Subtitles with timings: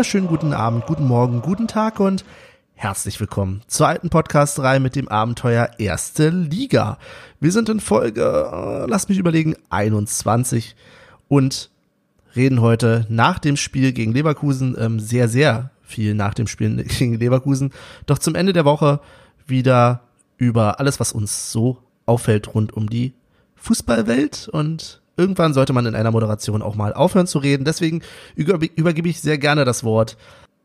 [0.00, 2.24] wunderschönen guten Abend, guten Morgen, guten Tag und
[2.72, 6.96] herzlich willkommen zur alten Podcast-Reihe mit dem Abenteuer Erste Liga.
[7.38, 10.74] Wir sind in Folge, äh, lass mich überlegen, 21
[11.28, 11.70] und
[12.34, 17.18] reden heute nach dem Spiel gegen Leverkusen ähm, sehr, sehr viel nach dem Spiel gegen
[17.18, 17.70] Leverkusen.
[18.06, 19.00] Doch zum Ende der Woche
[19.46, 20.04] wieder
[20.38, 23.12] über alles, was uns so auffällt rund um die
[23.56, 27.64] Fußballwelt und irgendwann sollte man in einer Moderation auch mal aufhören zu reden.
[27.64, 28.00] Deswegen
[28.34, 30.16] übergebe ich sehr gerne das Wort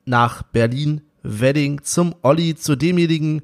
[0.06, 3.42] nach Berlin Wedding zum Olli, zu demjenigen,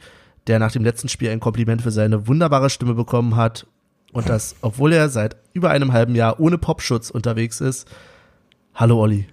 [0.47, 3.68] der nach dem letzten Spiel ein Kompliment für seine wunderbare Stimme bekommen hat
[4.13, 7.87] und das, obwohl er seit über einem halben Jahr ohne Popschutz unterwegs ist.
[8.73, 9.27] Hallo Olli.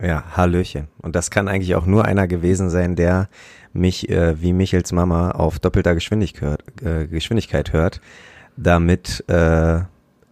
[0.00, 0.88] Ja, Hallöchen.
[1.02, 3.28] Und das kann eigentlich auch nur einer gewesen sein, der
[3.72, 8.00] mich äh, wie Michels Mama auf doppelter Geschwindigkeit, äh, Geschwindigkeit hört,
[8.56, 9.80] damit äh,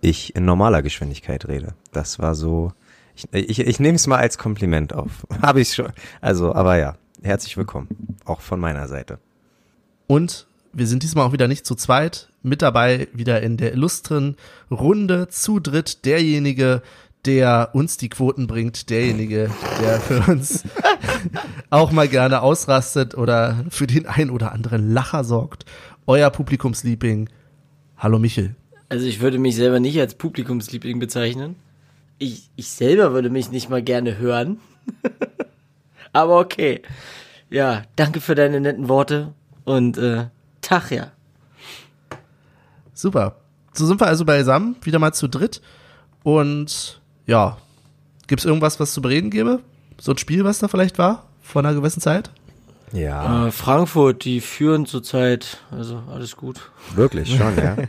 [0.01, 1.75] ich in normaler Geschwindigkeit rede.
[1.93, 2.73] Das war so.
[3.15, 5.27] Ich, ich, ich nehme es mal als Kompliment auf.
[5.43, 5.93] Habe ich schon.
[6.21, 7.89] Also, aber ja, herzlich willkommen.
[8.25, 9.19] Auch von meiner Seite.
[10.07, 12.29] Und wir sind diesmal auch wieder nicht zu zweit.
[12.43, 14.37] Mit dabei wieder in der illustren
[14.71, 16.83] Runde zu dritt derjenige,
[17.25, 20.63] der uns die Quoten bringt, derjenige, der für uns
[21.71, 25.65] auch mal gerne ausrastet oder für den ein oder anderen Lacher sorgt.
[26.07, 27.29] Euer Publikumsliebling.
[27.97, 28.55] Hallo Michel.
[28.89, 31.57] Also ich würde mich selber nicht als Publikumsliebling bezeichnen.
[32.19, 34.61] Ich, ich selber würde mich nicht mal gerne hören.
[36.13, 36.83] Aber okay.
[37.51, 40.27] Ja, danke für deine netten Worte und äh,
[40.63, 41.13] Tag ja.
[42.95, 43.37] Super.
[43.73, 45.61] So sind wir also beisammen, wieder mal zu dritt.
[46.23, 47.59] Und ja,
[48.27, 49.61] gibt es irgendwas, was zu bereden gäbe?
[49.99, 52.31] So ein Spiel, was da vielleicht war, vor einer gewissen Zeit?
[52.93, 53.47] Ja.
[53.47, 56.71] Äh, Frankfurt, die führen zurzeit, also alles gut.
[56.95, 57.77] Wirklich schon, ja.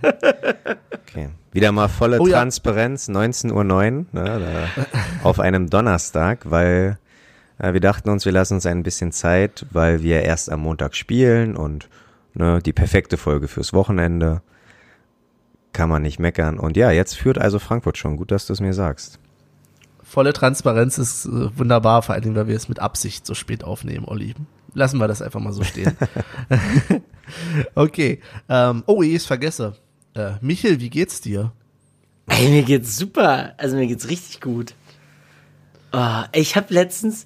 [1.09, 1.29] Okay.
[1.53, 3.13] Wieder mal volle oh, Transparenz, ja.
[3.13, 3.63] 19.09 Uhr,
[4.11, 4.67] ne,
[5.23, 6.99] auf einem Donnerstag, weil
[7.59, 10.95] äh, wir dachten uns, wir lassen uns ein bisschen Zeit, weil wir erst am Montag
[10.95, 11.89] spielen und
[12.33, 14.41] ne, die perfekte Folge fürs Wochenende.
[15.73, 16.59] Kann man nicht meckern.
[16.59, 18.17] Und ja, jetzt führt also Frankfurt schon.
[18.17, 19.19] Gut, dass du es mir sagst.
[20.03, 24.05] Volle Transparenz ist äh, wunderbar, vor allem, weil wir es mit Absicht so spät aufnehmen,
[24.05, 24.35] Olli.
[24.77, 25.97] Lassen wir das einfach mal so stehen.
[27.75, 28.21] okay.
[28.47, 29.73] Ähm, oh, ich vergesse.
[30.13, 31.51] Äh, Michel, wie geht's dir?
[32.27, 33.55] Ey, mir geht's super.
[33.57, 34.75] Also mir geht's richtig gut.
[35.91, 37.25] Oh, ich habe letztens,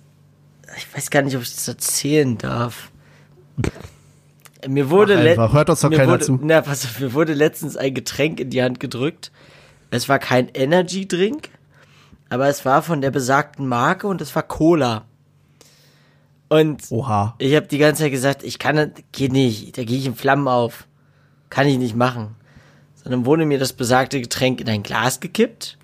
[0.77, 2.89] ich weiß gar nicht, ob ich das erzählen darf.
[4.65, 6.39] Mir wurde einfach, hört uns doch keiner wurde, zu.
[6.41, 9.29] Na, pass auf, mir wurde letztens ein Getränk in die Hand gedrückt.
[9.89, 11.49] Es war kein Energy Drink,
[12.29, 15.03] aber es war von der besagten Marke und es war Cola.
[16.51, 17.33] Und Oha.
[17.37, 20.49] ich habe die ganze Zeit gesagt, ich kann, geht nicht, da gehe ich in Flammen
[20.49, 20.85] auf.
[21.49, 22.35] Kann ich nicht machen.
[22.93, 25.77] Sondern wurde mir das besagte Getränk in ein Glas gekippt,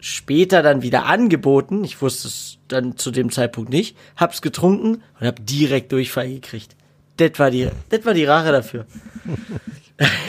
[0.00, 5.26] später dann wieder angeboten, ich wusste es dann zu dem Zeitpunkt nicht, hab's getrunken und
[5.26, 6.74] hab direkt Durchfall gekriegt.
[7.18, 8.86] Das war die, das war die Rache dafür.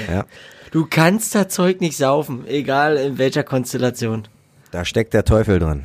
[0.09, 0.25] Ja.
[0.71, 4.27] Du kannst das Zeug nicht saufen, egal in welcher Konstellation.
[4.71, 5.83] Da steckt der Teufel drin.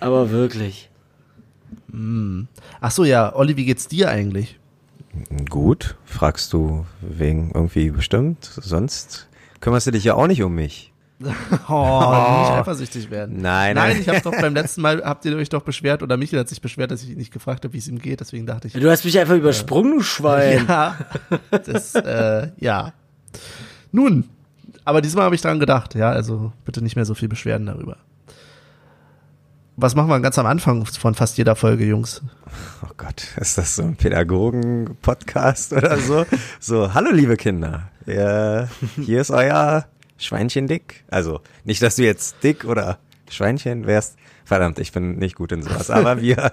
[0.00, 0.88] Aber wirklich.
[1.96, 2.46] Hm.
[2.82, 4.58] Ach so, ja, Olli, wie geht's dir eigentlich?
[5.48, 8.44] Gut, fragst du wegen irgendwie bestimmt?
[8.44, 9.28] Sonst
[9.60, 10.92] kümmerst du dich ja auch nicht um mich.
[11.20, 13.40] oh, nicht eifersüchtig werden.
[13.40, 14.00] Nein, Nein, nein.
[14.02, 16.60] ich habe doch beim letzten Mal, habt ihr euch doch beschwert, oder Michael hat sich
[16.60, 18.74] beschwert, dass ich ihn nicht gefragt habe, wie es ihm geht, deswegen dachte ich.
[18.74, 20.66] Du hast mich einfach übersprungen, du Schwein.
[20.68, 20.98] Ja,
[21.64, 22.92] das, äh, ja.
[23.90, 24.24] Nun,
[24.84, 27.96] aber diesmal habe ich dran gedacht, ja, also bitte nicht mehr so viel Beschwerden darüber.
[29.78, 32.22] Was machen wir ganz am Anfang von fast jeder Folge, Jungs?
[32.82, 36.24] Oh Gott, ist das so ein Pädagogen-Podcast oder so?
[36.58, 39.84] So, hallo liebe Kinder, ja, hier ist euer
[40.16, 41.04] Schweinchen dick.
[41.08, 42.98] Also nicht, dass du jetzt dick oder
[43.28, 44.16] Schweinchen wärst.
[44.46, 45.90] Verdammt, ich bin nicht gut in sowas.
[45.90, 46.36] Aber wir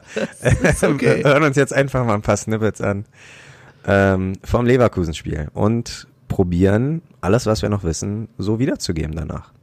[0.81, 1.23] okay.
[1.23, 3.05] hören uns jetzt einfach mal ein paar Snippets an
[3.85, 9.53] ähm, vom Leverkusen-Spiel und probieren alles, was wir noch wissen, so wiederzugeben danach.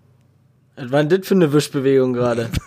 [0.77, 2.49] Was war denn das für eine Wischbewegung gerade?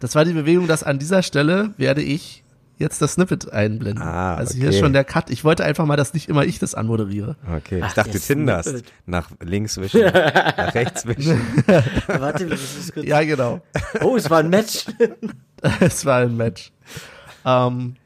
[0.00, 2.44] Das war die Bewegung, dass an dieser Stelle werde ich
[2.78, 4.02] jetzt das Snippet einblenden.
[4.02, 4.60] Ah, also okay.
[4.60, 5.30] hier ist schon der Cut.
[5.30, 7.36] Ich wollte einfach mal, dass nicht immer ich das anmoderiere.
[7.56, 8.68] Okay, Ach, ich dachte, du tinderst.
[8.68, 8.92] Snippet.
[9.06, 11.40] Nach links wischen, nach rechts wischen.
[12.06, 13.06] Warte, das ist kurz.
[13.06, 13.60] Ja, genau.
[14.00, 14.86] Oh, es war ein Match.
[15.80, 16.72] es war ein Match.
[17.44, 17.96] Ähm,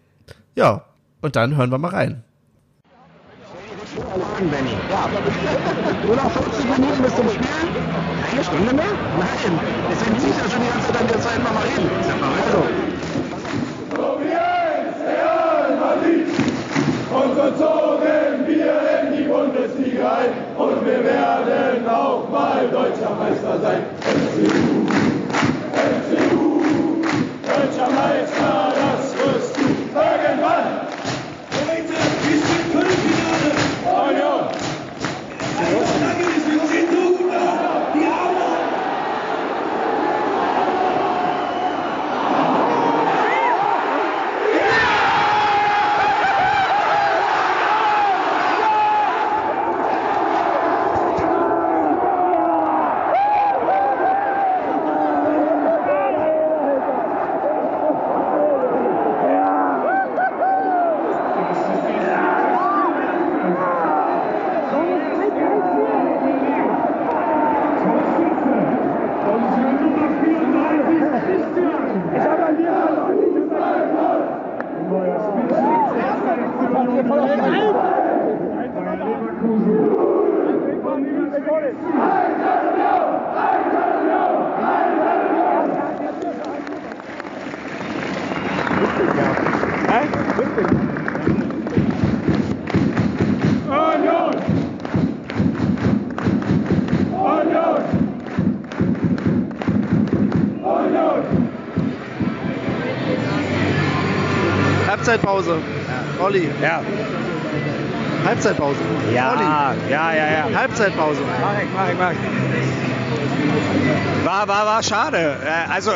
[0.54, 0.84] ja,
[1.20, 2.24] und dann hören wir mal rein.
[4.42, 4.70] an, Benny.
[4.90, 5.08] Ja.
[6.06, 7.91] Nur noch 50 Minuten bis zum Spiel?
[8.52, 8.92] Stunde mehr?
[9.18, 9.60] Nein.
[9.90, 11.88] Deswegen ziehe ich ja schon die ganze Zeit, jetzt einfach mal reden.
[12.20, 12.58] Also.
[17.12, 23.60] Und so zogen wir in die Bundesliga ein und wir werden auch mal deutscher Meister
[23.62, 23.84] sein.
[24.04, 24.84] MCU,
[25.96, 26.62] MCU,
[27.42, 28.81] deutscher Meister,
[105.42, 105.62] Halbzeitpause.
[106.20, 106.48] Olli.
[106.62, 106.80] Ja.
[108.24, 108.78] Halbzeitpause.
[108.80, 109.14] Olli.
[109.14, 110.58] Ja, ja, ja, ja.
[110.58, 111.20] Halbzeitpause.
[111.20, 112.18] Ich, mach ich.
[114.24, 115.36] War, war, war schade.
[115.44, 115.90] Äh, Also,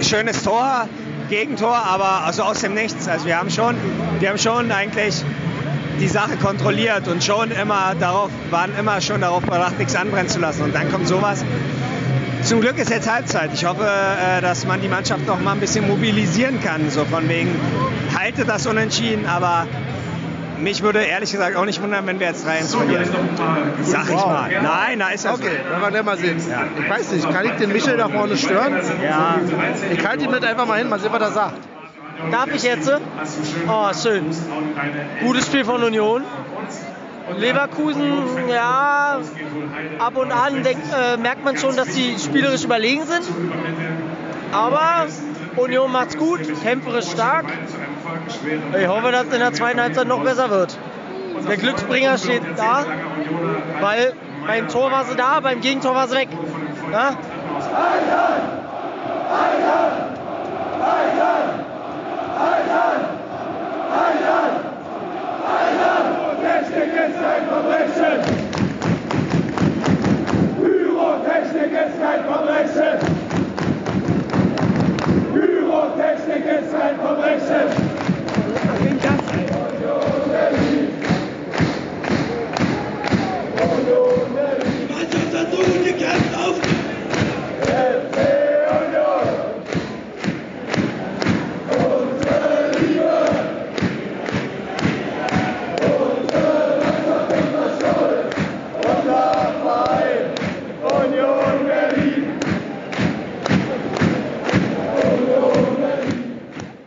[0.00, 0.88] schönes Tor,
[1.28, 3.08] Gegentor, aber also aus dem Nichts.
[3.08, 3.76] Also wir haben schon,
[4.20, 5.24] wir haben schon eigentlich
[6.00, 10.40] die Sache kontrolliert und schon immer darauf, waren immer schon darauf bedacht, nichts anbrennen zu
[10.40, 10.62] lassen.
[10.62, 11.44] Und dann kommt sowas.
[12.42, 13.50] Zum Glück ist jetzt Halbzeit.
[13.54, 16.90] Ich hoffe, äh, dass man die Mannschaft noch mal ein bisschen mobilisieren kann.
[16.90, 17.54] So von wegen,
[18.22, 19.66] halte das unentschieden, aber
[20.58, 23.08] mich würde ehrlich gesagt auch nicht wundern, wenn wir jetzt 3-1 verlieren.
[23.82, 24.48] Sag ich mal.
[24.62, 26.36] Nein, da ist das Okay, werden wir gleich mal sehen.
[26.38, 28.74] Ich weiß nicht, kann ich den Michel da vorne stören?
[29.02, 29.40] Ja.
[29.92, 31.58] Ich halte ihn mit einfach mal hin, mal sehen, was er sagt.
[32.30, 32.92] Darf ich jetzt?
[33.68, 34.26] Oh, schön.
[35.24, 36.22] Gutes Spiel von Union.
[37.38, 39.20] Leverkusen, ja,
[39.98, 43.22] ab und an denk, äh, merkt man schon, dass die spielerisch überlegen sind.
[44.50, 45.06] Aber
[45.56, 47.46] Union macht's gut, kämpferisch stark.
[48.44, 50.76] Ich hoffe, dass es in der zweiten Halbzeit noch besser wird.
[51.48, 52.84] Der Glücksbringer steht da,
[53.80, 54.14] weil
[54.46, 56.28] beim Tor war sie da, beim Gegentor war sie weg.
[56.92, 57.16] Ja?
[66.42, 68.20] Technik ist ein Verbrechen!
[70.60, 72.98] Pyrotechnik ist kein Verbrechen!
[75.32, 77.91] Pyrotechnik ist kein Verbrechen!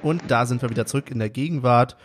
[0.05, 1.97] Und da sind wir wieder zurück in der Gegenwart.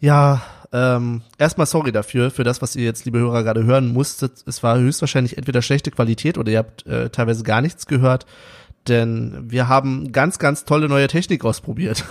[0.00, 0.40] Ja,
[0.74, 4.42] ähm, erstmal sorry dafür, für das, was ihr jetzt, liebe Hörer, gerade hören musstet.
[4.44, 8.26] Es war höchstwahrscheinlich entweder schlechte Qualität oder ihr habt äh, teilweise gar nichts gehört,
[8.88, 12.04] denn wir haben ganz, ganz tolle neue Technik ausprobiert.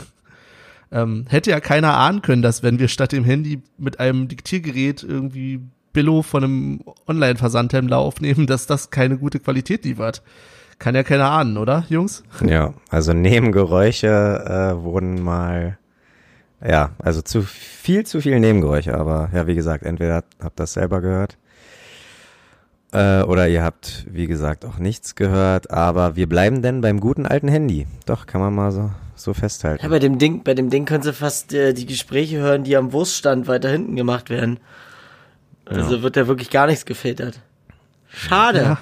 [0.93, 5.03] ähm, hätte ja keiner ahnen können, dass wenn wir statt dem Handy mit einem Diktiergerät
[5.03, 5.59] irgendwie
[5.91, 10.23] Billo von einem Online-Versandhändler aufnehmen, dass das keine gute Qualität liefert.
[10.79, 12.23] Kann ja keiner ahnen, oder, Jungs?
[12.45, 15.77] Ja, also Nebengeräusche äh, wurden mal,
[16.65, 21.01] ja, also zu viel, zu viel Nebengeräusche, aber ja, wie gesagt, entweder habt das selber
[21.01, 21.37] gehört
[22.93, 27.25] äh, oder ihr habt, wie gesagt, auch nichts gehört, aber wir bleiben denn beim guten
[27.25, 27.87] alten Handy.
[28.05, 29.83] Doch, kann man mal so, so festhalten.
[29.83, 32.77] Ja, bei dem Ding, bei dem Ding können sie fast äh, die Gespräche hören, die
[32.77, 34.59] am Wurststand weiter hinten gemacht werden.
[35.65, 37.39] Also wird da wirklich gar nichts gefiltert.
[38.09, 38.61] Schade.
[38.61, 38.77] Ja.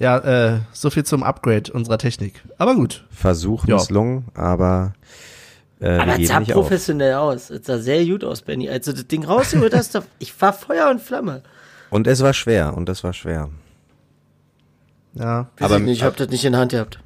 [0.00, 0.18] Ja,
[0.54, 2.42] äh, so viel zum Upgrade unserer Technik.
[2.56, 3.06] Aber gut.
[3.10, 3.76] Versuch Ja.
[3.76, 4.94] misslungen, aber
[5.80, 6.62] äh, Aber es sah nicht auf.
[6.62, 7.50] professionell aus.
[7.50, 8.68] Es sah sehr gut aus, Benny.
[8.68, 11.42] Als du das Ding rausgeholt hast, ich war Feuer und Flamme.
[11.90, 13.48] Und es war schwer, und es war schwer.
[15.14, 15.48] Ja.
[15.58, 17.00] Weiß Aber- ich, nicht, ich hab das nicht in der Hand gehabt.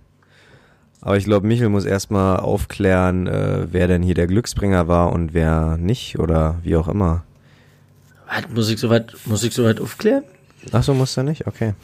[1.00, 5.34] Aber ich glaube, Michel muss erstmal aufklären, äh, wer denn hier der Glücksbringer war und
[5.34, 7.24] wer nicht oder wie auch immer.
[8.26, 10.24] Was, muss ich soweit, muss ich soweit aufklären?
[10.72, 11.46] Ach so, muss er nicht?
[11.46, 11.74] Okay.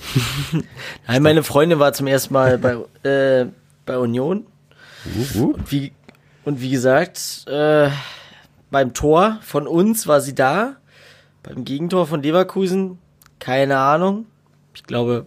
[1.06, 2.76] Nein, meine Freundin war zum ersten Mal bei,
[3.09, 3.47] äh,
[3.85, 4.47] bei Union.
[5.37, 5.50] Uh, uh.
[5.52, 5.92] Und wie,
[6.44, 7.90] und wie gesagt, äh,
[8.70, 10.76] beim Tor von uns war sie da.
[11.42, 12.99] Beim Gegentor von Leverkusen,
[13.38, 14.26] keine Ahnung.
[14.75, 15.26] Ich glaube,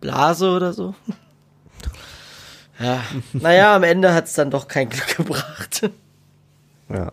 [0.00, 0.94] Blase oder so.
[2.80, 3.00] Ja,
[3.32, 5.88] naja, am Ende hat's dann doch kein Glück gebracht.
[6.88, 7.12] Ja.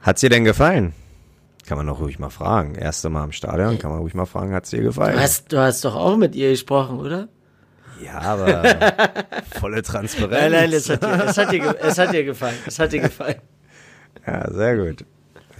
[0.00, 0.94] Hat's dir denn gefallen?
[1.66, 2.76] Kann man doch ruhig mal fragen.
[2.76, 5.16] Erste Mal im Stadion, kann man ruhig mal fragen, hat's dir gefallen?
[5.16, 7.28] Du hast, du hast doch auch mit ihr gesprochen, oder?
[8.04, 8.62] Ja, aber
[9.60, 10.32] volle Transparenz.
[10.32, 12.56] Nein, nein, es hat, dir, es, hat dir, es hat dir gefallen.
[12.66, 13.36] Es hat dir gefallen.
[14.26, 15.04] Ja, sehr gut.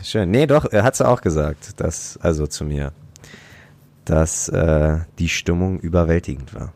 [0.02, 0.30] Schön.
[0.30, 2.92] Nee, doch, er hat sie auch gesagt, dass, also zu mir,
[4.04, 6.72] dass äh, die Stimmung überwältigend war.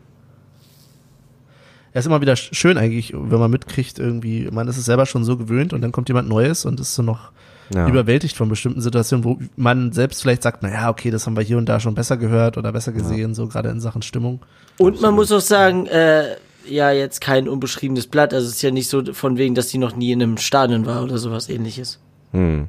[1.93, 5.05] Ja, ist immer wieder sch- schön eigentlich, wenn man mitkriegt, irgendwie, man ist es selber
[5.05, 7.31] schon so gewöhnt und dann kommt jemand Neues und ist so noch
[7.73, 7.87] Ja.
[7.87, 11.41] überwältigt von bestimmten Situationen, wo man selbst vielleicht sagt, na ja, okay, das haben wir
[11.43, 14.41] hier und da schon besser gehört oder besser gesehen, so gerade in Sachen Stimmung.
[14.77, 16.35] Und man muss auch sagen, äh,
[16.67, 18.33] ja, jetzt kein unbeschriebenes Blatt.
[18.33, 20.85] Also es ist ja nicht so von wegen, dass die noch nie in einem Stadion
[20.85, 21.99] war oder sowas ähnliches.
[22.31, 22.67] Hm.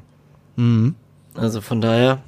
[0.55, 0.95] Mhm.
[1.35, 2.19] Also von daher,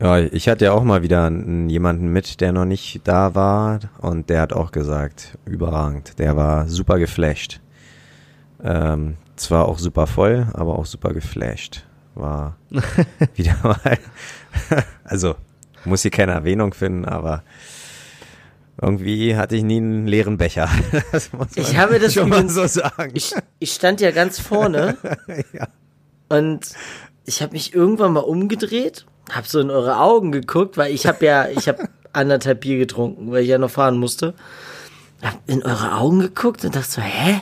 [0.00, 3.78] Ja, ich hatte ja auch mal wieder einen- jemanden mit, der noch nicht da war
[4.00, 6.18] und der hat auch gesagt, überragend.
[6.18, 7.60] Der war super geflasht.
[8.62, 11.84] Ähm, zwar auch super voll, aber auch super geflasht.
[12.14, 12.56] War
[13.34, 13.98] wieder mal,
[15.04, 15.34] also
[15.84, 17.42] muss hier keine Erwähnung finden, aber
[18.80, 20.68] irgendwie hatte ich nie einen leeren Becher.
[21.12, 23.12] Das muss man Ich habe das schon mal so sagen.
[23.14, 24.96] ich, ich stand ja ganz vorne
[25.52, 25.68] ja.
[26.28, 26.72] und
[27.24, 31.24] ich habe mich irgendwann mal umgedreht, habe so in eure Augen geguckt, weil ich habe
[31.24, 34.34] ja, ich habe anderthalb Bier getrunken, weil ich ja noch fahren musste.
[35.22, 37.40] Hab in eure Augen geguckt und dachte so, hä?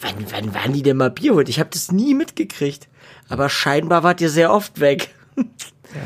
[0.00, 1.48] Wann, wann waren die denn mal Bier holt?
[1.48, 2.88] Ich habe das nie mitgekriegt.
[3.28, 5.14] Aber scheinbar wart ihr sehr oft weg.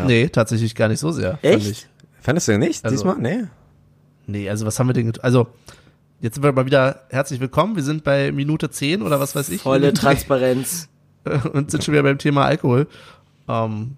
[0.06, 1.32] Nee, tatsächlich gar nicht so sehr.
[1.38, 1.66] fand Echt?
[1.66, 1.86] ich.
[2.20, 3.16] Fandest du nicht Also- diesmal?
[3.18, 3.44] Nee.
[4.26, 5.46] Nee, also was haben wir denn get Also,
[6.20, 7.74] jetzt sind wir mal wieder herzlich willkommen.
[7.74, 9.62] Wir sind bei Minute 10 oder was weiß ich.
[9.62, 10.88] Volle Transparenz.
[11.54, 12.86] und sind schon wieder beim Thema Alkohol.
[13.48, 13.96] Ähm,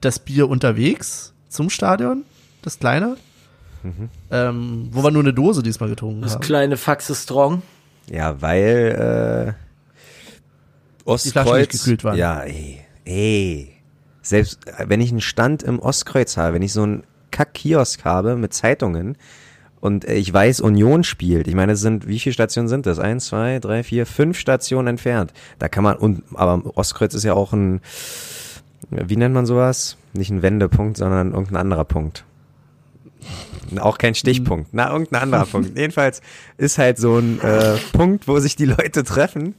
[0.00, 2.24] das Bier unterwegs zum Stadion,
[2.62, 3.18] das kleine,
[4.30, 6.40] ähm, wo wir nur eine Dose diesmal getrunken Das haben.
[6.40, 7.60] kleine Faxe Strong.
[8.10, 11.86] Ja, weil äh, Ostkreuz.
[12.16, 13.72] Ja, ey, ey.
[14.22, 18.52] Selbst wenn ich einen Stand im Ostkreuz habe, wenn ich so einen Kack-Kiosk habe mit
[18.52, 19.16] Zeitungen
[19.80, 21.48] und ich weiß, Union spielt.
[21.48, 22.98] Ich meine, es sind, wie viele Stationen sind das?
[22.98, 25.32] Eins, zwei, drei, vier, fünf Stationen entfernt.
[25.58, 27.80] Da kann man, und, aber Ostkreuz ist ja auch ein,
[28.90, 29.96] wie nennt man sowas?
[30.12, 32.24] Nicht ein Wendepunkt, sondern irgendein anderer Punkt.
[33.78, 35.76] Auch kein Stichpunkt, na, irgendein anderer Punkt.
[35.78, 36.20] Jedenfalls
[36.56, 39.54] ist halt so ein äh, Punkt, wo sich die Leute treffen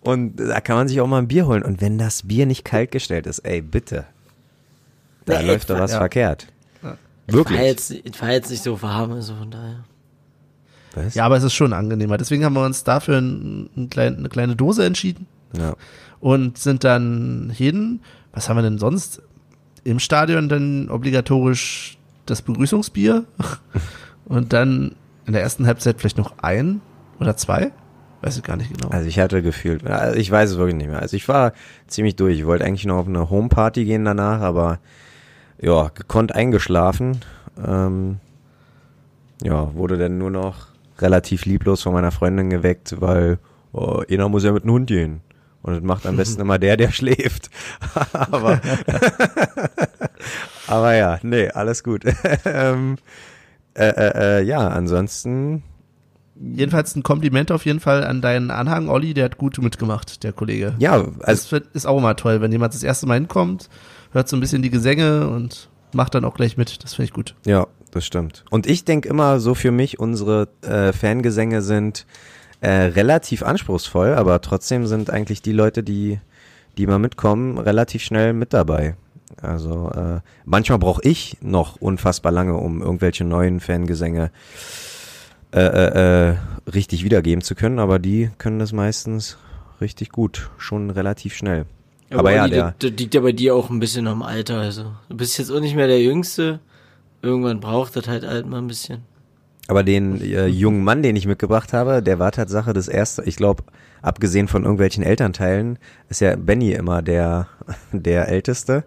[0.00, 1.62] und da kann man sich auch mal ein Bier holen.
[1.62, 4.04] Und wenn das Bier nicht kalt gestellt ist, ey, bitte.
[5.24, 5.98] Da Nee, läuft doch was ja.
[5.98, 6.48] verkehrt.
[6.82, 7.58] War Wirklich.
[7.60, 9.84] jetzt, war jetzt nicht so warm, also von daher.
[10.94, 11.14] Was?
[11.14, 12.18] Ja, aber es ist schon angenehmer.
[12.18, 15.74] Deswegen haben wir uns dafür ein, ein klein, eine kleine Dose entschieden Ja.
[16.20, 18.00] und sind dann hin.
[18.32, 19.22] Was haben wir denn sonst?
[19.84, 23.24] Im Stadion dann obligatorisch das Begrüßungsbier
[24.24, 26.80] und dann in der ersten Halbzeit vielleicht noch ein
[27.20, 27.72] oder zwei.
[28.22, 28.88] Weiß ich gar nicht genau.
[28.88, 31.00] Also ich hatte gefühlt, also ich weiß es wirklich nicht mehr.
[31.00, 31.52] Also ich war
[31.88, 32.38] ziemlich durch.
[32.38, 34.78] Ich wollte eigentlich noch auf eine Homeparty gehen danach, aber
[35.60, 37.20] ja, gekonnt eingeschlafen.
[37.62, 38.20] Ähm,
[39.42, 43.38] ja, wurde dann nur noch relativ lieblos von meiner Freundin geweckt, weil
[43.72, 45.20] oh, einer muss ja mit dem Hund gehen.
[45.62, 47.50] Und das macht am besten immer der, der schläft.
[48.12, 48.60] aber,
[50.66, 52.04] aber ja, nee, alles gut.
[52.44, 52.96] ähm,
[53.74, 55.62] äh, äh, äh, ja, ansonsten
[56.36, 60.32] Jedenfalls ein Kompliment auf jeden Fall an deinen Anhang, Olli, der hat gut mitgemacht, der
[60.32, 60.74] Kollege.
[60.80, 63.68] ja, also Das wird- ist auch immer toll, wenn jemand das erste Mal hinkommt,
[64.12, 66.82] hört so ein bisschen die Gesänge und macht dann auch gleich mit.
[66.82, 67.36] Das finde ich gut.
[67.46, 68.44] Ja, das stimmt.
[68.50, 72.04] Und ich denke immer so für mich, unsere äh, Fangesänge sind
[72.60, 76.18] äh, relativ anspruchsvoll, aber trotzdem sind eigentlich die Leute, die,
[76.78, 78.96] die mal mitkommen, relativ schnell mit dabei.
[79.40, 84.30] Also äh, manchmal brauche ich noch unfassbar lange, um irgendwelche neuen Fangesänge
[85.52, 86.36] äh, äh, äh,
[86.72, 89.38] richtig wiedergeben zu können, aber die können das meistens
[89.80, 91.66] richtig gut, schon relativ schnell.
[92.10, 94.58] aber ja, Olli, der, das, das liegt ja bei dir auch ein bisschen am Alter.
[94.58, 96.60] Also du bist jetzt auch nicht mehr der Jüngste.
[97.22, 99.02] Irgendwann braucht das halt alt mal ein bisschen.
[99.66, 103.36] Aber den äh, jungen Mann, den ich mitgebracht habe, der war Tatsache das erste, ich
[103.36, 103.62] glaube,
[104.02, 107.48] abgesehen von irgendwelchen Elternteilen, ist ja Benny immer der,
[107.92, 108.84] der Älteste.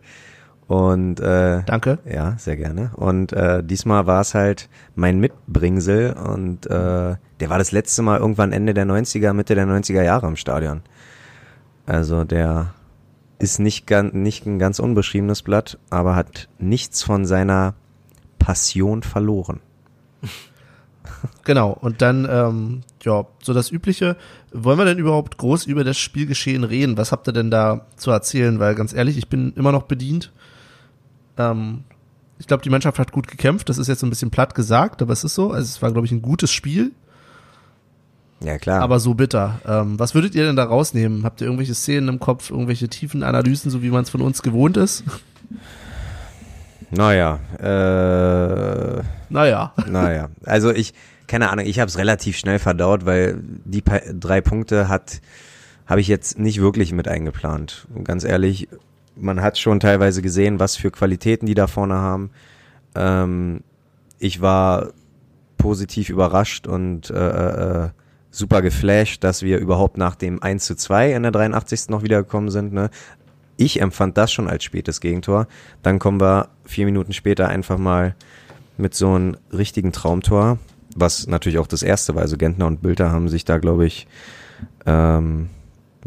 [0.67, 1.99] Und äh, Danke.
[2.05, 2.91] ja, sehr gerne.
[2.95, 8.19] Und äh, diesmal war es halt mein Mitbringsel und äh, der war das letzte Mal
[8.19, 10.81] irgendwann Ende der 90er, Mitte der 90er Jahre im Stadion.
[11.85, 12.73] Also der
[13.39, 17.75] ist nicht, ganz, nicht ein ganz unbeschriebenes Blatt, aber hat nichts von seiner
[18.39, 19.59] Passion verloren.
[21.45, 21.71] Genau.
[21.71, 24.17] Und dann, ähm, ja, so das Übliche.
[24.51, 26.97] Wollen wir denn überhaupt groß über das Spielgeschehen reden?
[26.97, 28.59] Was habt ihr denn da zu erzählen?
[28.59, 30.33] Weil ganz ehrlich, ich bin immer noch bedient.
[31.37, 31.83] Ähm,
[32.39, 33.69] ich glaube, die Mannschaft hat gut gekämpft.
[33.69, 35.51] Das ist jetzt so ein bisschen platt gesagt, aber es ist so.
[35.51, 36.91] Also es war, glaube ich, ein gutes Spiel,
[38.41, 38.81] Ja, klar.
[38.81, 39.59] aber so bitter.
[39.67, 41.23] Ähm, was würdet ihr denn da rausnehmen?
[41.23, 44.43] Habt ihr irgendwelche Szenen im Kopf, irgendwelche tiefen Analysen, so wie man es von uns
[44.43, 45.03] gewohnt ist?
[46.89, 49.73] Naja, äh, naja.
[49.89, 50.29] naja.
[50.45, 50.93] Also ich,
[51.27, 55.21] keine Ahnung, ich habe es relativ schnell verdaut, weil die drei Punkte hat,
[55.85, 57.87] habe ich jetzt nicht wirklich mit eingeplant.
[58.05, 58.69] Ganz ehrlich,
[59.19, 62.31] man hat schon teilweise gesehen, was für Qualitäten die da vorne haben.
[62.95, 63.61] Ähm,
[64.19, 64.89] ich war
[65.57, 67.89] positiv überrascht und äh, äh,
[68.31, 71.89] super geflasht, dass wir überhaupt nach dem 1 zu 2 in der 83.
[71.89, 72.73] noch wiedergekommen sind.
[72.73, 72.89] Ne?
[73.57, 75.47] Ich empfand das schon als spätes Gegentor.
[75.81, 78.15] Dann kommen wir vier Minuten später einfach mal
[78.77, 80.59] mit so einem richtigen Traumtor,
[80.95, 82.21] was natürlich auch das erste war.
[82.21, 84.07] Also Gentner und Bülter haben sich da, glaube ich,
[84.85, 85.49] ähm,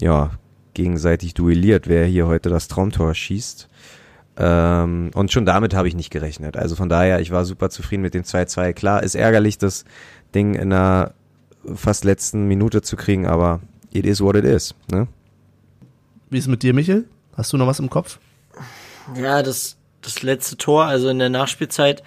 [0.01, 0.31] ja,
[0.75, 3.69] gegenseitig duelliert, wer hier heute das Traumtor schießt.
[4.37, 6.57] Ähm, und schon damit habe ich nicht gerechnet.
[6.57, 8.73] Also von daher, ich war super zufrieden mit dem 2-2.
[8.73, 9.85] Klar, ist ärgerlich, das
[10.35, 11.13] Ding in einer
[11.75, 13.61] fast letzten Minute zu kriegen, aber
[13.93, 14.75] it is what it is.
[14.91, 15.09] Ne?
[16.31, 17.07] Wie ist es mit dir, Michel?
[17.37, 18.19] Hast du noch was im Kopf?
[19.15, 22.03] Ja, das, das letzte Tor, also in der Nachspielzeit,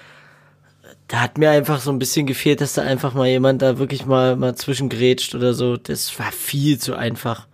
[1.07, 4.05] da hat mir einfach so ein bisschen gefehlt, dass da einfach mal jemand da wirklich
[4.05, 5.77] mal, mal zwischengrätscht oder so.
[5.77, 7.47] Das war viel zu einfach.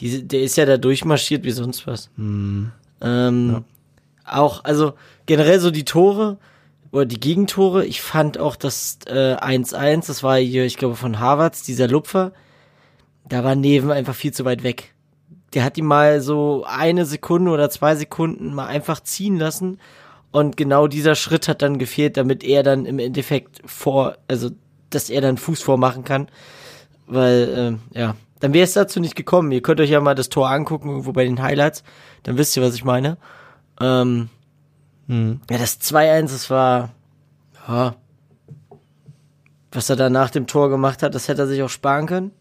[0.00, 2.10] Die, der ist ja da durchmarschiert wie sonst was.
[2.16, 2.72] Hm.
[3.00, 3.62] Ähm, Ja.
[4.26, 4.94] Auch, also
[5.26, 6.38] generell so die Tore
[6.90, 7.84] oder die Gegentore.
[7.84, 12.32] Ich fand auch das äh, 1-1, das war hier, ich glaube, von Harvards, dieser Lupfer.
[13.28, 14.94] Da war Neven einfach viel zu weit weg.
[15.52, 19.78] Der hat ihn mal so eine Sekunde oder zwei Sekunden mal einfach ziehen lassen.
[20.30, 24.50] Und genau dieser Schritt hat dann gefehlt, damit er dann im Endeffekt vor, also
[24.90, 26.28] dass er dann Fuß vormachen kann.
[27.06, 29.50] Weil, ähm, ja, dann wäre es dazu nicht gekommen.
[29.52, 31.82] Ihr könnt euch ja mal das Tor angucken, irgendwo bei den Highlights.
[32.24, 33.16] Dann wisst ihr, was ich meine.
[33.80, 34.28] Ähm,
[35.08, 35.40] Hm.
[35.50, 36.90] ja, das 2-1, das war,
[37.66, 37.94] ja,
[39.72, 42.32] was er da nach dem Tor gemacht hat, das hätte er sich auch sparen können.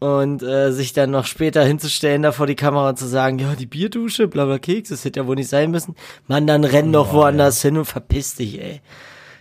[0.00, 3.54] Und äh, sich dann noch später hinzustellen, da vor die Kamera und zu sagen, ja,
[3.54, 5.94] die Bierdusche, bla bla Keks, das hätte ja wohl nicht sein müssen.
[6.26, 8.80] Mann, dann renn doch woanders hin und verpiss dich, ey.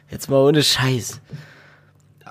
[0.10, 1.22] Jetzt mal ohne Scheiß.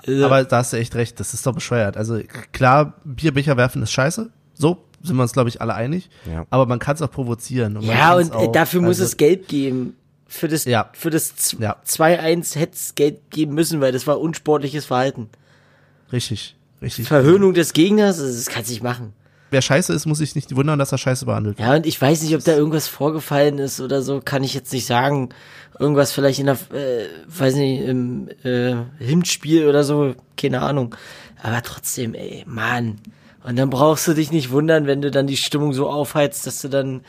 [0.05, 1.97] Also, Aber da hast du echt recht, das ist doch bescheuert.
[1.97, 2.19] Also
[2.51, 4.29] klar, Bierbecher werfen ist scheiße.
[4.53, 6.09] So sind wir uns, glaube ich, alle einig.
[6.29, 6.45] Ja.
[6.49, 7.77] Aber man kann es auch provozieren.
[7.77, 9.95] Und ja, und äh, auch, dafür muss also, es Geld geben.
[10.27, 10.89] Für das, Ja.
[10.93, 11.75] für das Ja.
[11.85, 15.29] 2-1 hätte es Geld geben müssen, weil das war unsportliches Verhalten.
[16.11, 17.07] Richtig, richtig.
[17.07, 19.13] Verhöhnung des Gegners, das kannst du nicht machen.
[19.51, 21.67] Wer scheiße ist, muss sich nicht wundern, dass er scheiße behandelt wird.
[21.67, 24.71] Ja, und ich weiß nicht, ob da irgendwas vorgefallen ist oder so, kann ich jetzt
[24.71, 25.29] nicht sagen.
[25.77, 30.95] Irgendwas vielleicht in der, äh, weiß nicht, im äh, Hinspiel oder so, keine Ahnung.
[31.43, 32.99] Aber trotzdem, ey, Mann.
[33.43, 36.61] Und dann brauchst du dich nicht wundern, wenn du dann die Stimmung so aufheizt, dass
[36.61, 37.01] du dann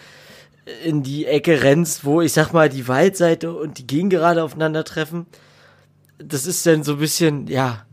[0.85, 5.27] in die Ecke rennst, wo ich sag mal die Waldseite und die Gegengerade aufeinandertreffen.
[6.19, 7.85] Das ist dann so ein bisschen, ja.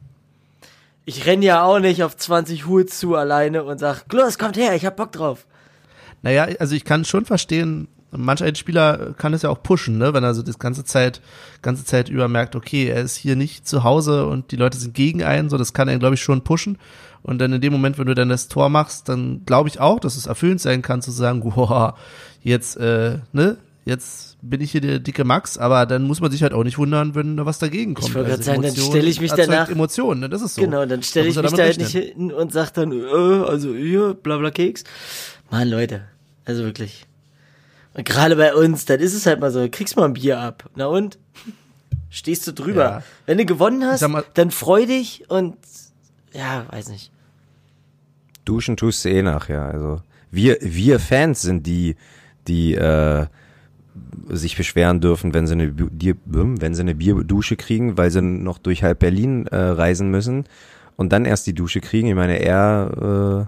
[1.10, 4.76] Ich renn ja auch nicht auf 20 Hools zu alleine und sag, los, kommt her,
[4.76, 5.48] ich hab Bock drauf.
[6.22, 10.14] Naja, also ich kann schon verstehen, manch ein Spieler kann es ja auch pushen, ne?
[10.14, 11.20] wenn er so das ganze Zeit,
[11.64, 14.94] ganze Zeit über merkt, okay, er ist hier nicht zu Hause und die Leute sind
[14.94, 16.78] gegen einen, so das kann er, glaube ich, schon pushen.
[17.24, 20.00] Und dann in dem Moment, wenn du dann das Tor machst, dann glaube ich auch,
[20.00, 21.96] dass es erfüllend sein kann, zu sagen, wow,
[22.44, 23.58] jetzt, äh, ne,
[23.90, 26.78] jetzt bin ich hier der dicke Max, aber dann muss man sich halt auch nicht
[26.78, 28.08] wundern, wenn da was dagegen kommt.
[28.10, 30.30] Ich wollte gerade sagen, dann stelle ich mich danach- Emotionen, ne?
[30.30, 30.62] das ist so.
[30.62, 33.04] Genau, dann stelle ich mich da halt nicht hinten und sag dann, äh,
[33.46, 34.84] also hier, bla bla Keks.
[35.52, 36.04] Mann, Leute,
[36.46, 37.06] also wirklich.
[37.96, 40.70] Und gerade bei uns, dann ist es halt mal so, kriegst mal ein Bier ab.
[40.76, 41.18] Na und?
[42.10, 42.84] Stehst du drüber.
[42.84, 43.04] Ja.
[43.26, 45.58] Wenn du gewonnen hast, mal- dann freu dich und
[46.34, 47.12] ja, weiß nicht.
[48.46, 49.64] Duschen tust du eh nachher.
[49.64, 51.96] Also wir, wir Fans sind die,
[52.48, 53.26] die äh,
[54.30, 58.22] sich beschweren dürfen, wenn sie eine, Bu- die, wenn sie eine Bierdusche kriegen, weil sie
[58.22, 60.46] noch durch halb Berlin äh, reisen müssen
[60.96, 62.08] und dann erst die Dusche kriegen.
[62.08, 63.48] Ich meine, er,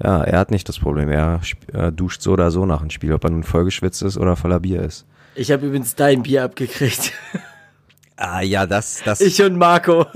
[0.00, 1.08] äh, ja, er hat nicht das Problem.
[1.08, 1.40] Er
[1.72, 4.60] äh, duscht so oder so nach dem Spiel, ob er nun vollgeschwitzt ist oder voller
[4.60, 5.06] Bier ist.
[5.34, 7.12] Ich habe übrigens dein Bier abgekriegt.
[8.16, 10.06] Ah ja, das, das, Ich und Marco.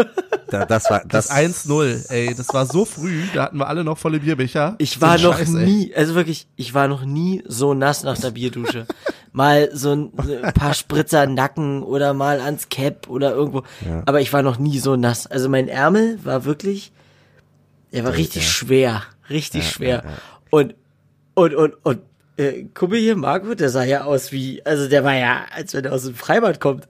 [0.49, 3.85] da, das war Das das, 1-0, ey, das war so früh, da hatten wir alle
[3.85, 4.75] noch volle Bierbecher.
[4.79, 8.31] Ich war noch Scheiß, nie, also wirklich, ich war noch nie so nass nach der
[8.31, 8.87] Bierdusche.
[9.33, 13.65] mal so ein, so ein paar Spritzer Nacken oder mal ans Cap oder irgendwo.
[13.87, 14.03] Ja.
[14.07, 15.27] Aber ich war noch nie so nass.
[15.27, 16.93] Also mein Ärmel war wirklich,
[17.93, 19.03] der war richtig schwer.
[19.29, 20.03] Richtig schwer.
[20.49, 20.75] Und,
[21.35, 22.01] und, und, und,
[22.37, 25.75] äh, guck mal hier, Marco, der sah ja aus wie, also der war ja, als
[25.75, 26.89] wenn er aus dem Freibad kommt.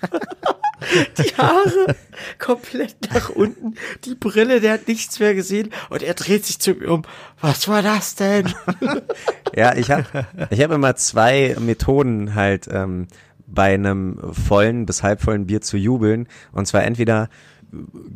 [1.18, 1.96] Die Haare
[2.38, 6.72] komplett nach unten, die Brille, der hat nichts mehr gesehen und er dreht sich zu
[6.72, 7.02] mir um.
[7.40, 8.52] Was war das denn?
[9.56, 13.06] Ja, ich habe ich hab immer zwei Methoden halt ähm,
[13.46, 16.26] bei einem vollen bis halbvollen Bier zu jubeln.
[16.50, 17.28] Und zwar entweder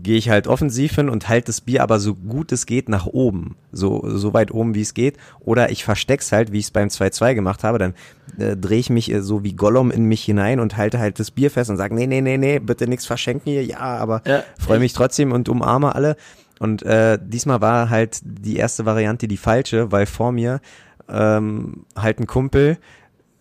[0.02, 3.06] gehe ich halt offensiv hin und halte das Bier aber so gut es geht nach
[3.06, 5.16] oben, so, so weit oben wie es geht.
[5.40, 7.94] Oder ich versteck's halt, wie ich es beim 2-2 gemacht habe, dann
[8.38, 11.30] äh, drehe ich mich äh, so wie Gollum in mich hinein und halte halt das
[11.30, 14.42] Bier fest und sage, nee, nee, nee, nee, bitte nichts verschenken hier, ja, aber Ja,
[14.58, 16.16] freue mich trotzdem und umarme alle.
[16.60, 20.60] Und äh, diesmal war halt die erste Variante die falsche, weil vor mir
[21.08, 22.78] ähm, halt ein Kumpel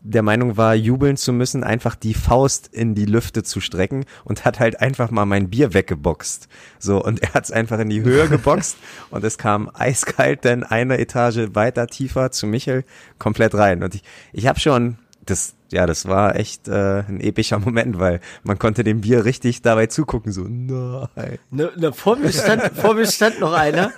[0.09, 4.45] der Meinung war, jubeln zu müssen, einfach die Faust in die Lüfte zu strecken und
[4.45, 6.47] hat halt einfach mal mein Bier weggeboxt.
[6.79, 8.77] So, und er hat es einfach in die Höhe geboxt
[9.09, 12.85] und es kam eiskalt dann eine Etage weiter tiefer zu Michel
[13.19, 13.83] komplett rein.
[13.83, 18.21] Und ich, ich habe schon das, ja, das war echt äh, ein epischer Moment, weil
[18.43, 21.37] man konnte dem Bier richtig dabei zugucken, so, nein.
[21.51, 23.91] Ne, ne, vor, mir stand, vor mir stand noch einer,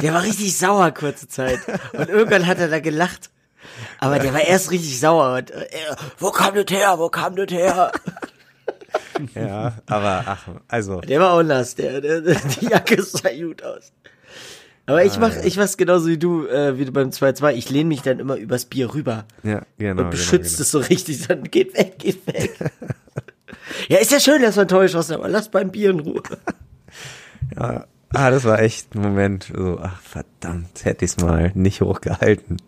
[0.00, 1.58] der war richtig sauer kurze Zeit.
[1.92, 3.30] Und irgendwann hat er da gelacht.
[3.98, 5.36] Aber der war erst richtig sauer.
[5.36, 5.66] Und, äh,
[6.18, 6.98] wo kam das her?
[6.98, 7.92] Wo kam das her?
[9.34, 11.00] Ja, aber ach, also.
[11.00, 11.74] Der war auch nass.
[11.74, 13.92] Der, der, die Jacke sah gut aus.
[14.86, 17.54] Aber ich mach, ich mach's genauso wie du, äh, wie du beim 2-2.
[17.54, 19.24] Ich lehne mich dann immer übers Bier rüber.
[19.42, 20.04] Ja, genau.
[20.04, 22.54] und beschützt genau, es so richtig, dann geht weg, geht weg.
[23.88, 26.22] ja, ist ja schön, dass wir enttäuscht sind, aber lass beim Bier in Ruhe.
[27.50, 27.72] genau.
[27.72, 27.86] Ja.
[28.10, 32.58] Ah, das war echt ein Moment, so, ach verdammt, hätte ich's mal nicht hochgehalten.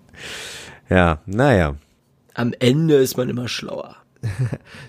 [0.89, 1.77] Ja, naja.
[2.35, 3.97] Am Ende ist man immer schlauer.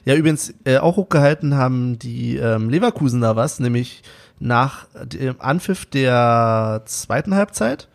[0.06, 4.02] Ja, übrigens, äh, auch hochgehalten haben die ähm, Leverkusener was, nämlich
[4.40, 7.90] nach dem Anpfiff der zweiten Halbzeit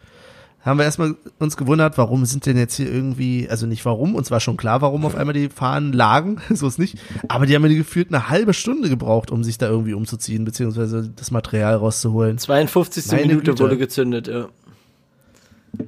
[0.65, 4.31] haben wir erstmal uns gewundert, warum sind denn jetzt hier irgendwie, also nicht warum, uns
[4.31, 7.67] war schon klar, warum auf einmal die Fahnen lagen, so ist nicht, aber die haben
[7.67, 12.39] ja gefühlt eine halbe Stunde gebraucht, um sich da irgendwie umzuziehen, beziehungsweise das Material rauszuholen.
[12.39, 13.07] 52.
[13.09, 13.63] Meine Minute Güte.
[13.63, 14.49] wurde gezündet, ja.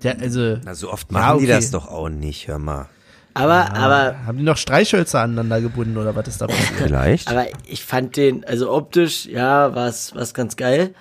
[0.03, 1.55] Ja, also, Na, so oft Ja, machen die okay.
[1.55, 2.89] das doch auch nicht, hör mal.
[3.35, 6.79] Aber, aber, haben die noch Streichhölzer aneinander gebunden oder was ist da passiert?
[6.79, 7.29] Vielleicht?
[7.29, 10.95] aber ich fand den, also optisch, ja, war's, war's ganz geil.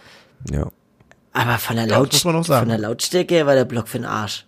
[0.52, 0.68] Ja.
[1.32, 4.46] Aber von der, Ja, Laut von der Lautstärke war der Block für den Arsch.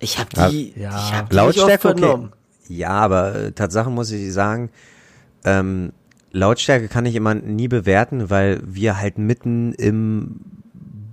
[0.00, 0.90] Ich hab die, Ja.
[0.90, 1.98] ich hab die Lautstärke okay.
[1.98, 2.32] vernommen.
[2.68, 4.70] Ja, aber äh, Tatsache muss ich sagen,
[5.44, 5.92] ähm,
[6.32, 10.40] Lautstärke kann ich immer nie bewerten, weil wir halt mitten im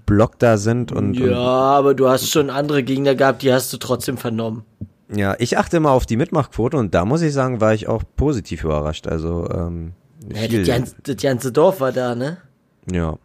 [0.05, 3.77] Block da sind und, Ja, aber du hast schon andere Gegner gehabt, die hast du
[3.77, 4.63] trotzdem vernommen.
[5.09, 7.87] und ja, ich achte immer auf die Mitmachquote und da muss ich sagen, war ich
[7.87, 9.07] auch positiv überrascht.
[9.07, 9.93] Also ähm,
[10.33, 12.37] Ja, das, ganze, das ganze Dorf war da, ne?
[12.91, 13.15] ja,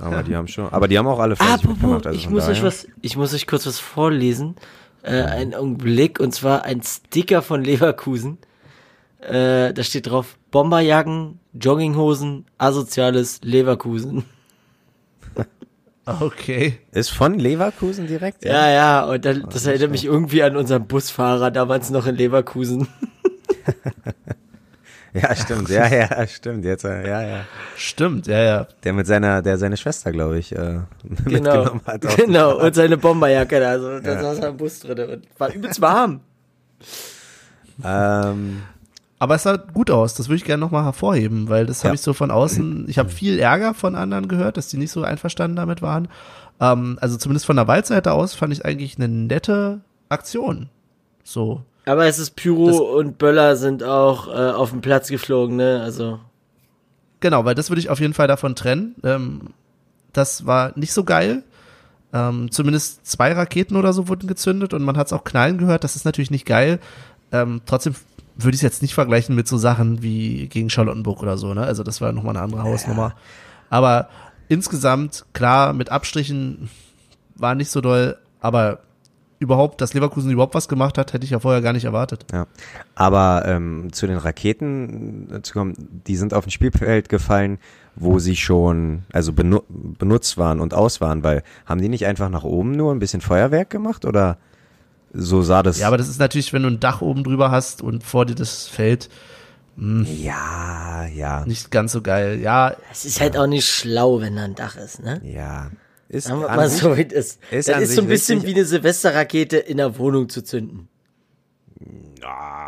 [0.00, 2.06] aber die haben schon, aber die haben auch alle fleißig mitgemacht.
[2.06, 2.56] Also ich muss daher.
[2.56, 4.54] euch was, ich muss euch kurz was vorlesen.
[5.02, 8.38] Äh, einen Augenblick, und zwar ein Sticker von Leverkusen.
[9.20, 14.24] Äh, da steht drauf, Bomberjacken, Jogginghosen, asoziales Leverkusen.
[16.20, 16.78] Okay.
[16.92, 18.44] Ist von Leverkusen direkt?
[18.44, 22.88] Ja, ja, und dann, das erinnert mich irgendwie an unseren Busfahrer damals noch in Leverkusen.
[25.14, 25.68] Ja, stimmt.
[25.70, 26.64] Ja, ja, stimmt.
[26.64, 27.44] Jetzt, äh, ja, ja.
[27.76, 28.68] Stimmt, ja, ja.
[28.84, 30.84] Der mit seiner, der seine Schwester, glaube ich, äh, Genau,
[31.24, 32.16] mitgenommen hat.
[32.16, 35.80] genau, und seine Bomberjacke da, also, da saß er im Bus drin und war übelst
[35.80, 36.20] warm.
[37.82, 38.62] Ähm,
[39.20, 41.94] Aber es sah gut aus, das würde ich gerne nochmal hervorheben, weil das habe Ja.
[41.94, 45.02] ich so von außen, ich habe viel Ärger von anderen gehört, dass die nicht so
[45.02, 46.08] einverstanden damit waren.
[46.60, 50.68] Ähm, also zumindest von der Waldseite aus fand ich eigentlich eine nette Aktion.
[51.24, 51.62] So.
[51.84, 55.80] Aber es ist Pyro und Böller sind auch äh, auf den Platz geflogen, ne?
[55.82, 56.20] Also.
[57.20, 58.94] Genau, weil das würde ich auf jeden Fall davon trennen.
[59.02, 59.40] Ähm,
[60.12, 61.42] das war nicht so geil.
[62.12, 65.82] Ähm, zumindest zwei Raketen oder so wurden gezündet und man hat es auch knallen gehört.
[65.84, 66.78] Das ist natürlich nicht geil.
[67.32, 67.94] Ähm, trotzdem
[68.38, 71.52] würde ich es jetzt nicht vergleichen mit so Sachen wie gegen Charlottenburg oder so.
[71.54, 71.62] Ne?
[71.62, 73.14] Also das war nochmal eine andere Hausnummer.
[73.68, 74.08] Aber
[74.48, 76.70] insgesamt, klar, mit Abstrichen
[77.34, 78.16] war nicht so doll.
[78.40, 78.80] Aber
[79.40, 82.26] überhaupt, dass Leverkusen überhaupt was gemacht hat, hätte ich ja vorher gar nicht erwartet.
[82.32, 82.46] ja.
[82.94, 85.74] Aber ähm, zu den Raketen äh, zu kommen,
[86.06, 87.58] die sind auf ein Spielfeld gefallen,
[87.94, 92.28] wo sie schon, also benu benutzt waren und aus waren, weil haben die nicht einfach
[92.28, 94.38] nach oben nur ein bisschen Feuerwerk gemacht oder
[95.12, 95.78] so sah das?
[95.78, 98.34] Ja, aber das ist natürlich, wenn du ein Dach oben drüber hast und vor dir
[98.34, 99.08] das Feld,
[99.76, 102.40] ja, ja, nicht ganz so geil.
[102.40, 105.20] Ja, Es ist halt auch nicht schlau, wenn da ein Dach ist, ne?
[105.24, 105.70] ja.
[106.10, 107.38] Ist Sagen wir mal sich- so, wie das ist.
[107.50, 110.88] ist Das ist so ein bisschen wie eine Silvesterrakete in der Wohnung zu zünden.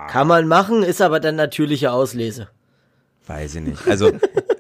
[0.09, 2.49] Kann man machen, ist aber dann natürliche Auslese.
[3.27, 3.89] Weiß ich nicht.
[3.89, 4.13] Also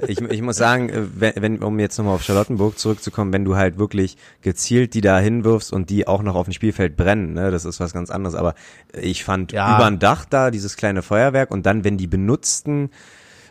[0.06, 3.56] ich, ich muss sagen, äh, wenn, wenn um jetzt nochmal auf Charlottenburg zurückzukommen, wenn du
[3.56, 7.50] halt wirklich gezielt die da hinwirfst und die auch noch auf dem Spielfeld brennen, ne,
[7.50, 8.34] das ist was ganz anderes.
[8.34, 8.54] Aber
[8.92, 9.76] ich fand Ja.
[9.76, 12.90] über ein Dach da dieses kleine Feuerwerk und dann, wenn die benutzten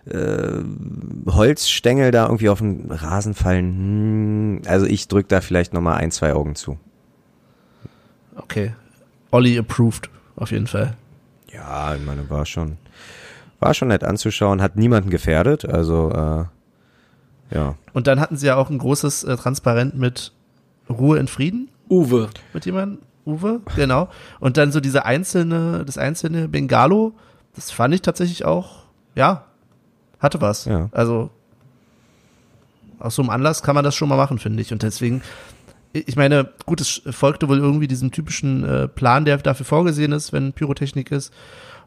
[0.06, 0.60] äh,
[1.28, 6.12] Holzstängel da irgendwie auf den Rasen fallen, hm, also ich drück da vielleicht nochmal ein,
[6.12, 6.78] zwei Augen zu.
[8.36, 8.74] okay.
[9.32, 10.96] Olli approved, auf jeden Fall.
[11.54, 12.78] Ja, ich meine, war schon,
[13.60, 17.76] war schon nett anzuschauen, hat niemanden gefährdet, also äh, ja.
[17.94, 20.32] Und dann hatten sie ja auch ein großes äh, Transparent mit
[20.90, 22.30] Ruhe in Frieden Uwe.
[22.54, 23.00] mit jemandem.
[23.26, 24.10] Uwe, genau.
[24.40, 27.14] Und dann so diese einzelne, das einzelne Bengalo,
[27.56, 29.46] das fand ich tatsächlich auch, ja,
[30.20, 30.66] hatte was.
[30.66, 30.90] Ja.
[30.92, 31.30] Also
[33.00, 34.72] aus so einem Anlass kann man das schon mal machen, finde ich.
[34.72, 35.22] Und deswegen,
[35.94, 40.34] ich meine, gut, es folgte wohl irgendwie diesem typischen äh, Plan, der dafür vorgesehen ist,
[40.34, 41.34] wenn Pyrotechnik ist,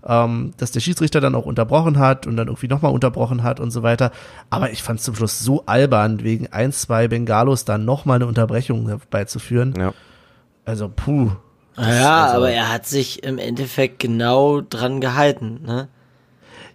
[0.07, 3.71] ähm, dass der Schiedsrichter dann auch unterbrochen hat und dann irgendwie nochmal unterbrochen hat und
[3.71, 4.11] so weiter.
[4.51, 8.27] Aber ich fand es zum Schluss so albern, wegen ein, zwei Bengalos dann nochmal eine
[8.27, 9.75] Unterbrechung herbeizuführen.
[9.79, 9.93] Ja.
[10.65, 11.31] Also, puh,
[11.77, 15.88] Ja, also- aber er hat sich im Endeffekt genau dran gehalten, ne?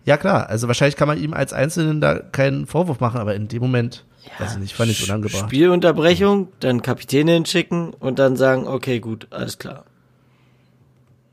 [0.06, 3.50] Ja klar, also wahrscheinlich kann man ihm als Einzelnen da keinen Vorwurf machen, aber in
[3.50, 4.06] dem Moment,
[4.40, 5.48] weiß ich nicht, fand ich unangebracht.
[5.48, 9.84] Spielunterbrechung, dann Kapitän hinschicken und dann sagen, okay, gut, alles klar.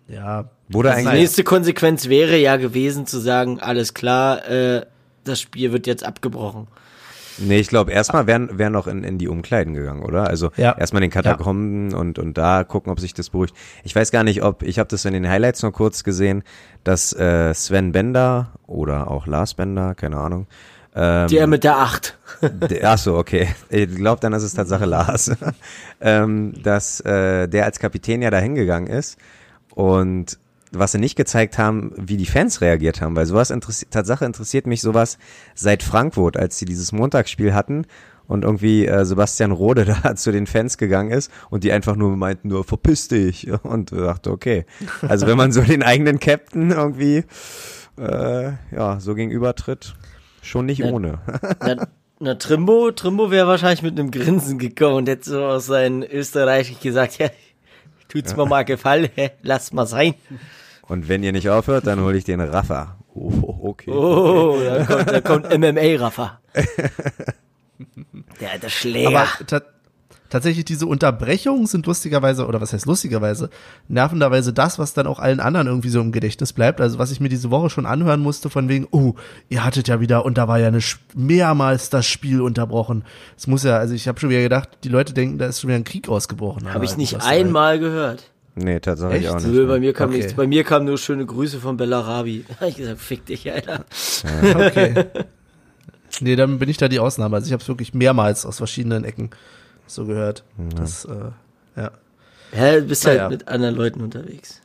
[0.08, 4.86] Ja, Wurde Die eigentlich, nächste Konsequenz wäre ja gewesen zu sagen, alles klar, äh,
[5.24, 6.66] das Spiel wird jetzt abgebrochen.
[7.38, 10.26] nee, ich glaube, erstmal wären wär noch in, in die Umkleiden gegangen, oder?
[10.28, 10.76] Also Ja.
[10.78, 13.54] erstmal in den Katakomben und, und da gucken, ob sich das beruhigt.
[13.82, 16.42] Ich weiß gar nicht, ob, ich habe das in den Highlights nur kurz gesehen,
[16.84, 20.46] dass äh, Sven Bender oder auch Lars Bender, keine Ahnung,
[20.96, 22.16] ähm, Der mit der Acht.
[22.40, 23.48] Der- Ach so, okay.
[23.68, 25.30] Ich glaube, dann ist es Tatsache Lars.
[26.00, 29.18] ähm, dass äh, der als Kapitän ja da hingegangen ist
[29.74, 30.38] und
[30.78, 34.66] was sie nicht gezeigt haben, wie die Fans reagiert haben, weil sowas interessiert, Tatsache interessiert
[34.66, 35.18] mich sowas
[35.54, 37.86] seit Frankfurt, als sie dieses Montagsspiel hatten
[38.26, 42.16] und irgendwie äh, Sebastian Rode da zu den Fans gegangen ist und die einfach nur
[42.16, 44.64] meinten, nur verpiss dich und dachte, okay.
[45.06, 47.24] Also wenn man so den eigenen Captain irgendwie
[47.98, 49.94] äh, ja, so gegenübertritt,
[50.42, 50.90] schon nicht Ja.
[50.90, 51.18] ohne.
[51.60, 51.86] Na,
[52.20, 56.80] na Trimbo, Trimbo wäre wahrscheinlich mit einem Grinsen gekommen und hätte so aus seinen Österreichisch
[56.80, 57.28] gesagt, ja,
[58.08, 59.08] tut's mir mal gefallen,
[59.42, 60.14] lass mal sein.
[60.88, 62.96] Und wenn ihr nicht aufhört, dann hole ich den Raffa.
[63.14, 63.90] Oh, okay.
[63.90, 66.40] Oh, da kommt, da kommt MMA-Raffer.
[68.40, 69.08] Der alte Schläger.
[69.08, 69.60] aber ta
[70.30, 73.50] tatsächlich diese Unterbrechungen sind lustigerweise, oder was heißt lustigerweise,
[73.86, 76.80] nervenderweise das, was dann auch allen anderen irgendwie so im Gedächtnis bleibt.
[76.80, 79.14] Also was ich mir diese Woche schon anhören musste, von wegen, oh,
[79.48, 80.80] ihr hattet ja wieder, und da war ja eine,
[81.14, 83.04] mehrmals das Spiel unterbrochen.
[83.36, 85.68] Es muss ja, also ich habe schon wieder gedacht, die Leute denken, da ist schon
[85.68, 86.72] wieder ein Krieg ausgebrochen.
[86.74, 88.32] Habe ich nicht soll- einmal gehört.
[88.56, 89.30] Nee, tatsächlich Echt?
[89.30, 89.46] auch nicht.
[89.48, 90.18] Nö, bei mir kam Okay.
[90.18, 90.34] nichts.
[90.34, 92.44] Bei mir kamen nur schöne Grüße von Bellarabi.
[92.66, 93.84] Ich gesagt, fick dich, Alter.
[94.54, 95.04] Okay.
[96.20, 97.36] nee, dann bin ich da die Ausnahme.
[97.36, 99.30] Also ich habe es wirklich mehrmals aus verschiedenen Ecken
[99.86, 100.44] so gehört.
[100.76, 101.90] Das, äh, ja.
[102.52, 103.28] Hä, du bist halt Naja.
[103.28, 104.60] mit anderen Leuten unterwegs.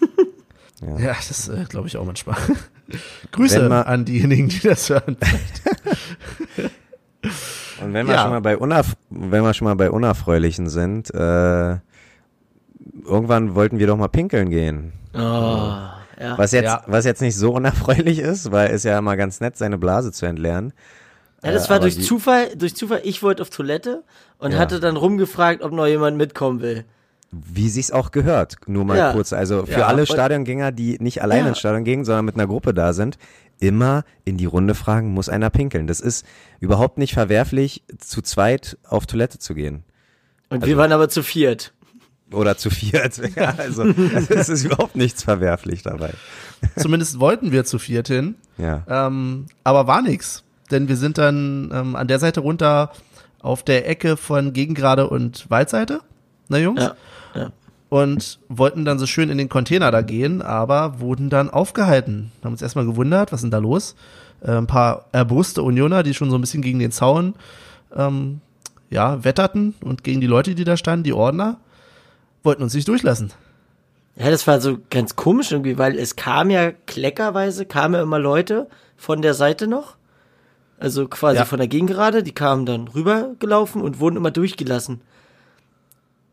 [0.80, 2.36] Ja, das äh, glaube ich auch manchmal.
[3.32, 5.16] Grüße man- an diejenigen, die das hören.
[7.82, 8.22] Und wenn wir Ja.
[8.22, 11.78] schon mal bei unerf wenn wir schon mal bei unerfreulichen sind, äh,
[13.04, 14.92] irgendwann wollten wir doch mal pinkeln gehen.
[15.14, 16.36] Oh, ja.
[16.36, 16.82] Was jetzt, Ja.
[16.86, 20.26] was jetzt nicht so unerfreulich ist, weil es ja immer ganz nett, seine Blase zu
[20.26, 20.72] entleeren.
[21.44, 24.02] ja, das äh, war durch die- Zufall, durch Zufall, ich wollte auf Toilette
[24.38, 24.58] und Ja.
[24.58, 26.84] hatte dann rumgefragt, ob noch jemand mitkommen will.
[27.30, 29.12] Wie sich's auch gehört, nur mal Ja.
[29.12, 29.32] kurz.
[29.34, 31.48] Also für Ja, alle Stadiongänger, die nicht alleine Ja.
[31.50, 33.18] ins Stadion gehen, sondern mit einer Gruppe da sind,
[33.60, 35.86] immer in die Runde fragen, muss einer pinkeln.
[35.86, 36.24] Das ist
[36.60, 39.84] überhaupt nicht verwerflich, zu zweit auf Toilette zu gehen.
[40.48, 41.74] Und Also wir waren aber zu viert.
[42.32, 43.20] Oder zu viert.
[43.36, 46.12] Ja, also es ist überhaupt nichts verwerflich dabei.
[46.76, 48.34] Zumindest wollten wir zu viert hin.
[48.58, 48.84] Ja.
[48.88, 50.44] Ähm, aber war nix.
[50.70, 52.92] Denn wir sind dann ähm, an der Seite runter
[53.40, 56.00] auf der Ecke von Gegengrade und Waldseite.
[56.48, 56.82] Na Jungs?
[56.82, 56.94] Ja,
[57.34, 57.52] ja.
[57.88, 62.32] Und wollten dann so schön in den Container da gehen, aber wurden dann aufgehalten.
[62.44, 63.94] Haben uns erstmal gewundert, was ist denn da los?
[64.42, 67.34] Äh, ein paar erboste Unioner, die schon so ein bisschen gegen den Zaun
[67.96, 68.40] ähm,
[68.90, 71.58] ja, wetterten und gegen die Leute, die da standen, die Ordner,
[72.42, 73.32] wollten uns nicht durchlassen.
[74.16, 78.18] Ja, das war so ganz komisch irgendwie, weil es kam ja kleckerweise, kamen ja immer
[78.18, 79.96] Leute von der Seite noch.
[80.80, 81.44] Also quasi Ja.
[81.44, 85.00] von der Gegengerade, die kamen dann rübergelaufen und wurden immer durchgelassen.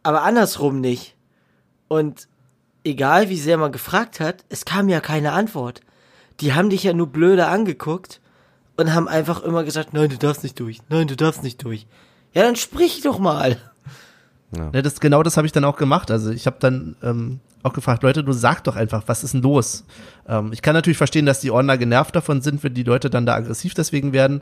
[0.03, 1.15] Aber andersrum nicht.
[1.87, 2.27] Und
[2.83, 5.81] egal wie sehr man gefragt hat, es kam ja keine Antwort.
[6.39, 8.19] Die haben dich ja nur blöde angeguckt
[8.77, 11.87] und haben einfach immer gesagt, nein, du darfst nicht durch, nein, du darfst nicht durch.
[12.33, 13.57] Ja, dann sprich doch mal.
[14.55, 16.11] Ne, das, genau das habe ich dann auch gemacht.
[16.11, 19.41] Also ich habe dann ähm, auch gefragt, Leute, du sag doch einfach, was ist denn
[19.41, 19.85] los?
[20.27, 23.25] Ähm, ich kann natürlich verstehen, dass die Ordner genervt davon sind, wenn die Leute dann
[23.25, 24.41] da aggressiv deswegen werden.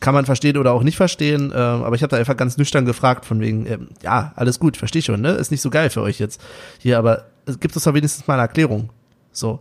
[0.00, 2.84] Kann man verstehen oder auch nicht verstehen, ähm, aber ich habe da einfach ganz nüchtern
[2.84, 5.30] gefragt, von wegen, ähm, ja, alles gut, verstehe schon, ne?
[5.32, 6.40] Ist nicht so geil für euch jetzt
[6.78, 8.90] hier, aber es gibt es doch wenigstens mal eine Erklärung.
[9.32, 9.60] So.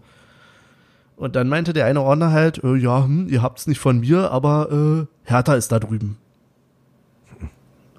[1.15, 4.31] Und dann meinte der eine Ordner halt, äh, ja, hm, ihr habt's nicht von mir,
[4.31, 6.17] aber äh, Hertha ist da drüben.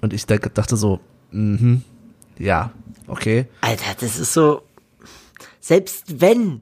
[0.01, 1.83] Und ich dachte so, mhm,
[2.37, 2.71] ja,
[3.07, 3.45] okay.
[3.61, 4.61] Alter, das ist so.
[5.59, 6.61] Selbst wenn.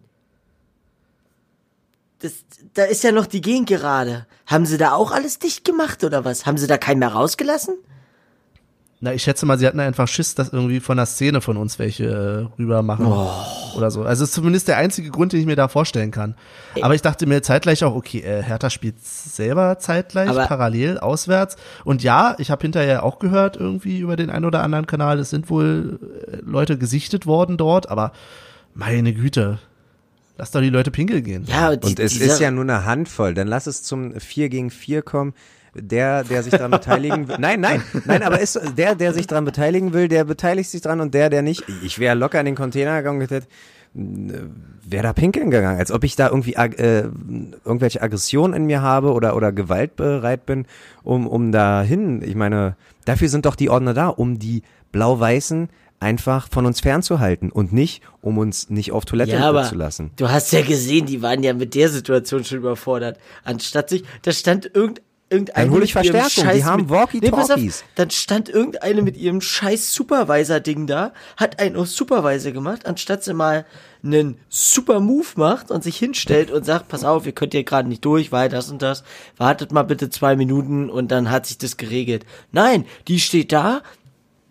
[2.20, 2.34] Das,
[2.74, 4.26] da ist ja noch die Gegend gerade.
[4.48, 6.46] Haben sie da auch alles dicht gemacht oder was?
[6.46, 7.76] Haben sie da keinen mehr rausgelassen?
[9.00, 11.78] Na, ich schätze mal, sie hatten einfach Schiss, dass irgendwie von der Szene von uns
[11.78, 13.06] welche äh, rüber machen
[13.76, 14.02] oder so.
[14.02, 16.34] Also ist zumindest der einzige Grund, den ich mir da vorstellen kann.
[16.82, 21.58] Aber ich dachte mir zeitgleich auch, okay, äh, Hertha spielt selber zeitgleich, Aber- parallel, auswärts.
[21.84, 25.30] Und ja, ich habe hinterher auch gehört, irgendwie über den einen oder anderen Kanal, es
[25.30, 26.00] sind wohl
[26.32, 28.14] äh, Leute gesichtet worden dort, aber
[28.74, 29.60] meine Güte.
[30.40, 31.46] Lass doch die Leute pinkeln gehen.
[31.48, 33.34] Ja, die, Und es ist ja nur eine Handvoll.
[33.36, 35.34] Dann lass es zum 4 gegen 4 kommen.
[35.80, 37.38] Der, der sich daran beteiligen will.
[37.40, 41.02] Nein, nein, nein, aber ist der, der sich daran beteiligen will, der beteiligt sich dran
[41.02, 41.64] und der, der nicht.
[41.84, 43.48] Ich wäre locker in den Container gegangen und hätte,
[43.94, 47.10] wäre da pinkeln gegangen, als ob ich da irgendwie äh,
[47.66, 50.66] irgendwelche Aggressionen in mir habe oder oder gewaltbereit bin,
[51.04, 52.22] um um dahin.
[52.22, 57.52] Ich meine, dafür sind doch die Ordner da, um die blau-weißen einfach von uns fernzuhalten
[57.52, 60.12] und nicht, um uns nicht auf Toilette ja, zu lassen.
[60.16, 63.18] du hast ja gesehen, die waren ja mit der Situation schon überfordert.
[63.44, 67.82] Anstatt sich, da stand irgend, irgendeine Dann hol ich Verstärkung, die haben Walkie-Talkies.
[67.82, 73.24] auf, dann stand irgendeine mit ihrem scheiß Supervisor-Ding da, hat einen auf Supervisor gemacht, anstatt
[73.24, 73.66] sie mal
[74.04, 77.90] einen super Move macht und sich hinstellt und sagt, pass auf, ihr könnt hier gerade
[77.90, 79.04] nicht durch, weil das und das,
[79.38, 82.26] wartet mal bitte zwei Minuten und dann hat sich das geregelt.
[82.52, 83.82] Nein, die steht da,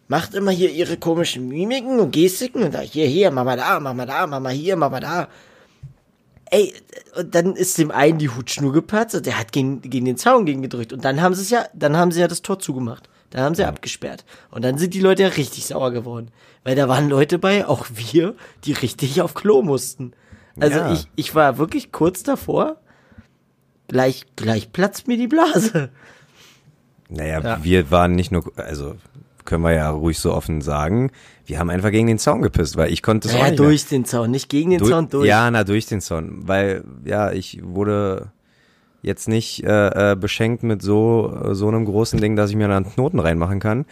[0.09, 3.81] macht immer hier ihre komischen Mimiken und Gestiken und da, hier, hier, mach mal da,
[3.81, 5.29] mach mal da, mach mal hier, mach mal da.
[6.51, 6.73] Ey,
[7.19, 10.47] und dann ist dem einen die Hutschnur geplatzt und der hat gegen, gegen den Zaun
[10.47, 10.93] gegen gedrückt.
[10.93, 13.09] Und dann haben sie es ja, dann haben sie ja das Tor zugemacht.
[13.31, 14.25] Dann haben sie abgesperrt.
[14.51, 16.31] Und dann sind die Leute ja richtig sauer geworden.
[16.63, 20.13] Weil da waren Leute bei, auch wir, die richtig auf Klo mussten.
[20.61, 20.93] Also Ja.
[20.93, 22.77] ich, ich war wirklich kurz davor,
[23.89, 25.91] gleich, gleich platzt mir die Blase.
[27.09, 27.65] Naja, Ja.
[27.65, 28.97] wir waren nicht nur, also
[29.47, 31.11] können wir ja ruhig so offen sagen,
[31.47, 33.87] wir haben einfach gegen den Zaun gepisst, weil ich konnte es auch Ja, nicht durch
[33.87, 34.91] den Zaun, nicht gegen den mehr.
[34.91, 35.27] Zaun, durch.
[35.27, 38.33] Ja, na, durch den Zaun, weil, ja, ich wurde
[39.03, 42.69] jetzt nicht äh, äh, beschenkt mit so, äh, so einem großen Ding, dass ich mir
[42.69, 43.87] da einen Knoten reinmachen kann.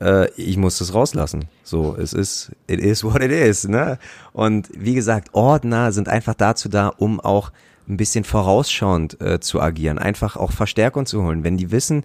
[0.00, 1.44] Äh, ich muss es rauslassen.
[1.62, 3.98] So, es ist, it is what it is, ne?
[4.32, 7.52] Und wie gesagt, Ordner sind einfach dazu da, um auch
[7.88, 11.44] ein bisschen vorausschauend äh, zu agieren, einfach auch Verstärkung zu holen.
[11.44, 12.04] Wenn die wissen,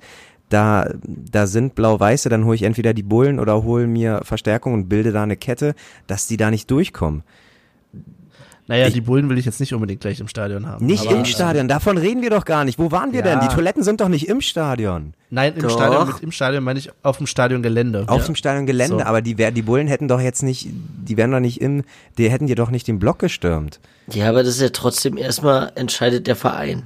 [0.50, 4.90] da, da sind blau-weiße, dann hole ich entweder die Bullen oder hole mir Verstärkung und
[4.90, 5.76] bilde da eine Kette,
[6.08, 7.24] dass die da nicht durchkommen.
[8.68, 10.86] Naja, Ich- die Bullen will ich jetzt nicht unbedingt gleich im Stadion haben.
[10.86, 12.78] Nicht aber, im Stadion, davon reden wir doch gar nicht.
[12.78, 13.26] Wo waren wir Ja.
[13.26, 13.40] denn?
[13.40, 15.16] Die Toiletten sind doch nicht im Stadion.
[15.32, 15.72] Nein, im Doch.
[15.72, 18.04] Stadion, mit im Stadion meine ich auf dem Stadiongelände.
[18.08, 18.26] Auf ja.
[18.28, 19.04] dem Stadiongelände, So.
[19.04, 21.84] aber die, wär- die Bullen hätten doch jetzt nicht, die wären doch nicht im,
[22.20, 23.80] die hätten dir doch nicht den Block gestürmt.
[24.12, 26.84] Ja, aber das ist ja trotzdem erstmal entscheidet der Verein.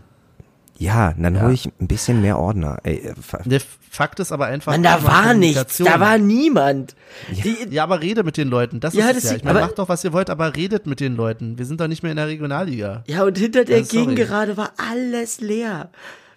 [0.79, 2.79] Ja, dann hole ich ein bisschen mehr Ordner.
[2.83, 3.13] Ey, äh,
[3.45, 4.71] Der Fakt ist aber einfach.
[4.71, 6.95] Mann, da war nichts, da war niemand.
[7.31, 8.79] Die, Ja, aber rede mit den Leuten.
[8.79, 9.29] Das Ja, ist das es ja.
[9.31, 11.57] ist- Ich meine, macht doch, was ihr wollt, aber redet mit den Leuten.
[11.59, 13.03] Wir sind doch nicht mehr in der Regionalliga.
[13.07, 14.05] Ja, und hinter der Ja, sorry.
[14.07, 15.89] Gegengerade war alles leer.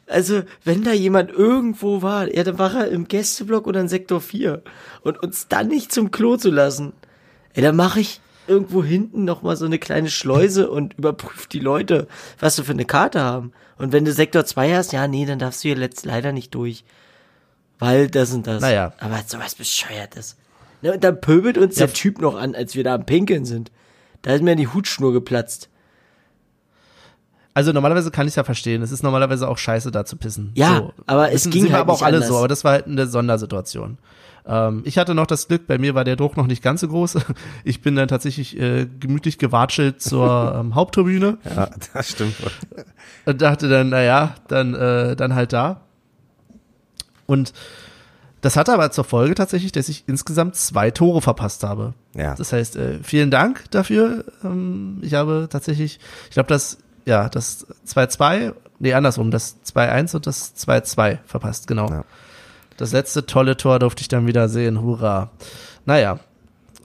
[0.07, 4.21] Also, wenn da jemand irgendwo war, ja, dann war er im Gästeblock oder in Sektor
[4.21, 4.63] 4.
[5.03, 6.93] Und uns dann nicht zum Klo zu lassen,
[7.55, 11.59] ey, dann mache ich irgendwo hinten noch mal so eine kleine Schleuse und überprüf die
[11.61, 12.07] Leute,
[12.39, 13.53] was sie für eine Karte haben.
[13.79, 16.55] Und wenn du Sektor 2 hast, ja, nee, dann darfst du hier letzt leider nicht
[16.55, 16.85] durch.
[17.79, 18.63] Weil das und das.
[18.63, 18.93] Naja.
[19.01, 20.37] Aber sowas bescheuertes.
[20.83, 21.87] Ne, und dann pöbelt uns Ja.
[21.87, 23.71] der Typ noch an, als wir da am Pinkeln sind.
[24.23, 25.69] Da ist mir die Hutschnur geplatzt.
[27.55, 28.83] Also normalerweise kann ich ja verstehen.
[28.83, 30.53] Es ist normalerweise auch scheiße, da zu pissen.
[30.55, 30.93] Ja, so.
[31.07, 32.29] aber es Wissen- ging halt aber auch alle anders.
[32.29, 32.37] so.
[32.37, 33.97] Aber das war halt eine Sondersituation.
[34.47, 36.89] Ähm, ich hatte noch das Glück, bei mir war der Druck noch nicht ganz so
[36.89, 37.19] groß.
[37.65, 42.35] Ich bin dann tatsächlich äh, gemütlich gewatschelt zur ähm, Haupttribüne ja, das stimmt.
[43.25, 45.81] und dachte dann, naja, dann, äh, dann halt da.
[47.27, 47.53] Und
[48.41, 51.95] das hatte aber zur Folge tatsächlich, dass ich insgesamt zwei Tore verpasst habe.
[52.15, 52.35] Ja.
[52.37, 54.25] Das heißt, äh, vielen Dank dafür.
[54.45, 60.27] Ähm, ich habe tatsächlich, ich glaube, das, ja, das 2-2, nee, andersrum, das 2-1 und
[60.27, 61.91] das 2-2 verpasst, genau.
[61.91, 62.05] Ja.
[62.77, 65.31] Das letzte tolle Tor durfte ich dann wieder sehen, hurra.
[65.85, 66.21] Naja,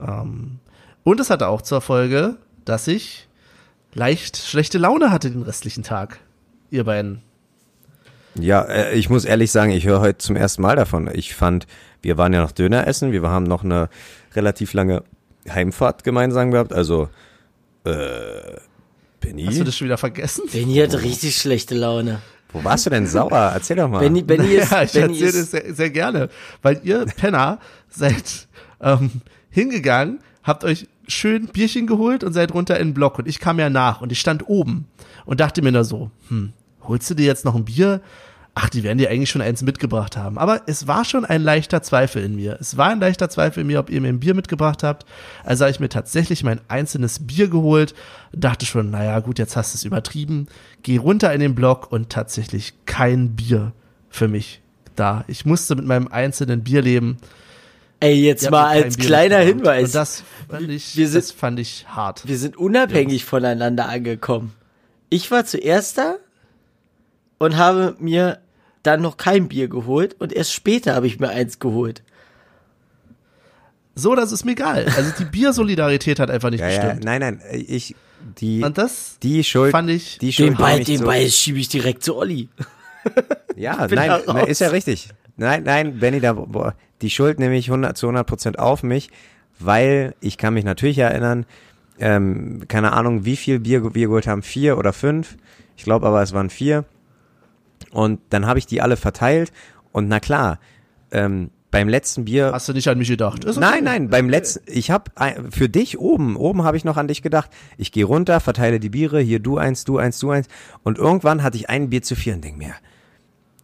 [0.00, 0.58] ähm,
[1.04, 3.28] und es hatte auch zur Folge, dass ich
[3.94, 6.20] leicht schlechte Laune hatte den restlichen Tag.
[6.70, 7.22] Ihr beiden.
[8.34, 11.10] Ja, äh, ich muss ehrlich sagen, ich höre heute zum ersten Mal davon.
[11.12, 11.66] Ich fand,
[12.00, 13.90] wir waren ja noch Döner essen, wir haben noch eine
[14.34, 15.02] relativ lange
[15.48, 17.08] Heimfahrt gemeinsam gehabt, also
[17.84, 17.90] äh,
[19.20, 20.44] Benny, Hast du das schon wieder vergessen?
[20.52, 22.20] Benny hatte richtig schlechte Laune.
[22.52, 23.52] Wo warst du denn sauer?
[23.54, 24.00] Erzähl doch mal.
[24.00, 26.28] Benny, Benny ist, ja, ich Benny erzähle das sehr, sehr gerne,
[26.62, 28.48] weil ihr Penner seid
[28.80, 29.10] ähm,
[29.50, 33.58] hingegangen, habt euch schön Bierchen geholt und seid runter in den Block und ich kam
[33.58, 34.86] ja nach und ich stand oben
[35.24, 38.00] und dachte mir nur so, hm, holst du dir jetzt noch ein Bier?
[38.54, 40.36] Ach, die werden dir eigentlich schon eins mitgebracht haben.
[40.36, 42.58] Aber es war schon ein leichter Zweifel in mir.
[42.60, 45.06] Es war ein leichter Zweifel in mir, ob ihr mir ein Bier mitgebracht habt.
[45.42, 47.94] Also habe ich mir tatsächlich mein einzelnes Bier geholt,
[48.32, 50.48] dachte schon, naja, gut, jetzt hast du es übertrieben.
[50.82, 53.72] Geh runter in den Block und tatsächlich kein Bier
[54.10, 54.60] für mich
[54.96, 55.24] da.
[55.28, 57.16] Ich musste mit meinem einzelnen Bier leben.
[58.00, 59.38] ey, jetzt mal als Bier kleiner.
[59.38, 59.84] Hinweis.
[59.86, 62.28] Und das fand ich, Wir sind- das fand ich hart.
[62.28, 64.52] wir sind unabhängig voneinander angekommen.
[65.08, 66.16] Ich war zuerst da
[67.38, 68.38] und habe mir
[68.82, 72.02] dann noch kein Bier geholt und erst später habe ich mir eins geholt.
[73.94, 74.86] So, das ist mir egal.
[74.96, 77.04] Also die Biersolidarität hat einfach nicht ja, ja, gestimmt.
[77.04, 77.94] nein, nein, ich
[78.38, 81.58] die, Und das die Schuld, fand ich- die Schuld Den Ball, den zu- Ball schiebe
[81.58, 82.48] ich direkt zu Olli.
[83.56, 85.08] Ja, nein, ist ja richtig.
[85.36, 89.10] Nein, nein, Benny, da, boah, die Schuld nehme ich 100 zu 100 Prozent auf mich,
[89.58, 91.44] weil ich kann mich natürlich erinnern,
[91.98, 95.36] ähm, keine Ahnung, wie viel Bier wir geholt haben, vier oder fünf.
[95.76, 96.84] Ich glaube aber, es waren vier.
[97.92, 99.52] Und dann habe ich die alle verteilt.
[99.92, 100.58] Und na klar,
[101.10, 103.46] ähm, beim letzten Bier hast du nicht an mich gedacht.
[103.46, 103.58] Okay.
[103.58, 105.10] Nein, nein, beim letzten, ich habe
[105.50, 107.50] für dich oben, oben habe ich noch an dich gedacht.
[107.78, 110.48] Ich gehe runter, verteile die Biere, hier du eins, du eins, du eins.
[110.82, 112.74] Und irgendwann hatte ich ein Bier zu viel und denk mir,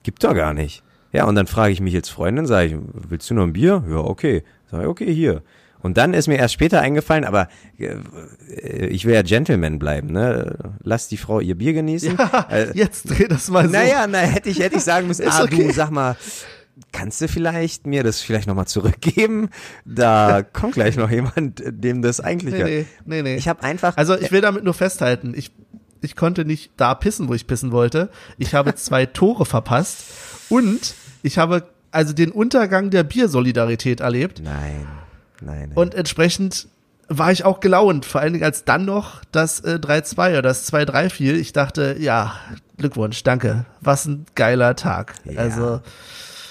[0.03, 0.83] gibt doch gar nicht.
[1.13, 2.77] Ja, und dann frage ich mich als Freundin, sage ich,
[3.09, 3.85] willst du noch ein Bier?
[3.89, 4.43] Ja, okay.
[4.71, 5.43] Sag ich, okay, hier.
[5.81, 7.49] Und dann ist mir erst später eingefallen, aber
[7.79, 10.75] äh, ich will ja Gentleman bleiben, ne?
[10.83, 12.19] Lass die Frau ihr Bier genießen.
[12.51, 13.73] Äh, Jetzt dreh das mal so.
[13.73, 15.69] naja, na, hätte ich, hätte ich sagen müssen, ah, okay.
[15.69, 16.17] du, sag mal,
[16.93, 19.51] kannst du vielleicht mir das vielleicht nochmal zurückgeben?
[19.85, 23.37] Da kommt gleich noch jemand, dem das eigentlich Nee, nee, nee, nee.
[23.37, 25.53] Ich habe einfach, Also ich will damit nur festhalten, ich,
[26.01, 28.11] ich konnte nicht da pissen, wo ich pissen wollte.
[28.37, 30.05] Ich habe zwei Tore verpasst
[30.49, 34.87] und ich habe also den Untergang der Biersolidarität erlebt nein,
[35.41, 35.73] nein, nein.
[35.75, 36.69] und entsprechend
[37.09, 40.71] war ich auch gelaunt, vor allen Dingen als dann noch das äh, 3-2 oder das
[40.71, 41.37] 2-3 fiel.
[41.37, 42.35] Ich dachte, ja,
[42.77, 43.65] Glückwunsch, danke.
[43.81, 45.15] Was ein geiler Tag.
[45.25, 45.41] Ja.
[45.41, 45.81] Also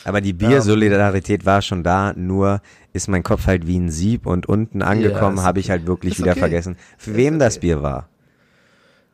[0.08, 2.62] aber die Biersolidarität war schon da, nur
[2.94, 6.14] ist mein Kopf halt wie ein Sieb und unten angekommen ist habe ich halt wirklich
[6.14, 6.40] Ist wieder okay.
[6.40, 8.08] vergessen, für wem das Bier war.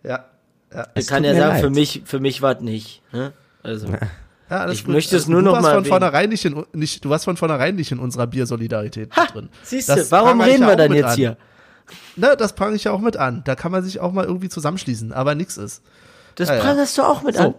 [0.03, 0.25] ja,
[0.71, 0.87] ja.
[0.93, 1.75] Ich kann ja sagen, für leid.
[1.75, 3.01] mich, für mich war es nicht.
[3.11, 3.33] Ne?
[3.63, 3.87] Also,
[4.53, 4.93] Ja, alles Ich gut.
[4.93, 7.25] möchte es Also, nur du noch warst mal von vornherein nicht in, nicht, du warst
[7.25, 9.49] von vornherein nicht in unserer Biersolidarität drin.
[9.63, 11.15] siehst du, warum reden ja wir dann jetzt an.
[11.15, 11.37] hier?
[12.15, 13.41] Ne, das prangere ich ja auch mit an.
[13.45, 15.81] Da kann man sich auch mal irgendwie zusammenschließen, aber nix ist.
[16.35, 16.61] Das Ja, ja.
[16.61, 17.43] prangerst du auch mit So.
[17.43, 17.53] an.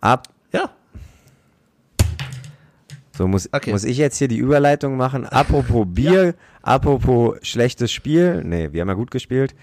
[0.00, 0.70] Ab, Ja.
[3.16, 3.70] so muss, Okay.
[3.70, 5.26] muss ich jetzt hier die Überleitung machen.
[5.26, 9.54] Apropos Bier, apropos schlechtes Spiel, nee, wir haben ja gut gespielt.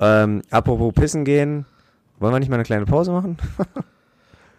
[0.00, 1.64] Ähm, apropos pissen gehen,
[2.18, 3.38] wollen wir nicht mal eine kleine Pause machen?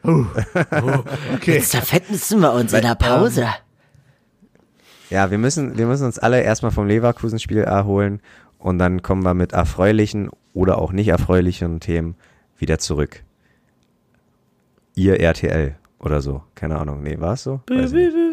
[0.04, 1.54] Okay.
[1.54, 3.48] Jetzt zerfetzen wir uns in der Pause.
[5.10, 8.22] Ja, wir müssen, wir müssen uns alle erstmal vom Leverkusen-Spiel erholen
[8.60, 12.16] und dann kommen wir mit erfreulichen oder auch nicht erfreulichen Themen
[12.58, 13.24] wieder zurück.
[14.96, 16.44] Ihr RTL oder so.
[16.56, 17.02] Keine Ahnung.
[17.04, 17.62] Nee, war es so?
[17.70, 18.29] Weiß ich nicht.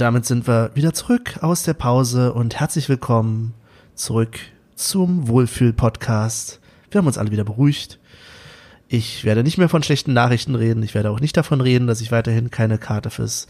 [0.00, 3.52] Damit sind wir wieder zurück aus der Pause und herzlich willkommen
[3.94, 4.38] zurück
[4.74, 6.58] zum Wohlfühl-Podcast.
[6.90, 7.98] Wir haben uns alle wieder beruhigt.
[8.88, 10.82] Ich werde nicht mehr von schlechten Nachrichten reden.
[10.82, 13.46] Ich werde auch nicht davon reden, dass ich weiterhin keine Karte fürs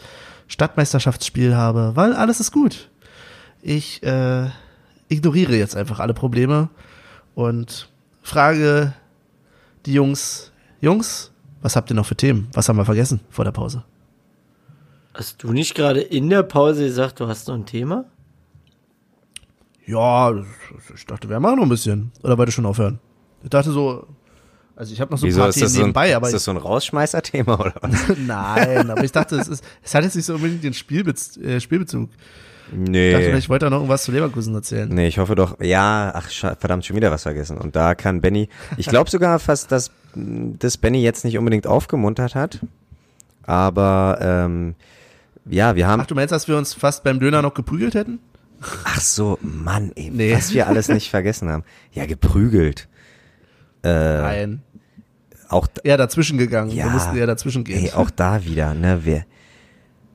[0.49, 2.91] Stadtmeisterschaftsspiel habe, weil alles ist gut.
[3.63, 4.49] Ich äh,
[5.09, 6.69] ignoriere jetzt einfach alle Probleme
[7.37, 7.89] und
[8.23, 8.93] frage
[9.87, 11.31] die Jungs, Jungs,
[11.63, 12.49] was habt ihr noch für Themen?
[12.55, 13.85] Was haben wir vergessen vor der Pause?
[15.15, 18.05] Hast du nicht gerade in der Pause gesagt, du hast noch ein Thema?
[19.87, 20.33] Ja,
[20.95, 22.13] ich dachte, wir machen noch ein bisschen.
[22.23, 23.01] Oder wollte schon aufhören?
[23.43, 24.07] Ich dachte so,
[24.77, 26.35] also ich habe noch so ein Wieso paar ist Themen so ein, nebenbei, aber ist
[26.35, 27.93] das so ein Rausschmeißer-Thema oder was?
[28.27, 31.61] nein, aber ich dachte, es ist, es hat jetzt nicht so unbedingt den Spielbez äh,
[31.61, 32.09] Spielbezug.
[32.69, 33.37] Ich dachte, Nee.
[33.37, 34.89] ich wollte da noch irgendwas zu Leverkusen erzählen.
[34.89, 35.59] Nee, ich hoffe doch.
[35.61, 37.59] Ja, ach, verdammt, schon wieder was vergessen.
[37.59, 41.67] Und da kann Benny, ich glaube sogar fast, dass mh, das Benny jetzt nicht unbedingt
[41.67, 42.61] aufgemuntert hat.
[43.43, 44.77] Aber, ähm,
[45.49, 48.19] ja, wir haben, Ach, du meinst, dass wir uns fast beim Döner noch geprügelt hätten?
[48.85, 50.35] ach so, Mann, ey, Nee.
[50.35, 51.65] was wir alles nicht vergessen haben.
[51.93, 52.89] Ja, geprügelt.
[53.83, 53.89] Äh,
[54.21, 54.63] Nein.
[55.49, 56.71] auch, Eher dazwischen gegangen.
[56.71, 56.85] Ja.
[56.85, 57.85] Wir mussten eher dazwischen gehen.
[57.87, 59.25] ey, auch da wieder, ne, wir,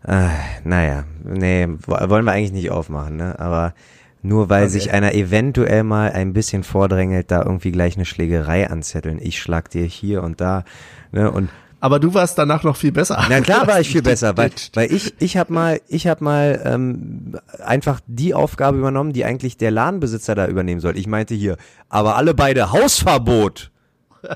[0.08, 0.30] äh,
[0.64, 3.74] naja, nee, wo- wollen wir eigentlich nicht aufmachen, ne, aber
[4.22, 4.74] nur weil Okay.
[4.74, 9.20] sich einer eventuell mal ein bisschen vordrängelt, da irgendwie gleich eine Schlägerei anzetteln.
[9.20, 10.64] Ich schlag dir hier und da,
[11.12, 11.50] ne, und
[11.80, 13.26] aber du warst danach noch viel besser.
[13.30, 16.62] Na klar war ich viel besser, weil, weil ich, ich habe mal, ich habe mal
[16.66, 20.98] ähm, einfach die Aufgabe übernommen, die eigentlich der Ladenbesitzer da übernehmen soll.
[20.98, 21.58] Ich meinte hier,
[21.90, 23.72] aber alle beide Hausverbot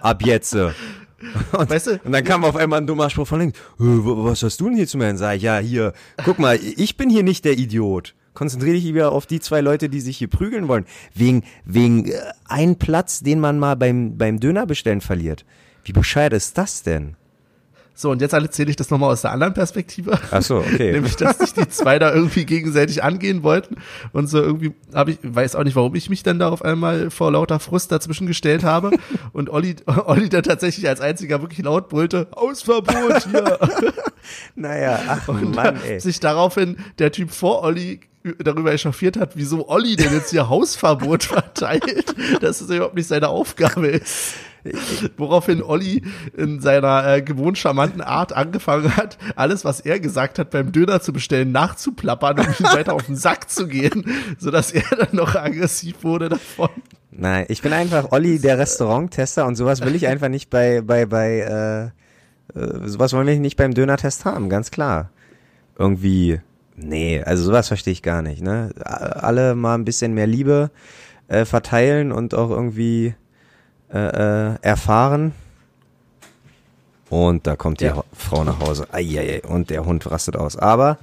[0.01, 0.55] ab jetzt.
[1.51, 1.99] Und, weißt du?
[2.05, 3.59] und dann kam auf einmal ein dummer Spruch von links.
[3.77, 5.17] Was hast du denn hier zu mir?
[5.17, 5.91] Sag ich, ja, hier,
[6.23, 8.15] guck mal, ich bin hier nicht der Idiot.
[8.33, 10.85] Konzentriere dich wieder auf die zwei Leute, die sich hier prügeln wollen.
[11.13, 12.13] Wegen, wegen äh,
[12.47, 15.43] ein Platz, den man mal beim, beim Döner bestellen verliert.
[15.83, 17.17] Wie bescheuert ist das denn?
[17.99, 20.17] So, und jetzt erzähle ich das nochmal aus der anderen Perspektive.
[20.31, 20.91] Ach so, okay.
[20.93, 23.75] Nämlich, dass sich die zwei da irgendwie gegenseitig angehen wollten.
[24.13, 27.09] Und so irgendwie habe ich, weiß auch nicht, warum ich mich dann da auf einmal
[27.11, 28.91] vor lauter Frust dazwischen gestellt habe.
[29.33, 29.75] Und Olli,
[30.05, 33.59] Olli dann tatsächlich als einziger wirklich laut brüllte, Ausverbot hier.
[34.55, 35.99] naja, ach und Mann, ey.
[35.99, 37.99] sich daraufhin der Typ vor Olli
[38.37, 43.27] darüber echauffiert hat, wieso Olli denn jetzt hier Hausverbot verteilt, dass es überhaupt nicht seine
[43.27, 44.35] Aufgabe ist.
[45.17, 46.03] Woraufhin Olli
[46.35, 51.01] in seiner äh, gewohnt charmanten Art angefangen hat, alles, was er gesagt hat, beim Döner
[51.01, 54.05] zu bestellen, nachzuplappern, um ihm weiter auf den Sack zu gehen,
[54.37, 56.69] sodass er dann noch aggressiv wurde davon.
[57.11, 61.05] Nein, ich bin einfach Olli, der Restauranttester und sowas will ich einfach nicht bei, bei,
[61.05, 61.91] bei,
[62.55, 65.09] äh, äh, sowas wollen wir nicht beim Döner-Test haben, ganz klar.
[65.77, 66.39] Irgendwie,
[66.75, 68.71] nee, also sowas verstehe ich gar nicht, ne?
[68.83, 70.71] Alle mal ein bisschen mehr Liebe
[71.27, 73.15] äh, verteilen und auch irgendwie
[73.93, 75.33] äh, äh, erfahren.
[77.09, 78.03] Und da kommt die ja.
[78.13, 78.87] Frau nach Hause.
[78.91, 80.57] Eieiei, und der Hund rastet aus.
[80.57, 80.99] Aber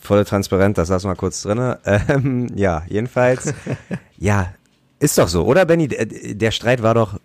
[0.00, 1.78] volle Transparenz, das lassen wir kurz drinne.
[2.08, 3.54] Ähm, ja, jedenfalls.
[4.18, 4.52] ja,
[4.98, 5.88] ist doch so, oder Benny?
[5.88, 7.18] Der, Streit war doch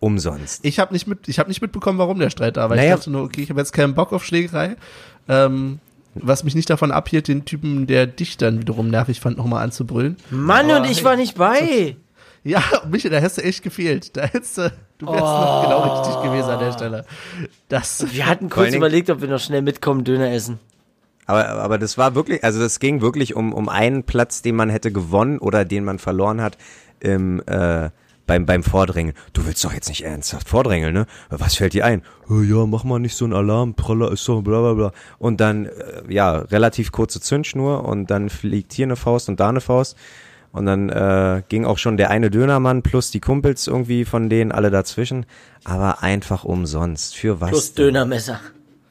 [0.00, 0.64] umsonst.
[0.64, 2.76] Ich habe nicht mit, ich habe nicht mitbekommen, warum der Streit da war.
[2.76, 2.90] Naja.
[2.90, 4.76] Ich dachte nur, okay, ich habe jetzt keinen Bock auf Schlägerei.
[5.28, 5.78] Ähm,
[6.14, 10.16] was mich nicht davon abhielt, den Typen, der dich dann wiederum nervig fand, nochmal anzubrüllen.
[10.30, 11.04] Mann, oh, und ich hey.
[11.04, 11.96] war nicht bei.
[12.44, 14.16] Ja, Michael, da hast du echt gefehlt.
[14.16, 15.26] Da hättest du, du wärst oh.
[15.26, 17.04] noch genau richtig gewesen an der Stelle.
[17.68, 20.58] Das wir hatten kurz überlegt, ob wir noch schnell mitkommen, Döner essen.
[21.26, 24.70] Aber, aber das war wirklich, also das ging wirklich um, um einen Platz, den man
[24.70, 26.56] hätte gewonnen oder den man verloren hat
[27.00, 27.90] im, äh,
[28.26, 29.14] beim, beim Vordrängeln.
[29.34, 31.06] Du willst doch jetzt nicht ernsthaft vordrängeln, ne?
[31.28, 32.02] Was fällt dir ein?
[32.28, 34.92] Ja, mach mal nicht so einen Alarm, Praller ist so, bla bla bla.
[35.18, 39.48] Und dann, äh, ja, relativ kurze Zündschnur und dann fliegt hier eine Faust und da
[39.48, 39.96] eine Faust.
[40.52, 44.50] Und dann äh, ging auch schon der eine Dönermann plus die Kumpels irgendwie von denen
[44.50, 45.26] alle dazwischen.
[45.64, 47.16] Aber einfach umsonst.
[47.16, 47.50] Für was?
[47.50, 48.40] Plus Dönermesser.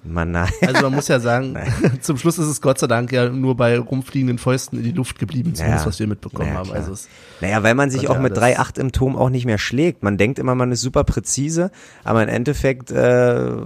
[0.04, 0.50] Man, nein.
[0.66, 1.58] Also man muss ja sagen,
[2.02, 5.20] zum Schluss ist es Gott sei Dank ja nur bei rumfliegenden Fäusten in die Luft
[5.20, 5.86] geblieben, zumindest naja.
[5.86, 6.72] was wir mitbekommen naja, haben.
[6.72, 7.10] Also es
[7.42, 10.04] naja, weil man sich auch mit 3,8 im Turm auch nicht mehr schlägt.
[10.04, 11.72] Man denkt immer, man ist super präzise,
[12.04, 13.58] aber im Endeffekt, äh,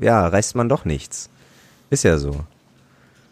[0.00, 1.30] ja, reißt man doch nichts.
[1.90, 2.40] Ist ja so.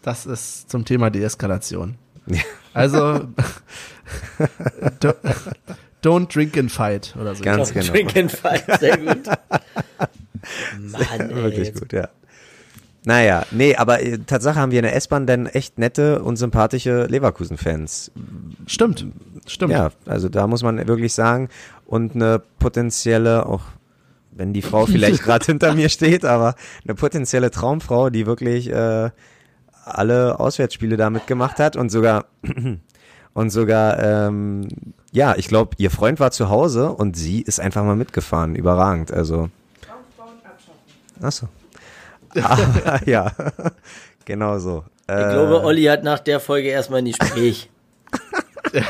[0.01, 1.95] Das ist zum Thema Deeskalation.
[2.75, 3.27] Also
[6.01, 7.43] don't drink and fight oder so.
[7.43, 7.93] Ganz don't genau.
[7.93, 9.27] Drink and fight, sehr gut.
[10.79, 12.09] Mann, ey, Wirklich gut, ja.
[13.05, 17.05] Naja, nee, aber äh, Tatsache haben wir in der S-Bahn denn echt nette und sympathische
[17.05, 18.11] Leverkusen-Fans.
[18.65, 19.05] Stimmt,
[19.45, 19.73] stimmt.
[19.73, 21.49] Ja, also da muss man wirklich sagen,
[21.85, 23.63] und eine potenzielle, auch
[24.31, 26.55] wenn die Frau vielleicht gerade hinter mir steht, aber
[26.85, 29.11] eine potenzielle Traumfrau, die wirklich äh,
[29.85, 32.25] alle Auswärtsspiele damit gemacht hat und sogar
[33.33, 34.67] und sogar ähm,
[35.11, 39.11] ja, ich glaube, ihr Freund war zu Hause und sie ist einfach mal mitgefahren, überragend.
[39.13, 39.49] Also
[41.21, 41.47] Achso.
[42.41, 43.31] ah, ja,
[44.25, 44.83] genau so.
[45.07, 47.69] Ich äh, glaube, Olli hat nach der Folge erstmal ein Gespräch.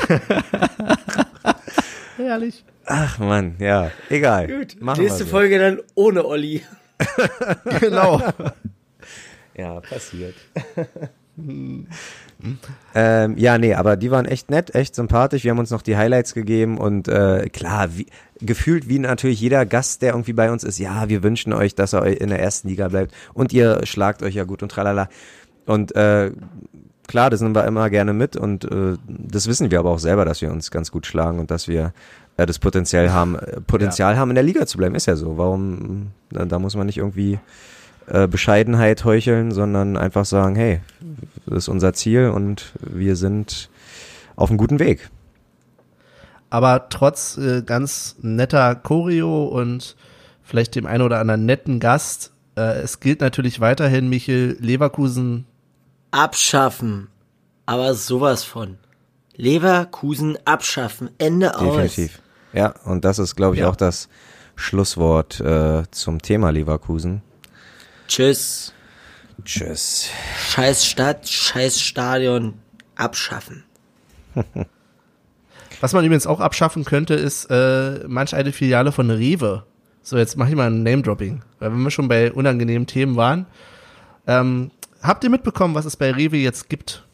[2.16, 2.64] Herrlich.
[2.86, 4.48] Ach man, ja, egal.
[4.48, 5.30] Gut, Machen nächste so.
[5.30, 6.62] Folge dann ohne Olli.
[7.80, 8.22] genau.
[9.56, 10.34] Ja, passiert.
[12.94, 15.44] ähm, ja, nee, aber die waren echt nett, echt sympathisch.
[15.44, 18.06] Wir haben uns noch die Highlights gegeben und äh, klar, wie,
[18.40, 21.92] gefühlt wie natürlich jeder Gast, der irgendwie bei uns ist, ja, wir wünschen euch, dass
[21.92, 25.08] er in der ersten Liga bleibt und ihr schlagt euch ja gut und tralala.
[25.66, 26.30] Und äh,
[27.06, 30.24] klar, das nehmen wir immer gerne mit und äh, das wissen wir aber auch selber,
[30.24, 31.92] dass wir uns ganz gut schlagen und dass wir
[32.36, 34.18] äh, das Potenzial haben, äh, Potenzial ja.
[34.20, 35.38] haben in der Liga zu bleiben, ist ja so.
[35.38, 37.38] Warum, da, da muss man nicht irgendwie
[38.06, 40.80] äh, Bescheidenheit heucheln, sondern einfach sagen, hey,
[41.46, 43.70] das ist unser Ziel und wir sind
[44.36, 45.10] auf einem guten Weg.
[46.50, 49.96] Aber trotz äh, ganz netter Choreo und
[50.42, 55.46] vielleicht dem einen oder anderen netten Gast, äh, es gilt natürlich weiterhin, Michel Leverkusen
[56.10, 57.08] abschaffen.
[57.66, 58.78] Aber sowas von.
[59.36, 61.10] Leverkusen abschaffen.
[61.18, 61.68] Ende Definitiv.
[61.68, 61.82] aus.
[61.82, 62.22] Definitiv.
[62.52, 63.68] Ja, und das ist, glaube ich, ja.
[63.68, 64.08] auch das
[64.54, 67.22] Schlusswort äh, zum Thema Leverkusen.
[68.08, 68.72] Tschüss.
[69.44, 70.10] Tschüss.
[70.50, 72.54] Scheiß Stadt, scheiß Stadion,
[72.96, 73.64] abschaffen.
[75.80, 79.64] Was man übrigens auch abschaffen könnte, ist äh, manch eine Filiale von Rewe.
[80.02, 81.42] So, jetzt mache ich mal ein Name-Dropping.
[81.58, 83.46] Weil wenn wir schon bei unangenehmen Themen waren.
[84.26, 84.70] Ähm,
[85.02, 87.04] habt ihr mitbekommen, was es bei Rewe jetzt gibt?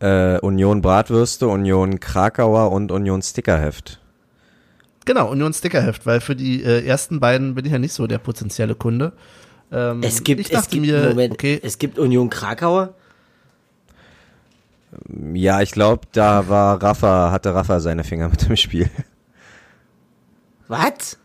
[0.00, 4.00] Äh, Union Bratwürste, Union Krakauer und Union Stickerheft.
[5.04, 8.18] Genau, Union Stickerheft, weil für die äh, ersten beiden bin ich ja nicht so der
[8.18, 9.12] potenzielle Kunde.
[9.70, 12.94] Ähm, Es gibt, ich dachte es gibt, mir, Moment, okay, es gibt Union Krakauer.
[15.34, 18.88] Ja, ich glaube, da war Rafa, hatte Rafa seine Finger mit dem Spiel.
[20.68, 21.18] Was?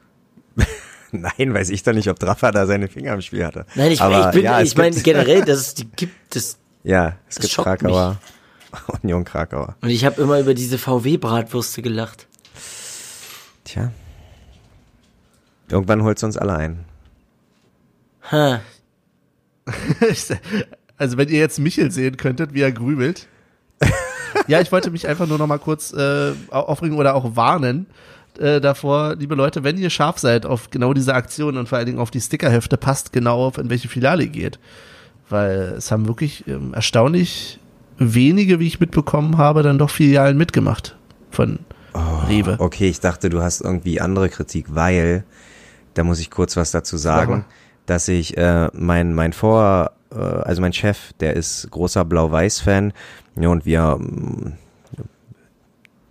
[1.12, 3.66] Nein, weiß ich doch nicht, ob Rafa da seine Finger im Spiel hatte.
[3.76, 6.58] Nein, ich, Aber ich bin, ja, ich meine gibt- generell, dass es die gibt, das,
[6.84, 8.18] Ja, es Das gibt Krakauer.
[9.04, 9.76] Union Krakauer.
[9.82, 12.28] und ich habe immer über diese VW-Bratwürste gelacht.
[13.64, 13.91] Tja.
[15.70, 16.86] Irgendwann holt's uns alle ein.
[20.95, 23.27] Also wenn ihr jetzt Michel sehen könntet, wie er grübelt.
[24.47, 27.88] ja, ich wollte mich einfach nur noch mal kurz äh, aufregen oder auch warnen
[28.39, 31.88] äh, davor, liebe Leute, wenn ihr scharf seid auf genau diese Aktion und vor allen
[31.88, 34.59] Dingen auf die Stickerhefte, passt genau auf, in welche Filiale ihr geht.
[35.29, 37.59] Weil es haben wirklich ähm, erstaunlich
[37.97, 40.95] wenige, wie ich mitbekommen habe, dann doch Filialen mitgemacht
[41.31, 41.59] von
[42.27, 42.55] Rewe.
[42.59, 45.23] Okay, ich dachte, du hast irgendwie andere Kritik, weil,
[45.93, 47.45] da muss ich kurz was dazu sagen,
[47.86, 52.93] dass ich äh, mein, mein Vor, äh, also mein Chef, der ist großer Blau-Weiß-Fan
[53.36, 54.53] ja, und wir ähm,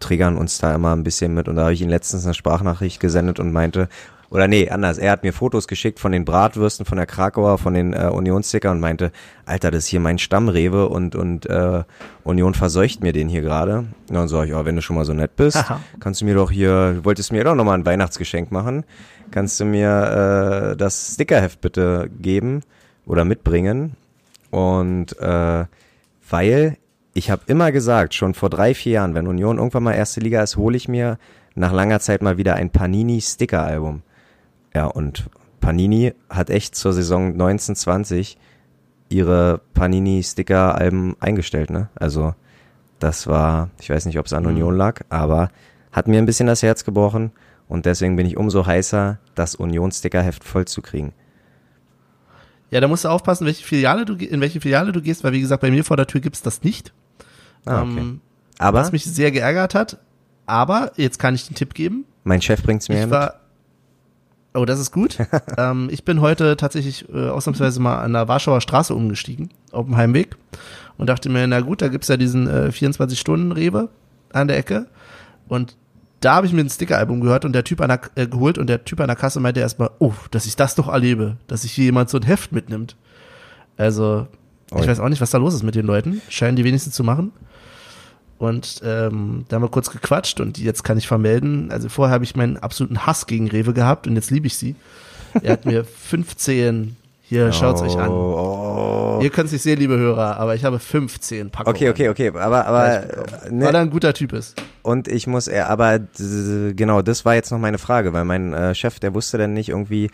[0.01, 1.49] triggern uns da immer ein bisschen mit.
[1.49, 3.89] Und da habe ich ihm letztens eine Sprachnachricht gesendet und meinte,
[4.33, 7.75] oder nee, anders, er hat mir Fotos geschickt von den Bratwürsten, von der Krakauer, von
[7.75, 9.13] den äh, Unionssticker und meinte,
[9.45, 11.85] Alter, das ist hier mein Stammrewe und, und äh,
[12.25, 13.85] Union verseucht mir den hier gerade.
[14.09, 15.81] Ja, dann sag ich, oh, wenn du schon mal so nett bist, Aha.
[16.01, 18.85] kannst du mir doch hier, du wolltest mir doch nochmal ein Weihnachtsgeschenk machen,
[19.31, 22.63] kannst du mir äh, das Stickerheft bitte geben
[23.05, 23.97] oder mitbringen.
[24.51, 25.67] Und äh,
[26.31, 26.79] weil
[27.13, 30.43] ich habe immer gesagt, schon vor drei, vier Jahren, wenn Union irgendwann mal erste Liga
[30.43, 31.19] ist, hole ich mir
[31.55, 34.03] nach langer Zeit mal wieder ein Panini-Sticker-Album.
[34.75, 35.29] Ja, und
[35.61, 38.39] Panini hat echt zur Saison 1920
[39.09, 41.89] ihre Panini-Sticker-Alben eingestellt, ne?
[41.95, 42.35] Also
[42.99, 45.51] das war, ich weiß nicht, ob es an Union lag, aber
[45.91, 47.33] hat mir ein bisschen das Herz gebrochen
[47.69, 51.13] und deswegen bin ich umso heißer, das Union-Sticker-Heft voll zu kriegen.
[52.71, 55.41] Ja, da musst du aufpassen, welche Filiale du, in welche Filiale du gehst, weil wie
[55.43, 56.95] gesagt, bei mir vor der Tür gibt's das nicht.
[57.67, 57.99] Ah, okay.
[57.99, 58.21] Ähm,
[58.59, 59.99] Aber was mich sehr geärgert hat.
[60.47, 62.07] Aber jetzt kann ich den Tipp geben.
[62.25, 63.11] mein Chef bringt's mir Ich mit.
[63.11, 63.41] war.
[64.55, 65.19] Oh, das ist gut.
[65.59, 69.97] ähm, ich bin heute tatsächlich äh, ausnahmsweise mal an der Warschauer Straße umgestiegen, auf dem
[69.97, 70.37] Heimweg.
[70.99, 73.89] Und dachte mir, na gut, da gibt's ja diesen äh, 24-Stunden-Rewe
[74.33, 74.87] an der Ecke.
[75.49, 75.77] Und
[76.21, 78.69] da habe ich mir ein Sticker-Album gehört und der Typ an der, äh, geholt und
[78.69, 81.73] der Typ an der Kasse meinte erstmal, oh, dass ich das doch erlebe, dass sich
[81.73, 82.97] hier jemand so ein Heft mitnimmt.
[83.77, 84.29] Also,
[84.67, 86.23] ich weiß auch nicht, was da los ist mit den Leuten.
[86.29, 87.33] Scheinen die wenigstens zu machen.
[88.43, 92.25] Und ähm, da haben wir kurz gequatscht und jetzt kann ich vermelden, also vorher habe
[92.25, 94.75] ich meinen absoluten Hass gegen Rewe gehabt und jetzt liebe ich sie.
[95.45, 96.97] Er hat mir 15,
[97.33, 98.11] hier schaut's euch an.
[98.11, 101.75] Oh, Ihr könnt es nicht sehen, liebe Hörer, aber ich habe 15 Packungen.
[101.75, 103.09] Okay, okay, okay, aber, aber, äh,
[103.45, 104.61] Weil ne, er ein guter Typ ist.
[104.83, 106.01] und ich muss, äh, aber
[106.77, 109.71] genau, das war jetzt noch meine Frage, weil mein äh, Chef, der wusste dann nicht
[109.71, 110.11] irgendwie,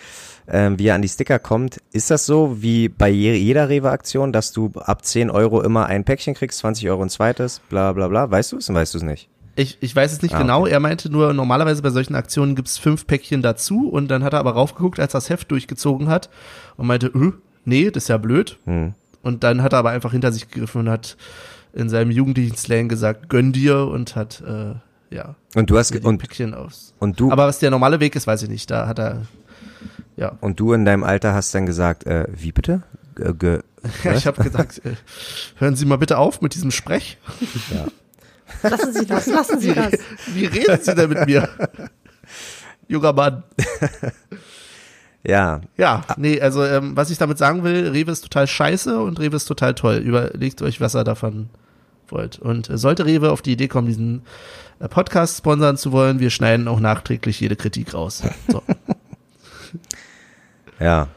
[0.47, 1.81] ähm, wie er an die Sticker kommt.
[1.93, 6.05] Ist das so wie bei je jeder Rewe-Aktion, dass du ab 10 Euro immer ein
[6.05, 8.31] Päckchen kriegst, 20 Euro ein zweites, bla bla bla?
[8.31, 8.73] Weißt du es?
[8.73, 9.29] Weißt du es nicht?
[9.59, 10.67] Ich, ich weiß es nicht Ah, genau.
[10.67, 14.39] Er meinte nur, normalerweise bei solchen Aktionen gibt's fünf Päckchen dazu und dann hat er
[14.39, 16.31] aber raufgeguckt, als er das Heft durchgezogen hat
[16.77, 17.33] und meinte, äh,
[17.65, 18.57] nee, das ist ja blöd.
[18.67, 18.95] Hm.
[19.23, 21.17] Und dann hat er aber einfach hinter sich gegriffen und hat
[21.73, 24.75] in seinem jugendlichen Slang gesagt, gönn dir und hat, äh,
[25.13, 26.95] ja, Und du hast, und, Päckchen aus.
[27.01, 28.71] und du, Aber was der normale Weg ist, weiß ich nicht.
[28.71, 29.23] Da hat er,
[30.17, 30.39] ja.
[30.41, 32.85] und du in deinem Alter hast dann gesagt, äh, wie bitte?
[33.17, 33.61] Ge, ge,
[34.15, 34.93] Ich habe gesagt, äh,
[35.57, 37.19] hören Sie mal bitte auf mit diesem Sprech.
[38.63, 39.93] Lassen Sie das, lassen Sie das.
[40.27, 41.49] Wie reden Sie denn mit mir?
[42.89, 43.43] Junger Mann.
[45.25, 49.21] ja, Ja, nee, also ähm, was ich damit sagen will, Rewe ist total scheiße und
[49.21, 49.97] Rewe ist total toll.
[49.97, 51.51] Überlegt euch, was ihr davon
[52.09, 52.39] wollt.
[52.39, 54.23] Und äh, sollte Rewe auf die Idee kommen, diesen
[54.81, 58.23] äh, Podcast sponsern zu wollen, wir schneiden auch nachträglich jede Kritik raus.
[58.49, 58.63] So.
[60.81, 61.09] Ja.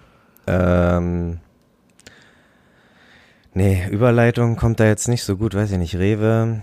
[0.48, 1.40] Ähm,
[3.54, 5.96] nee, Überleitung kommt da jetzt nicht so gut, weiß ich nicht.
[5.96, 6.62] Rewe.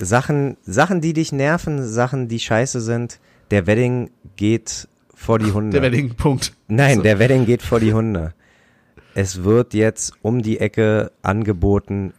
[0.00, 3.18] Sachen, Sachen, die dich nerven, Sachen, die scheiße sind.
[3.50, 5.78] Der Wedding geht vor die Hunde.
[5.80, 6.52] Der Wedding, Punkt.
[6.68, 7.02] Nein, So.
[7.02, 8.32] der Wedding geht vor die Hunde.
[9.14, 12.14] Es wird jetzt um die Ecke angeboten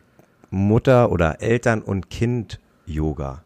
[0.50, 3.44] Mutter oder Eltern und Kind Yoga.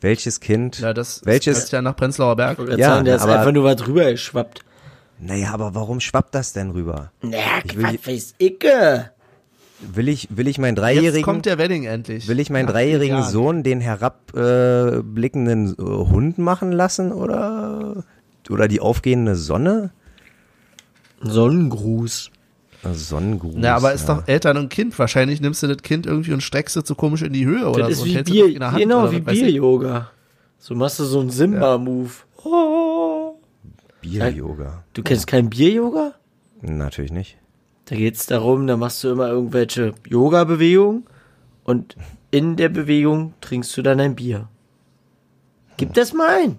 [0.00, 0.80] Welches Kind?
[0.80, 1.58] Ja, das welches?
[1.58, 2.58] ist ja nach Prenzlauer Berg.
[2.76, 4.64] Ja, sagen, der ist aber- einfach nur was rüber geschwappt.
[5.20, 7.12] Naja, aber warum schwappt das denn rüber?
[7.22, 8.58] Naja, Ich will- was weiß ich.
[9.94, 12.28] Will ich, will ich meinen Jetzt dreijährigen, kommt der Wedding endlich.
[12.28, 13.22] will ich meinen Nach dreijährigen.
[13.24, 18.04] Sohn den herabblickenden äh, Hund machen lassen oder,
[18.48, 19.90] oder die aufgehende Sonne?
[21.20, 22.30] Sonnengruß.
[22.84, 23.54] Äh, Sonnengruß.
[23.56, 24.14] Na, aber ist ja.
[24.16, 24.98] doch Eltern und Kind.
[24.98, 27.88] Wahrscheinlich nimmst du das Kind irgendwie und streckst es so komisch in die Höhe oder
[27.88, 28.04] Das so.
[28.04, 29.20] ist und wie Bier, in der Hand genau, oder wie.
[29.20, 30.10] Bier-Yoga.
[30.58, 32.10] So machst du so einen Simba-Move.
[32.44, 33.34] Oh.
[34.00, 34.84] Bier-Yoga.
[34.92, 36.14] Du kennst keinen Bier-Yoga?
[36.60, 37.36] Natürlich nicht.
[37.86, 41.04] Da geht's darum, da machst du immer irgendwelche Yoga-Bewegungen
[41.64, 41.96] und
[42.30, 44.48] in der Bewegung trinkst du dann ein Bier.
[45.76, 46.58] Gib das mal ein.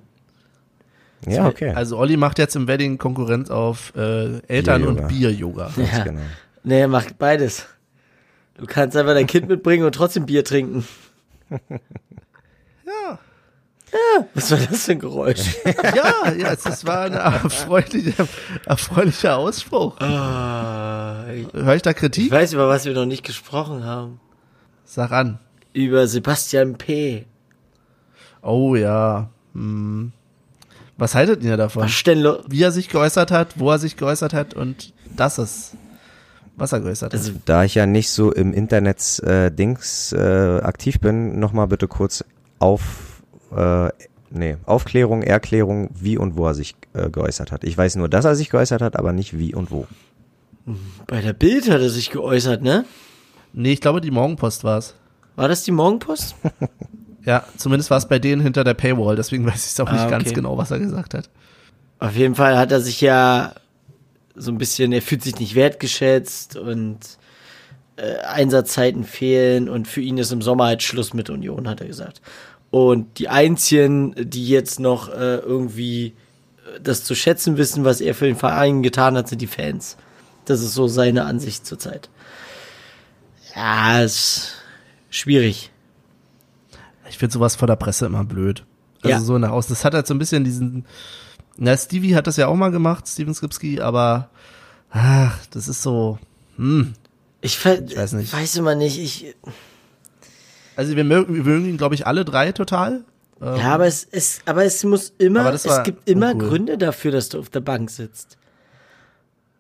[1.26, 1.70] Ja, okay.
[1.74, 5.02] Also Olli macht jetzt im Wedding Konkurrenz auf äh, Eltern- Bier-Yoga.
[5.04, 5.72] und Bier-Yoga.
[5.76, 6.04] Ganz Ja.
[6.04, 6.22] genau.
[6.66, 7.66] Nee, er macht beides.
[8.56, 10.86] Du kannst einfach dein Kind mitbringen und trotzdem Bier trinken.
[12.86, 13.20] Ja.
[13.94, 15.56] Ja, was war das für ein Geräusch?
[15.96, 18.28] Ja, ja, das war ein erfreulicher,
[18.66, 20.00] erfreulicher Ausspruch.
[20.00, 22.32] Ah, ich Hör ich da ich Kritik?
[22.32, 24.20] weiß, über was wir noch nicht gesprochen haben.
[24.86, 25.40] Sag an.
[25.74, 27.26] Über Sebastian P.
[28.42, 29.30] Oh ja.
[29.54, 30.12] Hm.
[30.98, 31.88] Was haltet ihr davon?
[31.88, 35.76] Wie er sich geäußert hat, wo er sich geäußert hat und das ist,
[36.56, 37.20] was er geäußert hat.
[37.20, 41.88] Also, Da ich ja nicht so im Internet äh, Dings äh, aktiv bin, nochmal bitte
[41.88, 42.24] kurz
[42.60, 43.13] auf
[43.56, 43.92] äh,
[44.30, 47.64] nee, Aufklärung, Erklärung, wie und wo er sich äh, geäußert hat.
[47.64, 49.88] Ich weiß nur, dass er sich geäußert hat, aber nicht wie und wo.
[51.08, 52.86] bei der Bild hat er sich geäußert, ne?
[53.54, 54.96] nee, ich glaube, die Morgenpost war's.
[55.36, 56.36] War das die Morgenpost?
[57.26, 60.10] Ja, zumindest war es bei denen hinter der Paywall, deswegen weiß ich auch nicht Ah,
[60.10, 60.34] ganz okay.
[60.34, 61.30] genau, was er gesagt hat.
[62.00, 63.54] Auf jeden Fall hat er sich ja
[64.36, 66.98] so ein bisschen, er fühlt sich nicht wertgeschätzt und
[67.96, 71.88] äh, Einsatzzeiten fehlen und für ihn ist im Sommer halt Schluss mit Union, hat er
[71.88, 72.22] gesagt.
[72.74, 76.08] Und die einzigen, die jetzt noch äh, irgendwie
[76.76, 79.96] äh, das zu schätzen wissen, was er für den Verein getan hat, sind die Fans.
[80.46, 82.10] Das ist so seine Ansicht zurzeit.
[83.56, 84.54] Ja, ist
[85.12, 85.70] schwierig.
[87.08, 88.66] Ich finde sowas vor der Presse immer blöd.
[89.04, 89.20] Also Ja.
[89.20, 89.76] so nach außen.
[89.76, 90.86] Das hat halt so ein bisschen diesen.
[91.58, 94.32] Na, Stevie hat das ja auch mal gemacht, Steven Skipski, aber
[94.90, 96.18] ach, das ist so.
[96.56, 96.94] Hm.
[97.42, 98.34] Ich, Ich weiß nicht.
[98.34, 99.36] weiß immer nicht, ich,
[100.76, 103.04] Also wir mögen, wir mögen ihn, glaube ich, alle drei total.
[103.42, 106.50] Ähm, Ja, aber es ist, aber es muss immer, es gibt immer uncool.
[106.50, 108.38] Gründe dafür, dass du auf der Bank sitzt.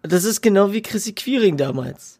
[0.02, 2.20] Das ist genau wie Chrissy Quiring damals.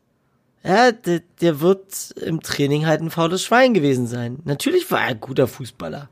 [0.64, 4.40] Ja, der, der wird im Training halt ein faules Schwein gewesen sein.
[4.46, 6.10] Natürlich war er ein guter Fußballer.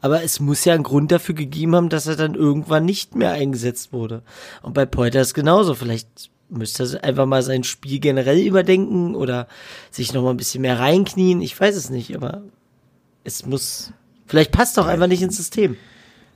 [0.00, 3.32] Aber es muss ja einen Grund dafür gegeben haben, dass er dann irgendwann nicht mehr
[3.32, 4.22] eingesetzt wurde.
[4.62, 5.74] Und bei Polter ist genauso.
[5.74, 9.46] Vielleicht müsste einfach mal sein Spiel generell überdenken oder
[9.90, 11.40] sich noch mal ein bisschen mehr reinknien.
[11.40, 12.42] Ich weiß es nicht, aber
[13.24, 13.92] es muss,
[14.26, 15.76] vielleicht passt doch einfach nicht ins System.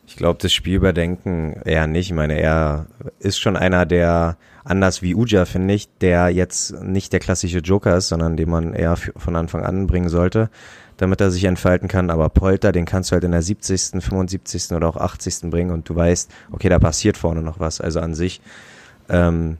[0.07, 2.09] Ich glaube, das Spiel überdenken eher nicht.
[2.09, 2.87] Ich meine, er
[3.21, 7.97] ist schon einer, der anders wie Uja, finde ich, der jetzt nicht der klassische Joker
[7.97, 10.51] ist, sondern den man eher von Anfang an bringen sollte,
[10.99, 12.11] damit er sich entfalten kann.
[12.11, 14.73] Aber Polter, den kannst du halt in der 70., 75.
[14.73, 15.51] oder auch 80.
[15.51, 17.81] bringen und du weißt, okay, da passiert vorne noch was.
[17.81, 18.43] Also an sich,
[19.09, 19.57] ähm,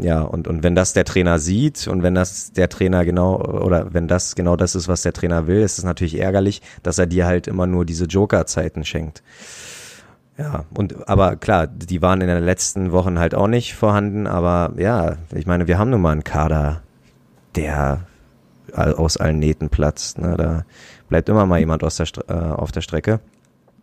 [0.00, 3.92] ja, und, und wenn das der Trainer sieht und wenn das der Trainer genau, oder
[3.94, 7.06] wenn das genau das ist, was der Trainer will, ist es natürlich ärgerlich, dass er
[7.06, 9.22] dir halt immer nur diese Joker-Zeiten schenkt.
[10.38, 14.72] Ja, und aber klar, die waren in den letzten Wochen halt auch nicht vorhanden, aber
[14.78, 16.82] ja, ich meine, wir haben nun mal einen Kader,
[17.56, 18.06] der
[18.74, 20.18] aus allen Nähten platzt.
[20.18, 20.36] Ne?
[20.36, 20.64] Da
[21.08, 23.20] bleibt immer mal jemand aus der äh, auf der Strecke.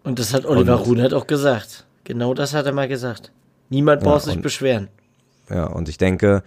[0.04, 1.86] Und das hat Oliver Und- Runert auch gesagt.
[2.06, 3.32] Genau das hat er mal gesagt.
[3.70, 4.88] Niemand Ja, braucht sich beschweren.
[5.50, 6.44] Ja, und ich denke,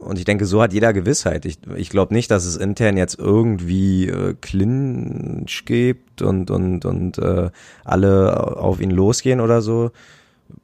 [0.00, 1.44] und ich denke, so hat jeder Gewissheit.
[1.44, 7.18] Ich, ich glaube nicht, dass es intern jetzt irgendwie äh, Clinch gibt und, und, und
[7.18, 7.50] äh,
[7.84, 9.92] alle auf ihn losgehen oder so.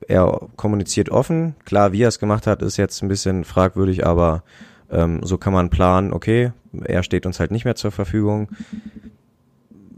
[0.07, 1.55] Er kommuniziert offen.
[1.65, 4.43] Klar, wie er es gemacht hat, ist jetzt ein bisschen fragwürdig, aber
[4.91, 6.53] ähm, so kann man planen, okay,
[6.85, 8.49] er steht uns halt nicht mehr zur Verfügung.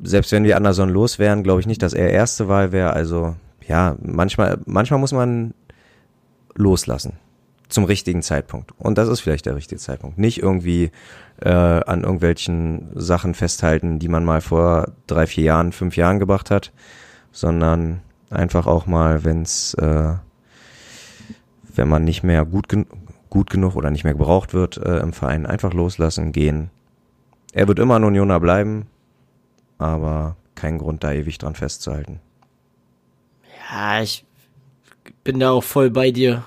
[0.03, 2.93] Selbst wenn wir Anderson los wären, glaube ich nicht, dass er erste Wahl wäre.
[2.93, 3.35] Also
[3.66, 5.55] ja, manchmal, manchmal muss man
[6.55, 7.14] loslassen
[7.73, 8.73] zum richtigen Zeitpunkt.
[8.79, 10.18] Und das ist vielleicht der richtige Zeitpunkt.
[10.18, 10.91] Nicht irgendwie
[11.41, 16.51] äh, an irgendwelchen Sachen festhalten, die man mal vor drei, vier Jahren, fünf Jahren gebracht
[16.51, 16.73] hat,
[17.33, 18.01] sondern
[18.31, 20.14] einfach auch mal, wenn's, äh,
[21.75, 22.87] wenn man nicht mehr gut, gen
[23.31, 26.68] gut genug oder nicht mehr gebraucht wird äh, im Verein, einfach loslassen, gehen.
[27.55, 28.87] Er wird immer ein Unioner bleiben,
[29.79, 32.20] aber kein Grund, da ewig dran festzuhalten.
[33.70, 34.27] Ja, ich
[35.25, 36.45] bin da auch voll bei dir.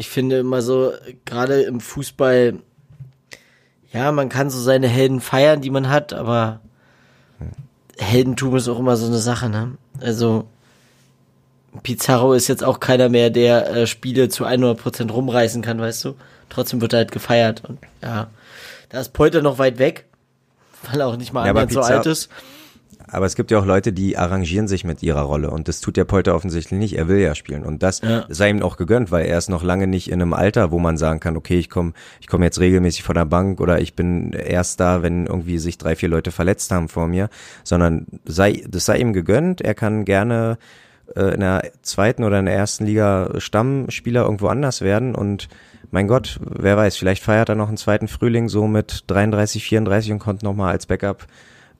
[0.00, 0.94] Ich finde immer so,
[1.26, 2.54] gerade im Fußball,
[3.92, 6.60] ja, man kann so seine Helden feiern, die man hat, aber
[7.98, 9.76] Heldentum ist auch immer so eine Sache, ne?
[10.00, 10.48] Also,
[11.82, 16.14] Pizarro ist jetzt auch keiner mehr, der äh, Spiele zu 100% rumreißen kann, weißt du?
[16.48, 18.30] Trotzdem wird er halt gefeiert und ja,
[18.88, 20.06] da ist Polter noch weit weg,
[20.90, 22.30] weil er auch nicht mal Ja, annähernd so alt ist.
[23.10, 25.96] Aber es gibt ja auch Leute, die arrangieren sich mit ihrer Rolle und das tut
[25.96, 26.96] der Polter offensichtlich nicht.
[26.96, 28.24] Er will ja spielen und das Ja.
[28.28, 30.96] sei ihm auch gegönnt, weil er ist noch lange nicht in einem Alter, wo man
[30.96, 34.32] sagen kann, okay, ich komme ich komm jetzt regelmäßig von der Bank oder ich bin
[34.32, 37.28] erst da, wenn irgendwie sich drei, vier Leute verletzt haben vor mir,
[37.64, 39.60] sondern sei, das sei ihm gegönnt.
[39.60, 40.58] Er kann gerne
[41.16, 45.48] äh, in der zweiten oder in der ersten Liga Stammspieler irgendwo anders werden und
[45.92, 50.12] mein Gott, wer weiß, vielleicht feiert er noch einen zweiten Frühling so mit 33, 34
[50.12, 51.26] und kommt nochmal als Backup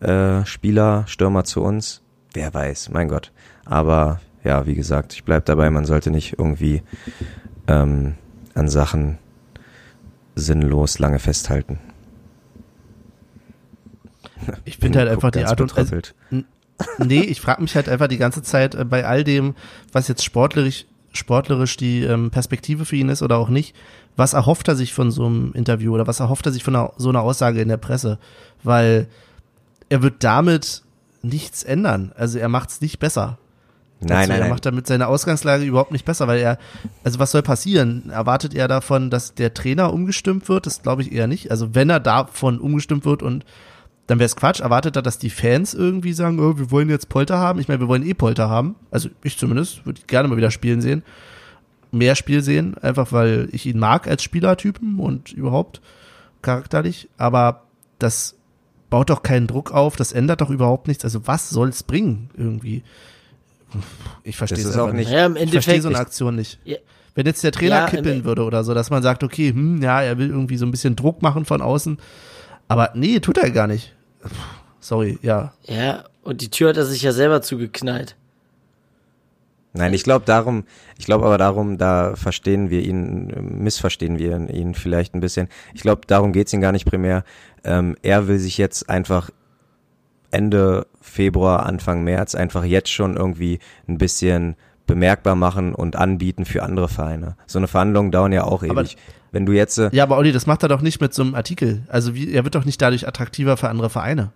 [0.00, 2.02] äh, Spieler, Stürmer zu uns.
[2.32, 3.32] Wer weiß, mein Gott.
[3.64, 6.82] Aber ja, wie gesagt, ich bleib dabei, man sollte nicht irgendwie
[7.66, 8.14] ähm,
[8.54, 9.18] an Sachen
[10.34, 11.78] sinnlos lange festhalten.
[14.64, 16.00] Ich finde halt einfach die Art und Weise.
[16.98, 19.54] Nee, ich frage mich halt einfach die ganze Zeit äh, bei all dem,
[19.92, 23.76] was jetzt sportlerisch, sportlerisch die ähm, Perspektive für ihn ist oder auch nicht,
[24.16, 26.92] was erhofft er sich von so einem Interview oder was erhofft er sich von einer,
[26.96, 28.18] so einer Aussage in der Presse?
[28.62, 29.08] Weil
[29.90, 30.82] er wird damit
[31.20, 32.12] nichts ändern.
[32.16, 33.38] Also er macht es nicht besser.
[34.00, 34.50] Nein, also nein, er nein.
[34.50, 36.58] macht damit seine Ausgangslage überhaupt nicht besser, weil er,
[37.04, 38.08] also was soll passieren?
[38.08, 40.64] Erwartet er davon, dass der Trainer umgestimmt wird?
[40.64, 41.50] Das glaube ich eher nicht.
[41.50, 43.44] Also wenn er davon umgestimmt wird und
[44.06, 44.60] dann wäre es Quatsch.
[44.60, 47.60] Erwartet er, dass die Fans irgendwie sagen, oh, wir wollen jetzt Polter haben?
[47.60, 48.74] Ich meine, wir wollen eh Polter haben.
[48.90, 51.04] Also ich zumindest, würde ich gerne mal wieder spielen sehen.
[51.92, 55.80] Mehr Spiel sehen, einfach weil ich ihn mag als Spielertypen und überhaupt
[56.42, 57.08] charakterlich.
[57.18, 57.62] Aber
[58.00, 58.34] das
[58.90, 61.04] baut doch keinen Druck auf, das ändert doch überhaupt nichts.
[61.04, 62.82] Also was soll's bringen irgendwie?
[64.24, 66.58] Ich verstehe Das es auch nicht- Ja, im ich verstehe so eine Aktion nicht.
[66.64, 66.76] Ja.
[67.14, 69.80] Wenn jetzt der Trainer Ja, im- kippeln würde oder so, dass man sagt, okay, hm,
[69.82, 71.98] ja, er will irgendwie so ein bisschen Druck machen von außen.
[72.68, 73.94] Aber nee, tut er gar nicht.
[74.80, 75.52] Sorry, ja.
[75.64, 78.16] Ja, und die Tür hat er sich ja selber zugeknallt.
[79.72, 80.64] Nein, ich glaube darum,
[80.98, 85.48] ich glaube aber darum, da verstehen wir ihn, äh, missverstehen wir ihn vielleicht ein bisschen.
[85.74, 87.22] Ich glaube, darum geht's ihm gar nicht primär.
[87.64, 89.30] Ähm, er will sich jetzt einfach
[90.30, 93.58] Ende Februar, Anfang März einfach jetzt schon irgendwie
[93.88, 94.56] ein bisschen
[94.86, 97.36] bemerkbar machen und anbieten für andere Vereine.
[97.46, 98.96] So eine Verhandlungen dauern ja auch Aber- ewig.
[99.32, 101.36] Wenn du jetzt, äh, Ja, aber Olli, das macht er doch nicht mit so einem
[101.36, 101.82] Artikel.
[101.88, 104.32] Also wie, er wird doch nicht dadurch attraktiver für andere Vereine.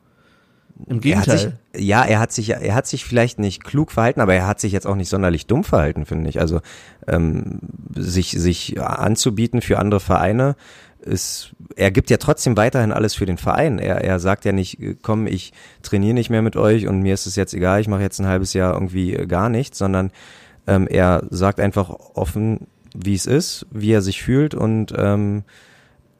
[0.86, 1.58] Im er hat sich, Gegenteil.
[1.76, 4.72] ja, er hat sich, er hat sich vielleicht nicht klug verhalten, aber er hat sich
[4.72, 6.40] jetzt auch nicht sonderlich dumm verhalten, finde ich.
[6.40, 6.60] Also
[7.08, 7.58] ähm,
[7.96, 10.54] sich, sich anzubieten für andere Vereine
[11.04, 13.78] ist, er gibt ja trotzdem weiterhin alles für den Verein.
[13.78, 15.52] Er, er sagt ja nicht, äh, komm, ich
[15.82, 18.26] trainiere nicht mehr mit euch und mir ist es jetzt egal, ich mache jetzt ein
[18.26, 20.10] halbes Jahr irgendwie äh, gar nichts, sondern
[20.66, 25.44] ähm, er sagt einfach offen, wie es ist, wie er sich fühlt und ähm,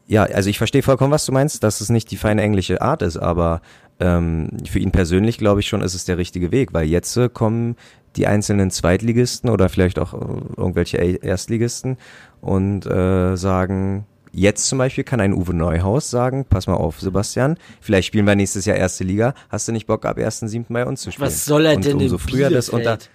[0.06, 3.00] ja, also ich verstehe vollkommen, was du meinst, dass es nicht die feine englische Art
[3.00, 3.62] ist, aber
[4.00, 7.28] ähm, für ihn persönlich glaube ich schon, ist es der richtige Weg, weil jetzt äh,
[7.28, 7.76] kommen
[8.16, 11.96] die einzelnen Zweitligisten oder vielleicht auch äh, irgendwelche Erstligisten
[12.40, 17.56] und äh, sagen, jetzt zum Beispiel kann ein Uwe Neuhaus sagen, pass mal auf, Sebastian,
[17.80, 20.66] vielleicht spielen wir nächstes Jahr erste Liga, hast du nicht Bock ab 1.7.
[20.68, 21.26] bei uns zu spielen?
[21.26, 23.10] Was soll er und denn umso früher das unter Bielefeld?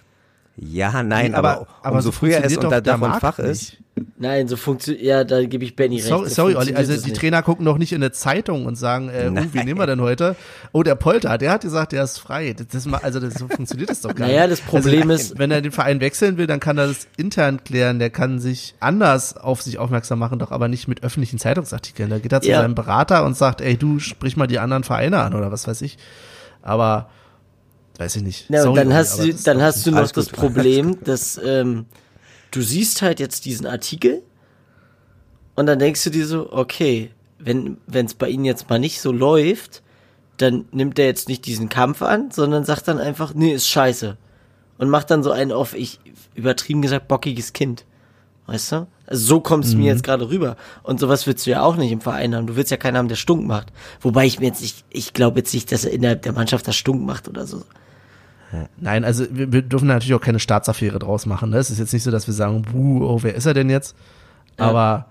[0.56, 3.76] Ja, nein, Nee, aber, umso so früher es unter der Dach und Fach ist,
[4.18, 6.06] Nein, so funktioniert, ja, da gebe ich Benny recht.
[6.06, 7.16] Sorry, so sorry Olli, also die nicht.
[7.16, 9.50] Trainer gucken doch nicht in eine Zeitung und sagen, äh, Nein.
[9.52, 10.36] wen nehmen wir denn heute?
[10.72, 12.54] Oh, der Polter, der hat gesagt, der ist frei.
[12.56, 14.52] Das, das, ma- also das, so funktioniert das doch gar Naja, nicht.
[14.52, 17.62] das Problem also, ist- wenn er den Verein wechseln will, dann kann er das intern
[17.64, 22.08] klären, der kann sich anders auf sich aufmerksam machen, doch aber nicht mit öffentlichen Zeitungsartikeln.
[22.08, 22.62] Da geht er zu Ja.
[22.62, 25.82] seinem Berater und sagt, ey, du sprich mal die anderen Vereine an oder was weiß
[25.82, 25.98] ich.
[26.62, 27.10] Aber
[28.00, 28.48] weiß ich nicht.
[28.48, 30.38] Ja, Sorry, dann hast du, dann hast du noch das gut.
[30.38, 31.84] Problem, dass ähm,
[32.50, 34.22] du siehst halt jetzt diesen Artikel
[35.54, 39.00] und dann denkst du dir so, okay, wenn wenn es bei ihnen jetzt mal nicht
[39.00, 39.82] so läuft,
[40.38, 44.16] dann nimmt er jetzt nicht diesen Kampf an, sondern sagt dann einfach, nee, ist scheiße
[44.78, 46.00] und macht dann so einen auf, ich
[46.34, 47.84] übertrieben gesagt bockiges Kind,
[48.46, 48.86] weißt du?
[49.06, 51.92] Also so kommt es mir jetzt gerade rüber und sowas willst du ja auch nicht
[51.92, 52.46] im Verein haben.
[52.46, 53.72] Du willst ja keinen haben, der stunk macht.
[54.00, 56.76] Wobei ich mir jetzt nicht, ich glaube jetzt nicht, dass er innerhalb der Mannschaft das
[56.76, 57.64] stunk macht oder so.
[58.78, 61.50] Nein, also wir, wir dürfen natürlich auch keine Staatsaffäre draus machen.
[61.50, 61.58] Ne?
[61.58, 63.94] Es ist jetzt nicht so, dass wir sagen, buh, oh, wer ist er denn jetzt?
[64.58, 64.66] Ja.
[64.66, 65.06] Aber,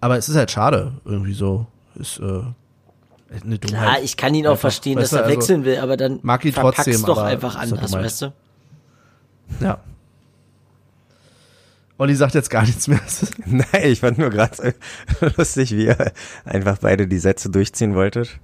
[0.00, 1.66] aber es ist halt schade, irgendwie so.
[1.94, 3.68] Ist äh, eine Dummheit.
[3.68, 6.44] Klar, ich kann ihn auch Einfach, verstehen, dass er also, wechseln will, aber dann mag
[6.44, 8.32] ihn trotzdem, doch aber einfach anders, weißt du?
[9.60, 9.78] Ja.
[11.98, 13.00] Olli sagt jetzt gar nichts mehr.
[13.46, 14.74] Nein, ich fand nur gerade
[15.36, 16.12] lustig, wie ihr
[16.44, 18.38] einfach beide die Sätze durchziehen wolltet.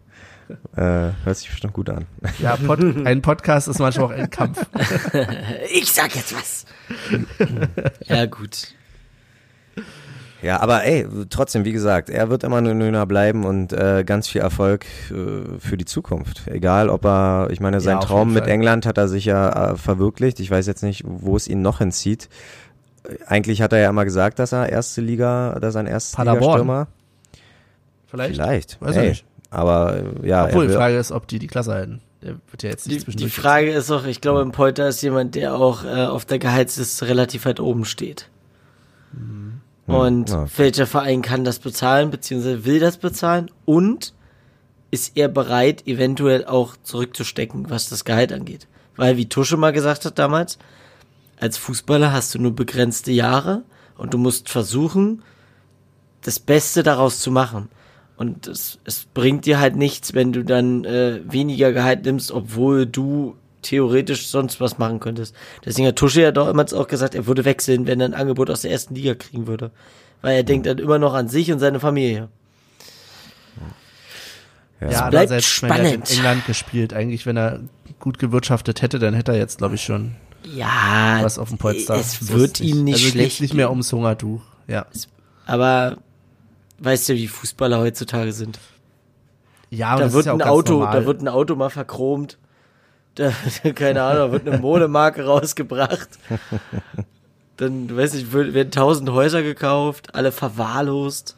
[0.76, 2.06] Äh, hört sich bestimmt gut an.
[2.38, 4.64] ja, Pod, ein Podcast ist manchmal auch ein Kampf.
[5.74, 6.66] Ich sag jetzt was.
[8.06, 8.74] ja, gut.
[10.42, 14.28] Ja, aber ey, trotzdem, wie gesagt, er wird immer nur Nöner bleiben und äh, ganz
[14.28, 16.48] viel Erfolg äh, für die Zukunft.
[16.48, 18.48] Egal, ob er, ich meine, sein auf Traum mit.
[18.48, 20.40] England hat er sich ja äh, verwirklicht.
[20.40, 22.28] Ich weiß jetzt nicht, wo es ihn noch hinzieht.
[23.26, 26.24] Eigentlich hat er ja immer gesagt, dass er erste Liga, dass er ein erster.
[26.24, 26.88] Liga-Stürmer.
[28.08, 28.34] Vielleicht.
[28.34, 28.80] Vielleicht.
[28.80, 29.02] Weiß ey.
[29.02, 29.24] er nicht.
[29.52, 32.00] Aber ja, Obwohl, die Frage ist, ob die die Klasse halten.
[32.22, 35.02] Der wird ja jetzt nicht die, die Frage ist auch, ich glaube, im Polter ist
[35.02, 38.30] jemand, der auch äh, auf der Gehaltsliste relativ weit oben steht.
[39.12, 39.60] Mhm.
[39.86, 40.46] Und ja.
[40.56, 43.50] welcher Verein kann das bezahlen, beziehungsweise will das bezahlen?
[43.66, 44.14] Und
[44.90, 48.68] ist er bereit, eventuell auch zurückzustecken, was das Gehalt angeht?
[48.96, 50.58] Weil, wie Tusche mal gesagt hat damals,
[51.38, 53.64] als Fußballer hast du nur begrenzte Jahre
[53.98, 55.22] und du musst versuchen,
[56.22, 57.68] das Beste daraus zu machen.
[58.22, 62.86] Und es, es bringt dir halt nichts, wenn du dann äh, weniger Gehalt nimmst, obwohl
[62.86, 65.34] du theoretisch sonst was machen könntest.
[65.64, 68.60] Deswegen hat Tusche ja damals auch gesagt, er würde wechseln, wenn er ein Angebot aus
[68.60, 69.72] der ersten Liga kriegen würde.
[70.20, 72.28] Weil er denkt dann immer noch an sich und seine Familie.
[74.80, 75.78] Ja, ja bleibt spannend.
[75.80, 76.94] Er hat in England gespielt.
[76.94, 77.58] Eigentlich, wenn er
[77.98, 80.14] gut gewirtschaftet hätte, dann hätte er jetzt, glaube ich, schon
[80.44, 81.96] ja, was auf dem Polster.
[81.96, 83.40] Es wird ihm nicht also schlecht.
[83.40, 84.42] nicht mehr ums Hungertuch.
[84.68, 84.86] Ja.
[85.44, 85.96] Aber
[86.82, 88.58] weißt du, wie Fußballer heutzutage sind?
[89.70, 91.00] Ja, da wird ja ein Auto, normal.
[91.00, 92.38] da wird ein Auto mal verchromt.
[93.14, 93.32] Da,
[93.74, 96.08] keine Ahnung, da wird eine Modemarke rausgebracht.
[97.56, 101.36] Dann, du weißt nicht, werden tausend Häuser gekauft, alle verwahrlost.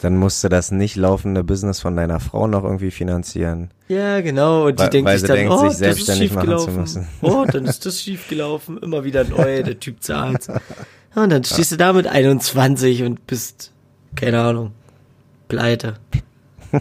[0.00, 3.70] Dann musst du das nicht laufende Business von deiner Frau noch irgendwie finanzieren.
[3.88, 4.66] Ja, genau.
[4.66, 6.70] Und die weil, denkt weil sich dann, denkt, oh, sich das selbstständig ist machen zu
[6.70, 7.08] müssen.
[7.22, 8.78] Oh, dann ist das schief gelaufen.
[8.78, 10.48] Immer wieder neu, der Typ zahlt.
[11.14, 13.72] und dann stehst du da mit 21 und bist,
[14.16, 14.72] keine Ahnung,
[15.48, 15.94] pleite.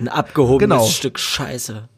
[0.00, 0.86] Ein abgehobenes genau.
[0.86, 1.88] Stück Scheiße.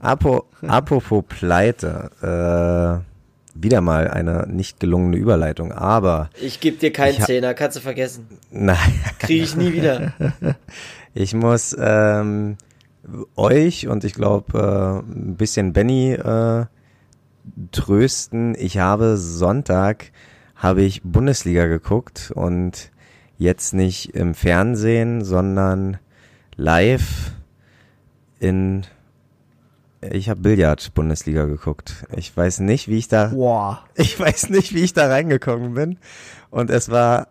[0.00, 3.12] Apropos Pleite, äh,
[3.54, 6.30] wieder mal eine nicht gelungene Überleitung, aber.
[6.40, 8.26] Ich gebe dir keinen Zehner, kannst du vergessen.
[8.50, 8.78] Nein.
[9.18, 10.12] Kriege ich nie wieder.
[11.14, 12.56] Ich muss ähm,
[13.36, 16.64] euch und ich glaube äh, ein bisschen Benny äh,
[17.70, 18.54] trösten.
[18.58, 20.10] Ich habe Sonntag
[20.56, 22.91] habe ich Bundesliga geguckt und
[23.42, 25.98] jetzt nicht im Fernsehen, sondern
[26.56, 27.32] live
[28.40, 28.84] in
[30.10, 32.06] ich habe Billard Bundesliga geguckt.
[32.16, 33.84] Ich weiß nicht, wie ich da Boah.
[33.94, 35.98] Ich weiß nicht, wie ich da reingekommen bin
[36.50, 37.28] und es war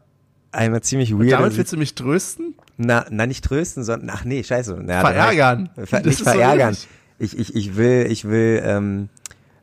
[0.51, 1.33] eine ziemlich weird.
[1.33, 2.55] Damit willst du mich trösten?
[2.77, 4.79] Na, na nicht trösten, sondern ach nee, scheiße.
[4.81, 5.69] Na, verärgern.
[5.85, 6.73] Ver, nicht verärgern.
[6.73, 6.87] So
[7.21, 9.09] ich, ich, ich will, ich will, ähm,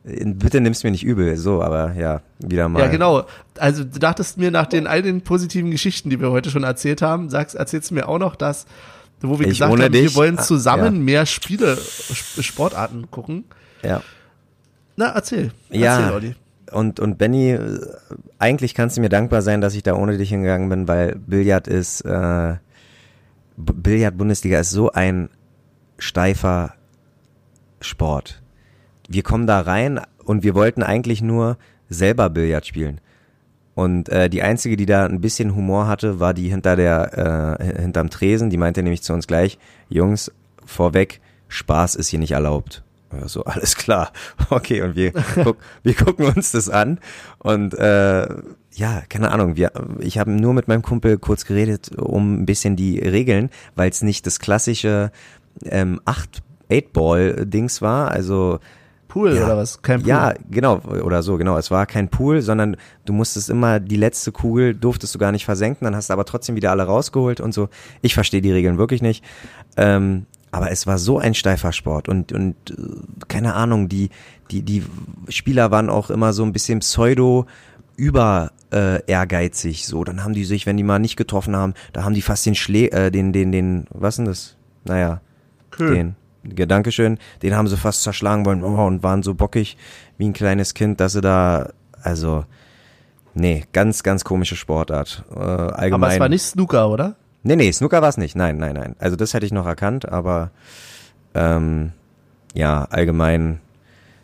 [0.05, 2.80] bitte nimm's mir nicht übel, so, aber ja, wieder mal.
[2.80, 3.24] Ja, genau.
[3.59, 7.03] Also du dachtest mir nach den all den positiven Geschichten, die wir heute schon erzählt
[7.03, 8.66] haben, sagst, erzählst du mir auch noch, dass
[9.20, 11.01] wo wir ich gesagt haben, dich, wir wollen zusammen ja.
[11.01, 13.44] mehr Spiele, Sportarten gucken.
[13.82, 14.03] Ja.
[14.96, 15.53] Na, erzähl.
[15.68, 16.12] erzähl ja.
[16.12, 16.34] Olli.
[16.70, 17.59] Und, und Benny,
[18.38, 21.66] eigentlich kannst du mir dankbar sein, dass ich da ohne dich hingegangen bin, weil Billard
[21.66, 22.57] ist, äh,
[23.57, 25.30] Billard-Bundesliga ist so ein
[25.99, 26.74] steifer
[27.80, 28.42] Sport.
[29.09, 31.57] Wir kommen da rein und wir wollten eigentlich nur
[31.89, 33.01] selber Billard spielen.
[33.75, 37.81] Und äh, die einzige, die da ein bisschen Humor hatte, war die hinter der äh,
[37.81, 38.51] hinterm Tresen.
[38.51, 40.33] Die meinte nämlich zu uns gleich: Jungs,
[40.65, 42.83] vorweg, Spaß ist hier nicht erlaubt.
[43.27, 44.13] So alles klar,
[44.51, 44.83] okay.
[44.83, 46.99] Und wir guck, wir gucken uns das an
[47.39, 48.29] und äh,
[48.73, 49.57] ja, keine Ahnung.
[49.57, 53.91] Wir, ich habe nur mit meinem Kumpel kurz geredet um ein bisschen die Regeln, weil
[53.91, 55.11] es nicht das klassische
[55.65, 58.11] ähm, acht Eight Ball Dings war.
[58.11, 58.61] Also
[59.09, 59.83] Pool ja, oder was?
[59.83, 60.09] Kein Pool.
[60.09, 61.57] Ja, genau, oder so, genau.
[61.57, 65.45] Es war kein Pool, sondern du musstest immer die letzte Kugel, durftest du gar nicht
[65.45, 67.69] versenken, dann hast du aber trotzdem wieder alle rausgeholt und so.
[68.03, 69.25] Ich verstehe die Regeln wirklich nicht.
[69.77, 72.75] Ähm, aber es war so ein steifer Sport und, und äh,
[73.29, 74.11] keine Ahnung, die,
[74.51, 74.85] die, die
[75.29, 77.47] Spieler waren auch immer so ein bisschen pseudo
[77.97, 80.05] über äh, ehrgeizig so.
[80.05, 82.55] Dann haben die sich, wenn die mal nicht getroffen haben, da haben die fast den
[82.55, 84.57] Schlä äh, den, den, den, was denn das?
[84.85, 85.21] Naja,
[85.71, 85.95] Kö.
[85.95, 89.76] den Dankeschön, den haben sie fast zerschlagen wollen oh, und waren so bockig
[90.16, 91.70] wie ein kleines Kind, dass sie da,
[92.03, 92.45] also,
[93.34, 95.24] nee, ganz, ganz komische Sportart.
[95.30, 95.95] Äh, allgemein.
[95.95, 97.16] Aber es war nicht Snooker, oder?
[97.43, 98.36] Nee, nee, Snooker war es nicht.
[98.36, 98.97] Nein, nein, nein.
[98.99, 100.51] Also das hätte ich noch erkannt, aber
[101.34, 101.93] ähm,
[102.55, 103.61] ja, allgemein,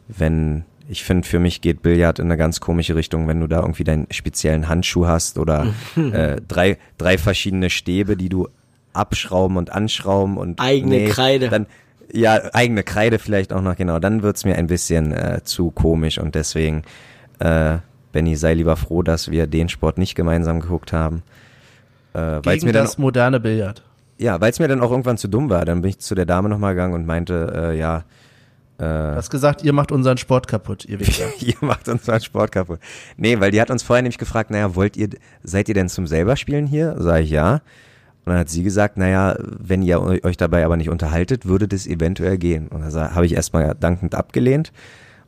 [0.09, 3.61] wenn ich finde, für mich geht Billard in eine ganz komische Richtung, wenn du da
[3.61, 8.49] irgendwie deinen speziellen Handschuh hast oder äh, drei, drei verschiedene Stäbe, die du
[8.93, 11.49] abschrauben und anschrauben und eigene nee, Kreide.
[11.49, 11.67] Dann,
[12.15, 13.99] ja, eigene Kreide vielleicht auch noch, genau.
[13.99, 16.83] Dann wird's mir ein bisschen äh, zu komisch und deswegen,
[17.41, 17.79] äh,
[18.13, 21.23] Benny, sei lieber froh, dass wir den Sport nicht gemeinsam geguckt haben.
[22.15, 23.83] Äh, Gegen mir das dann, moderne Billard.
[24.19, 25.65] Ja, weil es mir dann auch irgendwann zu dumm war.
[25.65, 28.05] Dann bin ich zu der Dame nochmal gegangen und meinte, äh, ja,
[28.79, 31.27] äh, du hast gesagt, ihr macht unseren Sport kaputt, ihr Wichser.
[31.41, 32.79] ihr macht unseren Sport kaputt.
[33.17, 35.09] Nee, weil die hat uns vorher nämlich gefragt, naja, wollt ihr,
[35.43, 36.95] seid ihr denn zum selber spielen hier?
[36.99, 37.61] Sag ich ja.
[38.25, 41.87] Und dann hat sie gesagt, naja, wenn ihr euch dabei aber nicht unterhaltet, würde das
[41.87, 42.69] eventuell gehen.
[42.69, 44.73] Und da habe ich erstmal dankend abgelehnt.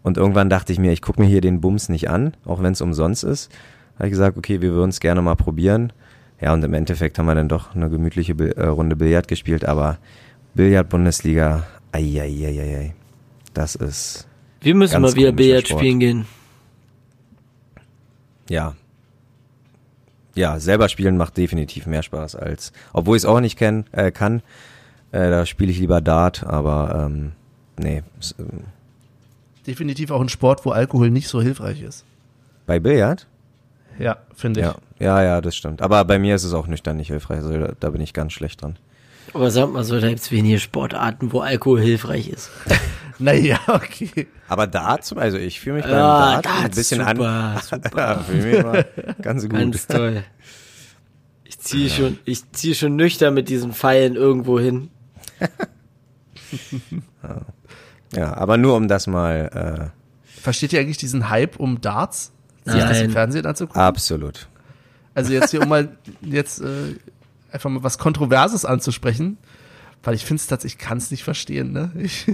[0.02, 2.72] Und irgendwann dachte ich mir, ich gucke mir hier den Bums nicht an, auch wenn
[2.72, 3.50] es umsonst ist.
[3.96, 5.92] Habe ich gesagt, okay, wir würden es gerne mal probieren.
[6.40, 9.98] Ja, und im Endeffekt haben wir dann doch eine gemütliche äh, Runde Billard gespielt, aber
[10.54, 12.94] Billard-Bundesliga, Eieieiei.
[13.52, 14.26] Das ist.
[14.60, 15.80] Wir müssen mal wieder Billard Sport.
[15.80, 16.26] spielen gehen.
[18.48, 18.74] Ja.
[20.36, 22.72] Ja, selber spielen macht definitiv mehr Spaß als.
[22.92, 24.42] Obwohl ich es auch nicht kenn, äh, kann.
[25.12, 27.32] Äh, da spiele ich lieber Dart, aber ähm,
[27.78, 28.02] nee.
[28.20, 28.64] s- ähm,
[29.66, 32.04] Definitiv auch ein Sport, wo Alkohol nicht so hilfreich ist.
[32.66, 33.26] Bei Billard?
[33.98, 34.66] Ja, finde ich.
[34.66, 34.74] Ja.
[34.98, 35.82] Ja, ja, das stimmt.
[35.82, 37.38] Aber bei mir ist es auch nüchtern nicht hilfreich.
[37.38, 38.76] Also da, da bin ich ganz schlecht dran.
[39.34, 42.50] Aber sag mal so, da gibt's wenige Sportarten, wo Alkohol hilfreich ist.
[43.18, 44.26] Naja, okay.
[44.48, 47.60] Aber Dart, zum- also ich fühle mich beim Ja, Dart ein Darts, bisschen super, an.
[47.62, 47.90] super.
[47.96, 48.82] ja, fühle mich immer
[49.22, 49.52] ganz gut.
[49.52, 50.22] Ganz toll.
[51.44, 54.90] Ich ziehe schon, ich ziehe schon nüchtern mit diesen Pfeilen irgendwo hin.
[58.14, 59.92] Ja, aber nur um das mal.
[60.40, 62.32] Versteht ihr eigentlich diesen Hype um Darts?
[62.64, 63.10] Sich das im.
[63.10, 63.80] Fernsehen Äh, anzugucken?
[63.80, 64.48] absolut.
[65.14, 66.94] Also jetzt hier, um mal jetzt äh,
[67.50, 69.38] einfach mal was Kontroverses anzusprechen,
[70.02, 71.90] weil ich finde es tatsächlich, ich kann es nicht verstehen, ne?
[71.98, 72.26] Ich,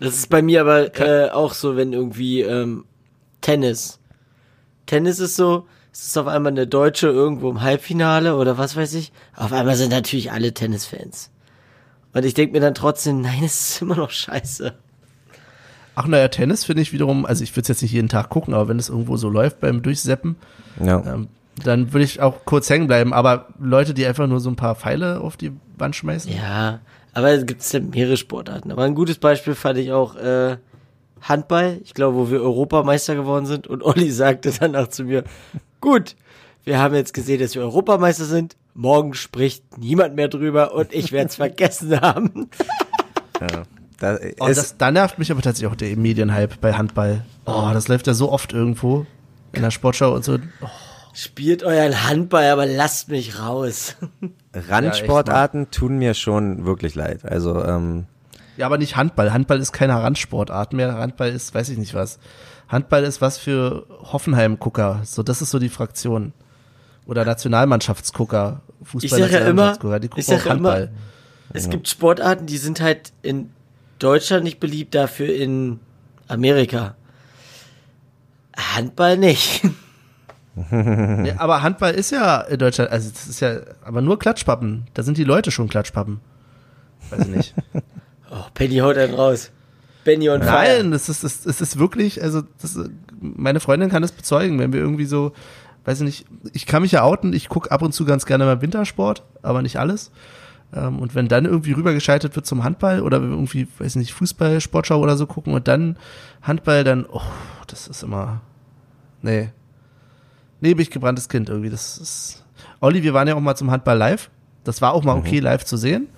[0.00, 2.84] Das ist bei mir aber äh, auch so, wenn irgendwie ähm,
[3.40, 3.98] Tennis.
[4.86, 8.94] Tennis ist so, es ist auf einmal eine Deutsche irgendwo im Halbfinale oder was weiß
[8.94, 9.12] ich.
[9.36, 11.30] Auf einmal sind natürlich alle Tennisfans.
[12.12, 14.74] Und ich denke mir dann trotzdem, nein, es ist immer noch scheiße.
[15.96, 18.52] ach naja, Tennis finde ich wiederum, also ich würde es jetzt nicht jeden Tag gucken,
[18.54, 20.36] aber wenn es irgendwo so läuft beim Durchseppen,
[20.84, 21.02] Ja.
[21.06, 21.28] ähm,
[21.62, 23.12] dann würde ich auch kurz hängen bleiben.
[23.12, 26.80] Aber Leute, die einfach nur so ein paar Pfeile auf die Wand schmeißen, Ja,
[27.14, 28.70] aber es gibt ja mehrere Sportarten.
[28.72, 30.56] Aber ein gutes Beispiel fand ich auch äh,
[31.22, 31.80] Handball.
[31.84, 33.66] Ich glaube, wo wir Europameister geworden sind.
[33.66, 35.24] Und Olli sagte danach zu mir,
[35.80, 36.16] gut,
[36.64, 38.56] wir haben jetzt gesehen, dass wir Europameister sind.
[38.74, 42.50] Morgen spricht niemand mehr drüber und ich werde es vergessen haben.
[43.38, 47.24] Da, Oh, es, das, da nervt mich aber tatsächlich auch der Medienhype bei Handball.
[47.46, 49.06] Oh, das läuft ja so oft irgendwo
[49.52, 50.34] in der Sportschau und so.
[50.60, 50.66] Oh,
[51.14, 53.96] Spielt euren Handball, aber lasst mich raus.
[54.54, 57.24] Randsportarten tun mir schon wirklich leid.
[57.24, 58.06] Also, ähm,
[58.56, 59.32] Ja, aber nicht Handball.
[59.32, 60.94] Handball ist keine Randsportart mehr.
[60.96, 62.18] Handball ist, weiß ich nicht was.
[62.68, 65.00] Handball ist was für Hoffenheim-Gucker.
[65.04, 66.32] So, das ist so die Fraktion.
[67.06, 68.62] Oder Nationalmannschaftsgucker.
[69.00, 69.76] Ich sag ja immer,
[70.16, 70.90] ich sag auch ja immer, Handball.
[71.52, 73.50] es gibt Sportarten, die sind halt in
[73.98, 75.80] Deutschland nicht beliebt, dafür in
[76.28, 76.94] Amerika.
[78.56, 79.62] Handball nicht.
[80.70, 84.86] Ja, aber Handball ist ja in Deutschland, also das ist ja, aber nur Klatschpappen.
[84.94, 86.20] Da sind die Leute schon Klatschpappen.
[87.10, 87.54] Weiß ich nicht.
[88.30, 89.52] Oh, Penny haut einen raus.
[90.02, 92.78] Benny und Nein, es ist, es, ist wirklich, also das,
[93.20, 95.32] meine Freundin kann das bezeugen, wenn wir irgendwie so,
[95.84, 98.44] weiß ich nicht, ich kann mich ja outen, ich gucke ab und zu ganz gerne
[98.44, 100.10] mal Wintersport, aber nicht alles.
[100.74, 103.96] Ähm, und wenn dann irgendwie rübergeschaltet wird zum Handball oder wenn wir irgendwie, weiß ich
[103.96, 105.96] nicht, Fußball, Sportschau oder so gucken und dann
[106.42, 107.22] Handball, dann, oh,
[107.66, 108.40] das ist immer,
[109.22, 109.50] nee.
[110.64, 112.44] Ich gebranntes Kind irgendwie, das ist,
[112.80, 114.30] Olli, wir waren ja auch mal zum Handball live,
[114.64, 116.08] das war auch mal okay live zu sehen,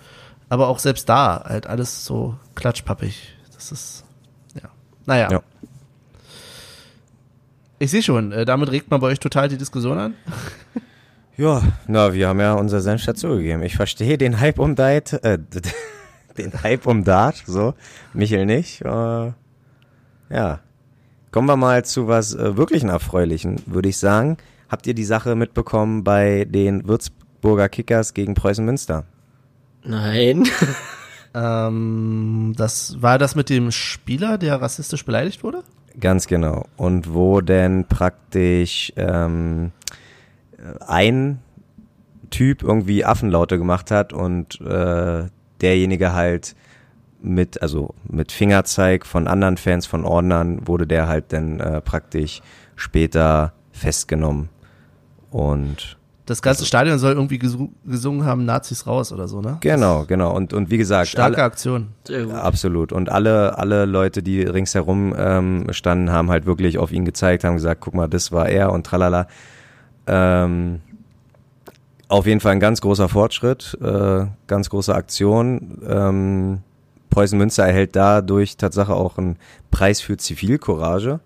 [0.48, 3.36] aber auch selbst da halt alles so klatschpappig.
[3.54, 4.04] Das ist,
[4.54, 4.68] ja.
[5.04, 5.28] Naja.
[5.30, 5.42] Ja.
[7.78, 10.14] Ich sehe schon, äh, damit regt man bei euch total die Diskussion an.
[11.36, 13.62] ja, na, wir haben ja unser Senf dazugegeben.
[13.62, 15.38] Ich verstehe den Hype um Dart, äh,
[16.38, 17.74] den Hype um Dart, so.
[18.14, 18.82] Michel nicht.
[18.82, 19.32] Äh,
[20.30, 20.60] ja.
[21.36, 24.38] Kommen wir mal zu was äh, wirklichen Erfreulichen, würde ich sagen.
[24.70, 29.04] Habt ihr die Sache mitbekommen bei den Würzburger Kickers gegen Preußen Münster?
[29.84, 30.48] Nein.
[31.34, 35.64] Ähm, das war das mit dem Spieler, der rassistisch beleidigt wurde?
[36.00, 36.64] Ganz genau.
[36.78, 39.72] Und wo denn praktisch ähm,
[40.86, 41.42] ein
[42.30, 45.24] Typ irgendwie Affenlaute gemacht hat und äh,
[45.60, 46.56] derjenige halt
[47.26, 52.40] mit, also mit Fingerzeig von anderen Fans, von Ordnern, wurde der halt dann äh, praktisch
[52.76, 54.48] später festgenommen.
[55.30, 59.58] Und Das ganze Stadion soll irgendwie gesu- gesungen haben, Nazis raus oder so, ne?
[59.60, 60.34] genau, genau.
[60.34, 61.88] Und, und wie gesagt, Starke alle, Aktion.
[62.32, 62.92] Absolut.
[62.92, 67.56] Und alle, alle Leute, die ringsherum ähm, standen, haben halt wirklich auf ihn gezeigt, haben
[67.56, 69.26] gesagt, guck mal, das war er und tralala.
[70.06, 70.80] Ähm,
[72.08, 75.78] auf jeden Fall ein ganz großer Fortschritt, äh, ganz große Aktion.
[75.88, 76.58] Ähm,
[77.16, 79.38] Preußen Münster erhält dadurch Tatsache auch einen
[79.70, 81.20] Preis für Zivilcourage.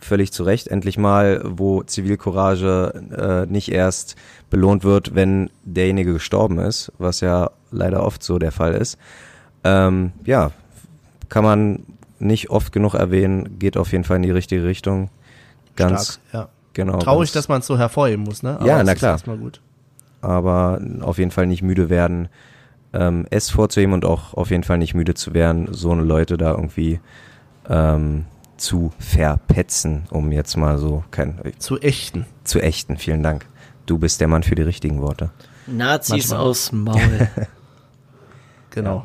[0.00, 4.16] Völlig zu Recht, endlich mal, wo Zivilcourage äh, nicht erst
[4.50, 8.98] belohnt wird, wenn derjenige gestorben ist, was ja leider oft so der Fall ist.
[9.62, 10.50] Ähm, ja,
[11.28, 11.84] kann man
[12.18, 15.08] nicht oft genug erwähnen, geht auf jeden Fall in die richtige Richtung.
[15.76, 16.48] Ganz Stark, ja.
[16.72, 16.98] genau.
[16.98, 18.58] Traurig, ganz, dass man es so hervorheben muss, ne?
[18.64, 19.12] Ja, es na ist klar.
[19.12, 19.60] erstmal gut.
[20.20, 22.28] aber auf jeden Fall nicht müde werden,
[22.92, 26.36] ähm, es vorzuheben und auch auf jeden Fall nicht müde zu werden, so eine Leute
[26.36, 27.00] da irgendwie
[27.68, 28.24] ähm,
[28.56, 32.26] zu verpetzen, um jetzt mal so kein Zu echten.
[32.44, 32.96] zu echten.
[32.96, 33.46] Vielen Dank.
[33.86, 35.30] Du bist der Mann für die richtigen Worte.
[35.66, 36.40] Nazis Manchmal.
[36.40, 37.28] aus Maul.
[38.74, 39.04] Genau.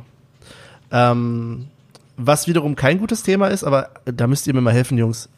[0.91, 1.67] Ähm,
[2.15, 5.29] was wiederum kein gutes Thema ist, aber da müsst ihr mir mal helfen, Jungs.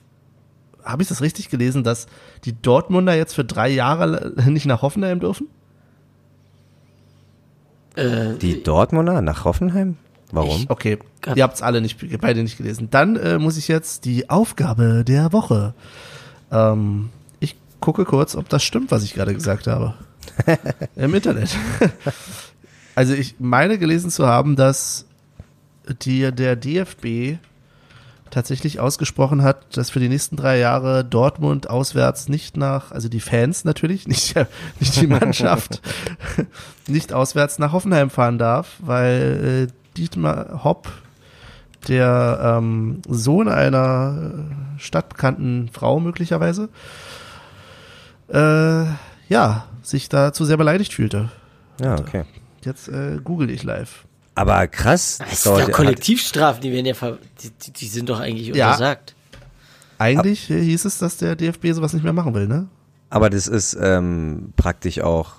[0.84, 2.06] Habe ich das richtig gelesen, dass
[2.46, 5.48] die Dortmunder jetzt für drei Jahre nicht nach Hoffenheim dürfen?
[8.00, 9.98] Äh, Die Dortmunder nach Hoffenheim?
[10.32, 10.62] Warum?
[10.62, 11.00] Ich, okay,
[11.36, 12.90] ihr habt es alle nicht, beide nicht gelesen.
[12.92, 15.74] Dann äh, muss ich jetzt die Aufgabe der Woche.
[16.52, 17.10] Ähm,
[17.40, 19.96] ich gucke kurz, ob das stimmt, was ich gerade gesagt habe.
[20.96, 21.50] Im Internet.
[22.96, 25.06] also ich meine gelesen zu haben, dass
[26.04, 27.40] die, der DFB
[28.32, 33.20] tatsächlich ausgesprochen hat, dass für die nächsten drei Jahre Dortmund auswärts nicht nach, also die
[33.20, 34.36] Fans natürlich, nicht,
[34.80, 35.82] nicht die Mannschaft,
[36.88, 40.90] nicht auswärts nach Hoffenheim fahren darf, weil äh, Dietmar Hopp,
[41.88, 44.34] der ähm, Sohn einer
[44.78, 46.70] stadtbekannten Frau möglicherweise,
[48.28, 48.86] äh,
[49.30, 51.30] ja, sich dazu sehr beleidigt fühlte.
[51.82, 52.26] Ja, okay.
[52.64, 54.06] Jetzt äh, google ich live.
[54.40, 55.18] Aber krass.
[55.18, 58.68] Das sind doch Kollektivstrafen, die werden ja, ver die, die, sind doch eigentlich Ja.
[58.68, 59.14] untersagt.
[59.98, 62.70] Eigentlich äh, hieß es, dass der DFB sowas nicht mehr machen will, ne?
[63.10, 65.34] Aber das ist ähm, praktisch auch,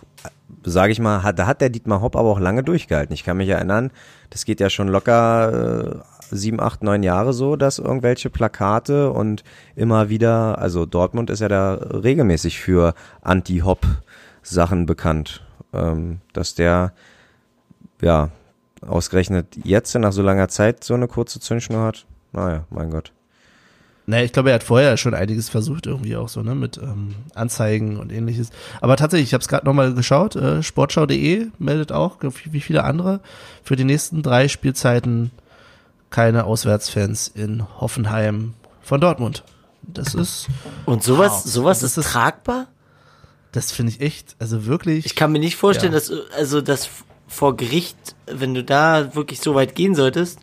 [0.65, 3.15] sage ich mal, hat, da hat der Dietmar Hopp aber auch lange durchgehalten.
[3.15, 3.91] Ich kann mich erinnern,
[4.29, 9.45] das geht ja schon locker äh, sieben, acht, neun Jahre so, dass irgendwelche Plakate und
[9.77, 16.93] immer wieder, also Dortmund ist ja da regelmäßig für Anti-Hopp-Sachen bekannt, ähm, dass der
[18.03, 18.29] ja
[18.83, 22.07] ausgerechnet jetzt nach so langer Zeit so eine kurze Zündschnur hat.
[22.33, 23.13] Naja, mein Gott.
[24.07, 27.15] Naja, ich glaube, er hat vorher schon einiges versucht, irgendwie auch so, ne, mit ähm,
[27.35, 28.51] Anzeigen und ähnliches.
[28.81, 32.17] Aber tatsächlich, ich habe es gerade nochmal geschaut, äh, sportschau.de meldet auch,
[32.51, 33.21] wie viele andere,
[33.63, 35.31] für die nächsten drei Spielzeiten
[36.09, 39.45] keine Auswärtsfans in Hoffenheim von Dortmund.
[39.83, 40.49] Das ist,
[40.87, 41.53] Und sowas, Wow.
[41.53, 42.67] sowas Das ist, ist- tragbar?
[43.53, 45.07] das finde ich echt, also wirklich.
[45.07, 45.99] Ich kann mir nicht vorstellen, Ja.
[46.01, 46.89] dass, also, dass
[47.31, 50.41] vor Gericht, wenn du da wirklich so weit gehen solltest,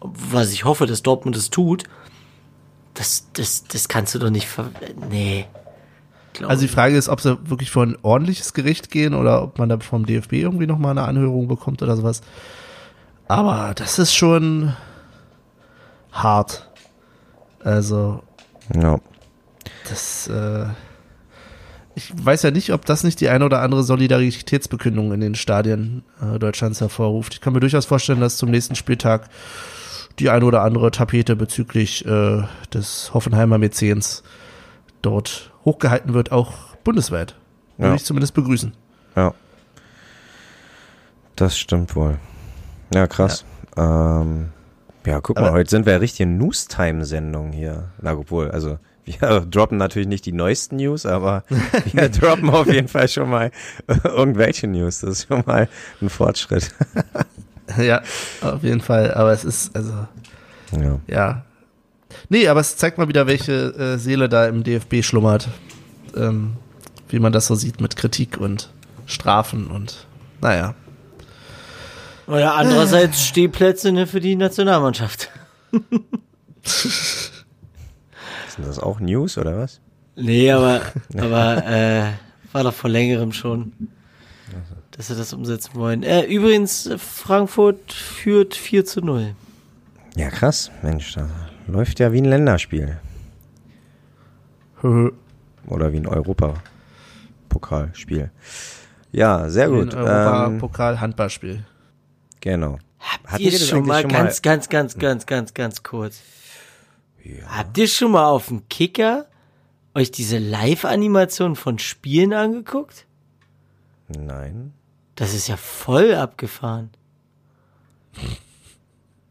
[0.00, 1.82] was ich hoffe, dass Dortmund es tut,
[2.94, 4.70] das, das, das kannst du doch nicht ver,
[5.10, 5.46] nee.
[6.46, 6.68] Also die.
[6.68, 10.06] Frage ist, ob sie wirklich vor ein ordentliches Gericht gehen oder ob man da vom
[10.06, 12.20] DFB irgendwie nochmal eine Anhörung bekommt oder sowas.
[13.26, 14.76] Aber das ist schon
[16.12, 16.70] hart.
[17.64, 18.22] Also,
[18.74, 19.00] Ja.
[19.88, 20.66] das, äh,
[21.98, 26.02] ich weiß ja nicht, ob das nicht die eine oder andere Solidaritätsbekündung in den Stadien
[26.22, 27.34] äh, Deutschlands hervorruft.
[27.34, 29.28] Ich kann mir durchaus vorstellen, dass zum nächsten Spieltag
[30.18, 32.42] die eine oder andere Tapete bezüglich äh,
[32.72, 34.22] des Hoffenheimer Mäzens
[35.02, 36.52] dort hochgehalten wird, auch
[36.84, 37.34] bundesweit.
[37.76, 37.94] Würde Ja.
[37.96, 38.72] ich zumindest begrüßen.
[39.16, 39.34] Ja.
[41.36, 42.18] Das stimmt wohl.
[42.94, 43.44] Ja, krass.
[43.76, 44.48] Ja, ähm,
[45.06, 47.90] ja guck mal, Aber- heute sind wir ja richtig in News-Time-Sendung hier.
[48.00, 51.44] Na, obwohl, also wir droppen natürlich nicht die neuesten News, aber
[51.92, 53.50] wir droppen auf jeden Fall schon mal
[54.04, 55.00] irgendwelche News.
[55.00, 55.68] Das ist schon mal
[56.00, 56.70] ein Fortschritt.
[57.78, 58.02] ja,
[58.40, 59.14] auf jeden Fall.
[59.14, 59.92] Aber es ist, also,
[60.72, 61.00] Ja.
[61.06, 61.44] ja.
[62.30, 65.48] Nee, aber es zeigt mal wieder, welche äh, Seele da im DFB schlummert.
[66.16, 66.56] Ähm,
[67.08, 68.70] wie man das so sieht mit Kritik und
[69.06, 70.06] Strafen und,
[70.40, 70.74] naja.
[72.26, 75.30] Oder andererseits Stehplätze ne, für die Nationalmannschaft.
[78.58, 79.80] Sind das auch News oder was?
[80.16, 80.80] Nee, aber,
[81.16, 82.10] aber äh,
[82.52, 83.72] war doch vor längerem schon,
[84.90, 86.02] dass sie das umsetzen wollen.
[86.02, 89.36] Äh, übrigens, Frankfurt führt 4 zu 0.
[90.16, 90.72] Ja, krass.
[90.82, 91.28] Mensch, da
[91.68, 92.98] läuft ja wie ein Länderspiel.
[94.82, 98.32] Oder wie ein Europapokalspiel.
[99.12, 99.94] Ja, sehr gut.
[99.94, 101.64] Ähm, Europa-Pokal-Handballspiel.
[102.40, 102.80] genau.
[102.98, 106.20] Habt Hatten ihr das schon mal schon ganz, ganz, ganz, ganz, ganz, ganz kurz.
[107.48, 109.26] Habt ihr schon mal auf dem Kicker
[109.94, 113.06] euch diese Live-Animation von Spielen angeguckt?
[114.08, 114.72] Nein.
[115.16, 116.90] Das ist ja voll abgefahren.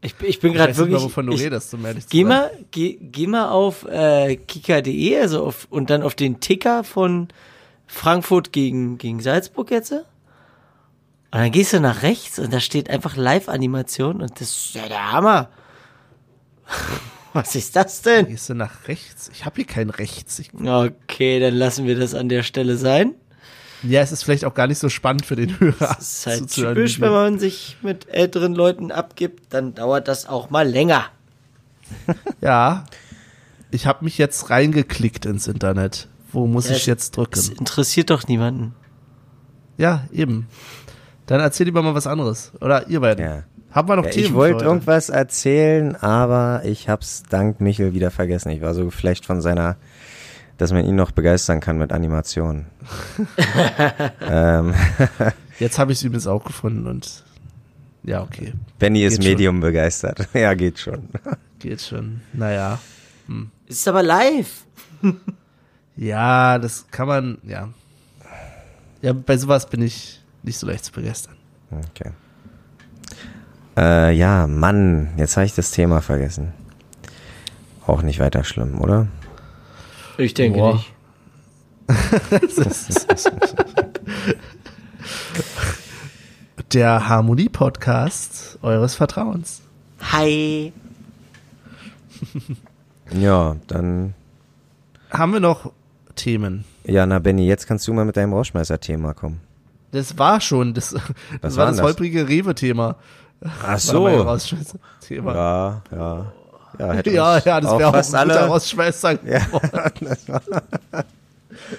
[0.00, 0.98] Ich, bin- ich bin Ich gerade weiß nicht wirklich.
[1.00, 5.18] mal, wovon du ich, redest, um ehrlich Geh mal, geh, geh mal auf äh, kicker.de,
[5.20, 7.28] also auf, und dann auf den Ticker von
[7.86, 9.90] Frankfurt gegen, gegen Salzburg jetzt.
[9.92, 10.04] Und
[11.32, 15.10] dann gehst du nach rechts und da steht einfach Live-Animation und das ist ja der
[15.12, 15.48] Hammer.
[17.38, 18.26] Was ist das denn?
[18.26, 19.30] Gehst du nach rechts?
[19.32, 20.38] Ich habe hier kein Rechts.
[20.40, 23.14] Ich, Okay, dann lassen wir das an der Stelle sein.
[23.84, 25.74] ja, es ist vielleicht auch gar nicht so spannend für den Hörer.
[25.98, 30.26] Das ist halt zuzuhören, typisch, wenn man sich mit älteren Leuten abgibt, dann dauert das
[30.26, 31.04] auch mal länger.
[32.40, 32.84] Ja,
[33.70, 36.08] ich habe mich jetzt reingeklickt ins Internet.
[36.32, 37.58] Wo muss Ja, ich jetzt Das drücken?
[37.58, 38.74] interessiert doch niemanden.
[39.76, 40.48] Ja, eben.
[41.26, 42.52] Dann erzähl lieber mal was anderes.
[42.60, 43.24] Oder ihr beiden.
[43.24, 43.44] Ja.
[43.70, 44.26] Haben wir noch Ja, Themen?
[44.26, 48.50] ich wollte irgendwas erzählen, aber ich hab's dank Michel wieder vergessen.
[48.50, 49.76] Ich war so geflecht von seiner,
[50.56, 52.66] dass man ihn noch begeistern kann mit Animationen.
[54.22, 54.74] ähm,
[55.58, 57.24] Jetzt habe ich es übrigens auch gefunden und
[58.04, 58.54] Ja, okay.
[58.78, 59.32] Benny ist Geht schon.
[59.32, 60.28] Medium begeistert.
[60.34, 61.08] ja, geht schon.
[61.58, 62.22] Geht schon.
[62.32, 62.78] Naja.
[63.66, 64.64] Ist aber live.
[65.96, 67.68] Ja, das kann man, ja.
[69.02, 71.34] Ja, bei sowas bin ich nicht so leicht zu begeistern.
[71.70, 72.10] Okay.
[73.78, 76.52] Äh, ja, Mann, jetzt habe ich das Thema vergessen.
[77.86, 79.06] Auch nicht weiter schlimm, oder?
[80.16, 80.74] Ich denke Boah.
[80.74, 80.92] nicht.
[86.72, 89.62] Der Harmonie-Podcast eures Vertrauens.
[90.12, 90.72] Hi.
[93.10, 94.12] Ja, dann.
[95.10, 95.72] Haben wir noch
[96.14, 96.64] Themen?
[96.84, 99.40] Ja, na Benny, jetzt kannst du mal mit deinem Rausschmeißer-Thema kommen.
[99.92, 101.02] Das war schon, das, das
[101.40, 101.80] Was war das?
[101.80, 102.96] holprige Rewe-Thema.
[103.44, 105.34] Ach Rausschmeißer-Thema.
[105.34, 106.32] Ja, ja.
[106.78, 108.48] Ja, hätte Ja, ja, das wäre auch fast ein guter alle.
[108.48, 109.18] Rausschmeißer.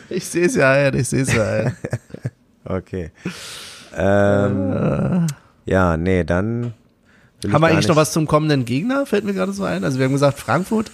[0.10, 1.78] ich sehe es ja ein, ich sehe es ja ein.
[2.66, 3.10] Okay.
[3.98, 5.26] Ähm,
[5.66, 6.74] ja, nee, dann.
[7.52, 9.08] Haben wir eigentlich noch was zum kommenden Gegner?
[9.08, 9.84] Fällt mir gerade so ein.
[9.84, 10.92] Also wir haben gesagt Frankfurt.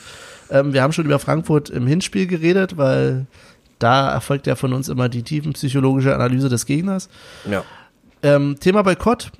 [0.49, 3.25] Ähm, wir haben schon über Frankfurt im Hinspiel geredet, weil
[3.79, 7.09] da erfolgt ja von uns immer die tiefenpsychologische Analyse des Gegners.
[7.49, 7.63] Ja.
[8.23, 9.31] Ähm, Thema Boykott.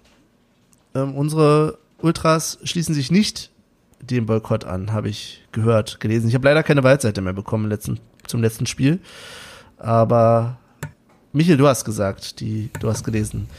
[0.95, 3.51] Ähm, unsere Ultras schließen sich nicht
[4.01, 6.27] dem Boykott an, habe ich gehört, gelesen.
[6.27, 8.99] Ich habe leider keine Waldseite mehr bekommen letzten, zum letzten Spiel.
[9.77, 10.57] Aber
[11.33, 13.49] Michael, du hast gesagt, die, du hast gelesen,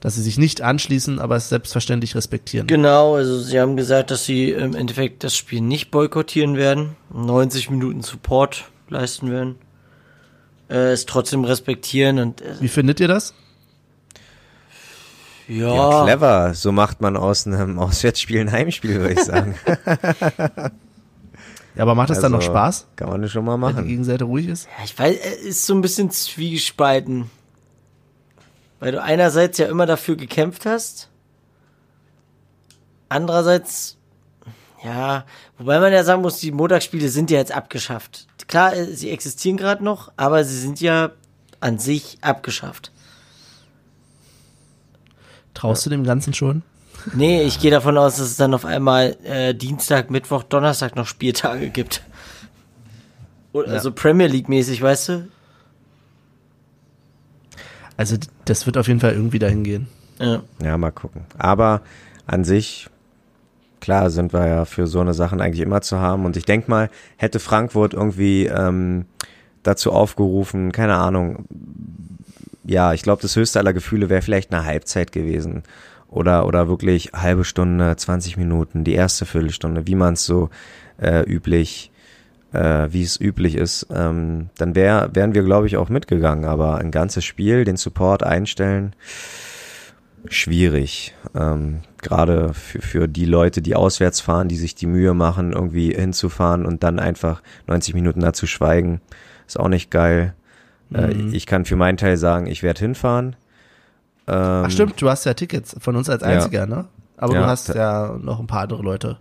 [0.00, 2.66] dass sie sich nicht anschließen, aber es selbstverständlich respektieren.
[2.66, 7.70] Genau, also sie haben gesagt, dass sie im Endeffekt das Spiel nicht boykottieren werden, 90
[7.70, 9.56] Minuten Support leisten werden,
[10.70, 13.34] äh, es trotzdem respektieren und äh, Wie findet ihr das?
[15.48, 16.54] Ja, Ja, clever.
[16.54, 19.54] So macht man aus einem Auswärtsspiel ein Heimspiel, würde ich sagen.
[21.76, 23.74] Ja, aber macht das dann noch Also, Spaß, Kann man das schon mal wenn die
[23.74, 23.86] machen.
[23.86, 24.64] Gegenseite ruhig ist?
[24.78, 27.30] Ja, ich weiß, es ist so ein bisschen zwiegespalten.
[28.80, 31.10] Weil du einerseits ja immer dafür gekämpft hast.
[33.10, 33.98] Andererseits,
[34.82, 35.26] ja,
[35.58, 38.26] wobei man ja sagen muss, die Montagsspiele sind ja jetzt abgeschafft.
[38.48, 41.10] Klar, äh, sie existieren gerade noch, aber sie sind ja
[41.60, 42.90] an sich abgeschafft.
[45.56, 46.62] Traust du dem Ganzen schon?
[47.14, 51.06] Nee, ich gehe davon aus, dass es dann auf einmal äh, Dienstag, Mittwoch, Donnerstag noch
[51.06, 52.02] Spieltage gibt.
[53.52, 55.28] Oder, Also Premier League mäßig, weißt du?
[57.96, 59.86] Also das wird auf jeden Fall irgendwie dahin gehen.
[60.18, 60.42] Ja.
[60.62, 61.22] Ja, mal gucken.
[61.38, 61.80] Aber
[62.26, 62.88] an sich,
[63.80, 66.26] klar, sind wir ja für so eine Sachen eigentlich immer zu haben.
[66.26, 69.06] Und ich denk mal, hätte Frankfurt irgendwie ähm,
[69.62, 71.46] dazu aufgerufen, keine Ahnung,
[72.66, 75.62] ja, ich glaube, das höchste aller Gefühle wäre vielleicht eine Halbzeit gewesen.
[76.08, 80.50] Oder, oder wirklich halbe Stunde, 20 Minuten, die erste Viertelstunde, wie man es so
[80.98, 81.90] äh, üblich,
[82.52, 86.44] äh, wie es üblich ist, ähm, dann wär, wären wir, glaube ich, auch mitgegangen.
[86.44, 88.94] Aber ein ganzes Spiel, den Support einstellen,
[90.28, 91.14] schwierig.
[91.34, 95.92] Ähm, Gerade für, für die Leute, die auswärts fahren, die sich die Mühe machen, irgendwie
[95.92, 99.00] hinzufahren und dann einfach 90 Minuten dazu schweigen,
[99.46, 100.34] ist auch nicht geil.
[100.94, 103.36] Äh, ich kann für meinen Teil sagen, ich werde hinfahren.
[104.28, 106.28] Ähm, Ach stimmt, du hast ja Tickets von uns als Ja.
[106.28, 106.86] einziger, ne?
[107.16, 107.40] Aber Ja.
[107.42, 109.16] du hast ja noch ein paar andere Leute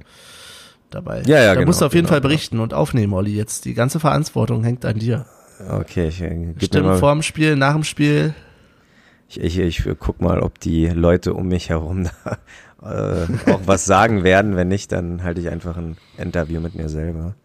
[0.90, 1.22] dabei.
[1.26, 3.36] Ja, ja, Da genau, musst du auf jeden genau, Fall berichten und aufnehmen, Olli.
[3.36, 5.26] Jetzt die ganze Verantwortung hängt an dir.
[5.70, 8.34] Okay, ich, äh, Stimmt, mal, vor dem Spiel, nach dem Spiel.
[9.30, 12.08] ich, ich, ich guck mal, ob die Leute um mich herum
[12.84, 14.56] da äh, auch was sagen werden.
[14.56, 17.36] Wenn nicht, dann halte ich einfach ein Interview mit mir selber.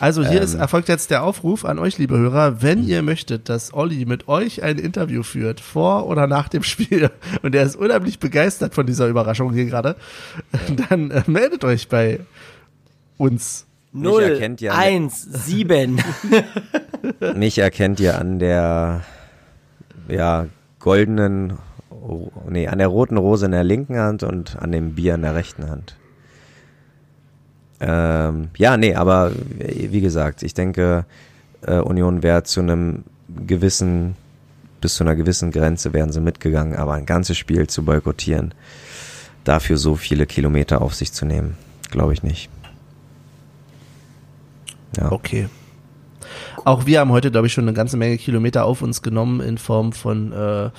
[0.00, 0.60] Also hier ist, Ähm.
[0.60, 4.62] erfolgt jetzt der Aufruf an euch, liebe Hörer, wenn ihr möchtet, dass Olli mit euch
[4.62, 7.10] ein Interview führt, vor oder nach dem Spiel,
[7.42, 9.96] und er ist unheimlich begeistert von dieser Überraschung hier gerade,
[10.88, 12.20] dann äh, meldet euch bei
[13.18, 13.66] uns.
[13.92, 16.00] Null, erkennt ja- eins, sieben.
[17.34, 19.02] Mich erkennt ihr an der
[20.08, 20.46] ja,
[20.78, 21.54] goldenen,
[22.48, 25.34] nee, an der roten Rose in der linken Hand und an dem Bier in der
[25.34, 25.96] rechten Hand.
[27.80, 31.06] Ähm, ja, nee, aber wie gesagt, ich denke,
[31.62, 33.04] äh, Union wäre zu einem
[33.46, 34.16] gewissen,
[34.80, 38.54] bis zu einer gewissen Grenze wären sie mitgegangen, aber ein ganzes Spiel zu boykottieren,
[39.44, 41.56] dafür so viele Kilometer auf sich zu nehmen,
[41.90, 42.50] glaube ich nicht.
[44.96, 45.10] Ja.
[45.10, 45.48] Okay.
[46.64, 49.56] Auch wir haben heute, glaube ich, schon eine ganze Menge Kilometer auf uns genommen in
[49.56, 50.70] Form von äh,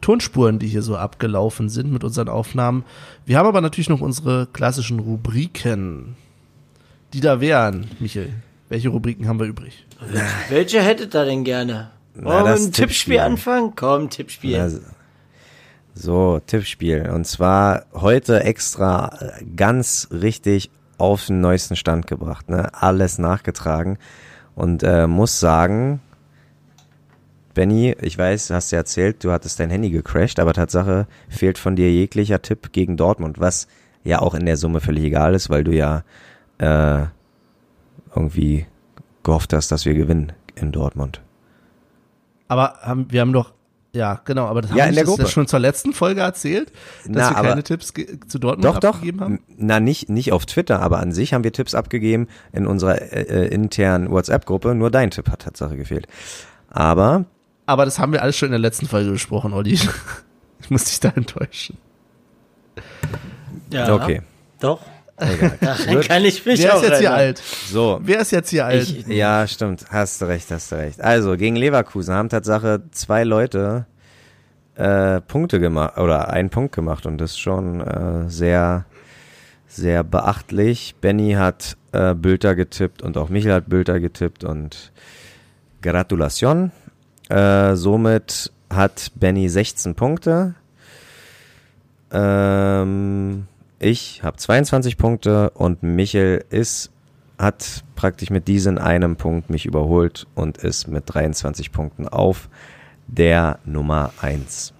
[0.00, 2.84] Tonspuren, die hier so abgelaufen sind mit unseren Aufnahmen.
[3.24, 6.16] Wir haben aber natürlich noch unsere klassischen Rubriken,
[7.12, 7.88] die da wären.
[8.00, 8.32] Michael,
[8.68, 9.86] welche Rubriken haben wir übrig?
[10.48, 11.90] Welche hättet ihr denn gerne?
[12.14, 13.18] Na, Wollen wir das mit einem Tippspiel Tippspiel.
[13.20, 13.72] anfangen?
[13.76, 14.60] Komm, Tippspiel.
[14.60, 14.80] Also,
[15.94, 17.10] so, Tippspiel.
[17.12, 19.18] Und zwar heute extra
[19.56, 22.48] ganz richtig auf den neuesten Stand gebracht.
[22.48, 22.68] Ne?
[22.72, 23.98] Alles nachgetragen.
[24.54, 26.00] Und äh, muss sagen,
[27.54, 31.74] Benny, ich weiß, hast du erzählt, du hattest dein Handy gecrashed, aber Tatsache fehlt von
[31.74, 33.66] dir jeglicher Tipp gegen Dortmund, was
[34.04, 36.02] ja auch in der Summe völlig egal ist, weil du ja
[36.58, 37.06] äh,
[38.14, 38.66] irgendwie
[39.22, 41.20] gehofft hast, dass wir gewinnen in Dortmund.
[42.48, 43.52] Aber haben, wir haben doch,
[43.92, 45.28] ja, genau, aber das Ja, haben in wir der das Gruppe.
[45.30, 46.72] schon zur letzten Folge erzählt,
[47.04, 48.94] dass Na, wir aber- keine Tipps ge- zu Dortmund Doch, doch.
[48.96, 49.40] abgegeben haben.
[49.56, 53.22] Na, nicht, nicht auf Twitter, aber an sich haben wir Tipps abgegeben in unserer äh,
[53.22, 54.74] äh, internen WhatsApp-Gruppe.
[54.74, 56.06] Nur dein Tipp hat Tatsache gefehlt.
[56.70, 57.24] Aber
[57.66, 59.78] Aber das haben wir alles schon in der letzten Folge besprochen, Olli.
[60.60, 61.78] Ich muss dich da enttäuschen.
[63.72, 64.22] Ja, okay.
[64.60, 64.80] Doch.
[65.18, 65.52] Egal.
[65.60, 67.42] Daran kann ich mich Wer ist jetzt hier alt?
[67.70, 68.82] So, Wer ist jetzt hier alt?
[68.82, 69.86] Ich, Ja, stimmt.
[69.90, 71.00] Hast du recht, hast du recht.
[71.00, 73.86] Also, gegen Leverkusen haben Tatsache zwei Leute
[74.76, 78.84] äh, Punkte gemacht oder einen Punkt gemacht und das ist schon äh, sehr,
[79.66, 80.94] sehr beachtlich.
[81.00, 84.92] Benny hat äh, Bülter getippt und auch Michael hat Bülter getippt und
[85.82, 86.70] Gratulation.
[87.28, 90.54] Äh, somit hat Benny 16 Punkte.
[92.12, 93.46] Ähm,
[93.78, 96.90] ich habe 22 Punkte und Michel ist
[97.38, 102.48] hat praktisch mit diesem einem Punkt mich überholt und ist mit 23 Punkten auf
[103.06, 104.72] der Nummer 1.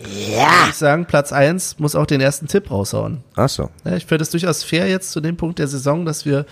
[0.00, 3.22] ich sagen, Platz 1 muss auch den ersten Tipp raushauen.
[3.36, 6.46] Achso, Ja, ich finde es durchaus fair jetzt zu dem Punkt der Saison, dass wir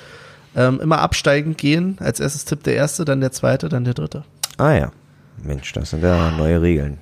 [0.54, 1.96] ähm, immer absteigend gehen.
[2.00, 4.24] Als erstes Tipp der erste, dann der zweite, dann der dritte.
[4.58, 4.92] ah ja.
[5.42, 6.98] Mensch, das sind ja neue Regeln.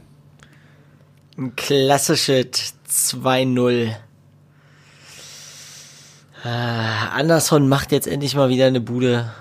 [1.39, 3.93] Ein klassisches 2-0.
[6.45, 9.33] Ah, Anderson macht jetzt endlich mal wieder eine Bude.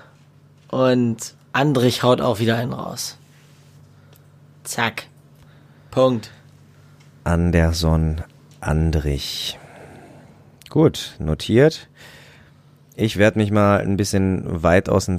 [0.68, 3.16] Und Andrich haut auch wieder einen raus.
[4.64, 5.04] Zack.
[5.90, 6.32] Punkt.
[7.22, 8.22] Anderson
[8.60, 9.58] Andrich.
[10.68, 11.88] Gut, notiert.
[12.96, 15.18] Ich werde mich mal ein bisschen weit aus dem...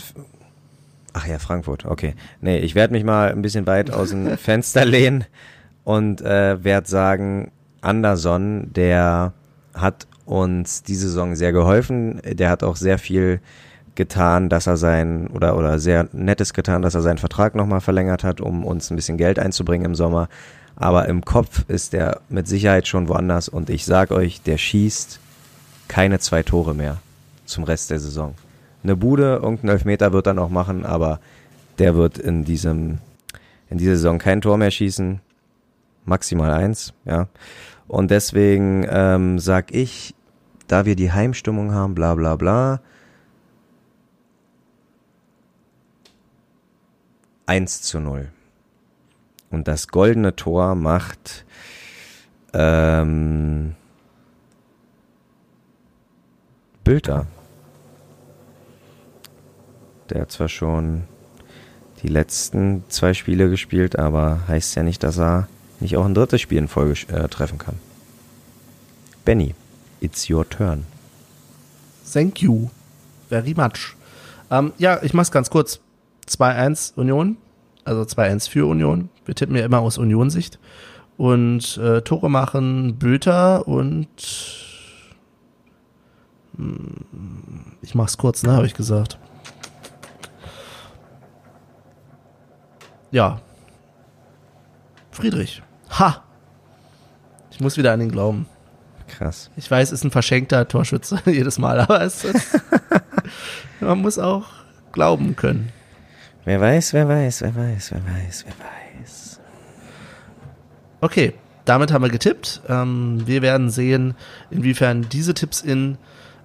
[1.13, 2.15] Ach ja, Frankfurt, okay.
[2.41, 5.23] Nee, ich werde mich mal ein bisschen weit aus dem Fenster lehnen
[5.85, 7.51] und äh, werde sagen,
[7.85, 9.33] Anderson, der
[9.73, 12.21] hat uns diese Saison sehr geholfen.
[12.23, 13.39] Der hat auch sehr viel
[13.95, 18.23] getan, dass er sein oder oder sehr nettes getan, dass er seinen Vertrag nochmal verlängert
[18.23, 20.27] hat, um uns ein bisschen Geld einzubringen im Sommer.
[20.75, 25.19] Aber im Kopf ist er mit Sicherheit schon woanders und ich sag euch, der schießt
[25.87, 26.97] keine zwei Tore mehr
[27.45, 28.35] zum Rest der Saison.
[28.83, 31.19] Eine Bude, irgendein Elfmeter wird er noch machen, aber
[31.79, 32.99] der wird in diesem
[33.69, 35.21] in dieser Saison kein Tor mehr schießen,
[36.05, 37.27] maximal eins, ja.
[37.87, 40.15] Und deswegen ähm, sag ich,
[40.67, 42.81] da wir die Heimstimmung haben, bla bla bla,
[47.45, 48.29] 1 zu 0.
[49.51, 51.45] Und das goldene Tor macht
[52.53, 53.75] ähm,
[56.83, 57.27] Bülter.
[60.09, 61.03] Der hat zwar schon
[62.03, 65.47] die letzten zwei Spiele gespielt, aber heißt ja nicht, dass er
[65.79, 67.75] nicht auch ein drittes Spiel in Folge äh, treffen kann.
[69.23, 69.55] Benny,
[70.01, 70.85] it's your turn.
[72.11, 72.69] Thank you
[73.29, 73.95] very much.
[74.51, 75.79] Ähm, ja, ich mach's ganz kurz.
[76.27, 77.37] 2-1 Union,
[77.83, 79.09] also 2-1 für Union.
[79.25, 80.59] Wir tippen ja immer aus Union-Sicht.
[81.17, 84.07] Und äh, Tore machen Böter und
[86.57, 87.05] hm,
[87.81, 89.17] ich mach's kurz, ne, habe ich gesagt.
[93.11, 93.39] Ja.
[95.15, 95.63] Friedrich.
[95.91, 96.23] Ha!
[97.49, 98.47] Ich muss wieder an ihn glauben.
[99.07, 99.49] Krass.
[99.55, 102.59] Ich weiß, ist ein verschenkter Torschütze jedes Mal, aber es ist,
[103.79, 104.47] man muss auch
[104.91, 105.71] glauben können.
[106.43, 109.39] Wer weiß, wer weiß, wer weiß, wer weiß, wer weiß.
[111.01, 111.33] Okay,
[111.63, 112.61] damit haben wir getippt.
[112.67, 114.15] Ähm, wir werden sehen,
[114.51, 115.97] inwiefern diese Tipps in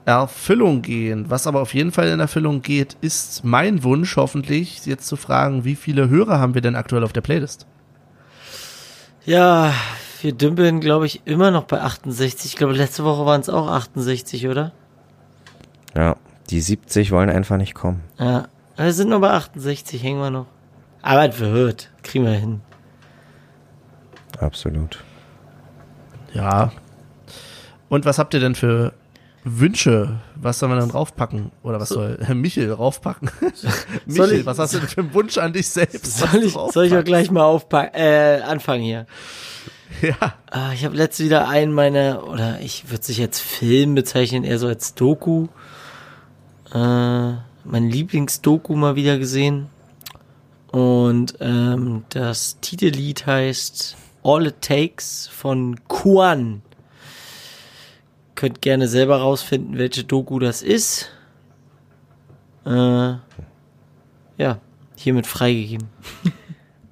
[0.05, 1.29] Erfüllung gehen.
[1.29, 5.65] Was aber auf jeden Fall in Erfüllung geht, ist mein Wunsch, hoffentlich, jetzt zu fragen,
[5.65, 7.67] wie viele Hörer haben wir denn aktuell auf der Playlist?
[9.25, 9.73] Ja,
[10.23, 12.53] wir dümpeln, glaube ich, immer noch bei 68.
[12.53, 14.73] Ich glaube, letzte Woche waren es auch 68, oder?
[15.95, 16.17] Ja,
[16.51, 18.03] die 70 wollen einfach nicht kommen.
[18.19, 20.47] Ja, wir sind noch bei 68, hängen wir noch.
[21.03, 22.61] Aber es wird, kriegen wir hin.
[24.39, 25.03] Absolut.
[26.33, 26.73] Ja.
[27.89, 28.93] Und was habt ihr denn für
[29.45, 30.21] Wünsche?
[30.43, 31.51] Was soll man dann draufpacken?
[31.63, 33.31] Oder was soll Herr Michel draufpacken?
[34.07, 36.19] Michel, ich- was hast du denn für einen Wunsch an dich selbst?
[36.19, 39.07] Soll ich, soll ich auch gleich mal aufpacken, äh, anfangen hier?
[40.03, 40.35] Ja.
[40.51, 44.59] Ah, ich habe letztes wieder einen meiner, oder ich würde sich jetzt Film bezeichnen, eher
[44.59, 45.49] so als Doku.
[46.73, 46.79] Äh,
[47.65, 49.67] mein Lieblingsdoku mal wieder gesehen.
[50.71, 56.63] Und ähm, das Titellied heißt All It Takes von Kuan.
[58.41, 61.11] Könnt gerne selber rausfinden, welche Doku das ist.
[62.65, 62.71] Äh,
[64.39, 64.59] ja,
[64.97, 65.89] hiermit freigegeben.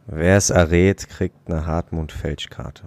[0.06, 2.82] Wer es errät, kriegt eine Hartmut-Fälschkarte.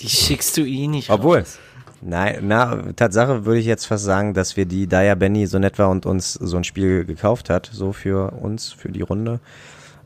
[0.00, 1.08] Die schickst du eh nicht.
[1.08, 1.58] Obwohl, raus.
[2.02, 5.58] nein, na, Tatsache würde ich jetzt fast sagen, dass wir die, da ja Benny so
[5.58, 9.40] nett war und uns so ein Spiel gekauft hat, so für uns, für die Runde,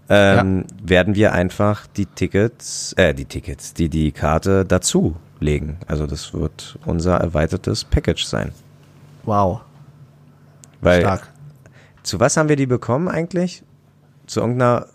[0.09, 5.79] ähm, werden wir einfach die Tickets, äh, die Tickets, die, die Karte dazu legen.
[5.87, 8.53] Also das wird unser erweitertes Package sein.
[9.25, 9.61] Wow,
[10.81, 11.29] Weil, stark.
[12.03, 13.63] zu was haben wir die bekommen eigentlich?
[14.27, 14.87] Zu irgendeiner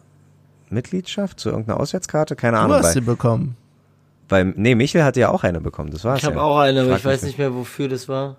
[0.69, 1.39] Mitgliedschaft?
[1.39, 2.35] Zu irgendeiner Auswärtskarte?
[2.35, 2.77] Keine Du Ahnung.
[2.77, 3.57] hast Weil, sie bekommen.
[4.29, 6.41] weil, nee, Michel hatte ja auch eine bekommen, das war's Ich habe ja.
[6.41, 8.37] auch eine, aber ich weiß nicht mehr, wofür das war.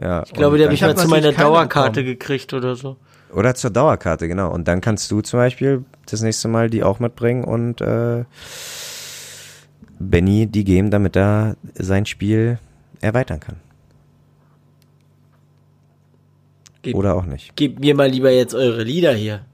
[0.00, 2.06] Ja, Ich glaube, die habe ich mal zu meiner Dauerkarte bekommen.
[2.18, 2.96] gekriegt oder so.
[3.34, 4.50] Oder zur Dauerkarte, genau.
[4.52, 8.24] Und dann kannst du zum Beispiel das nächste Mal die auch mitbringen und äh,
[9.98, 12.58] Benny die geben, damit er sein Spiel
[13.00, 13.56] erweitern kann.
[16.82, 17.56] Gib, Oder auch nicht.
[17.56, 19.44] Gebt mir mal lieber jetzt eure Lieder hier.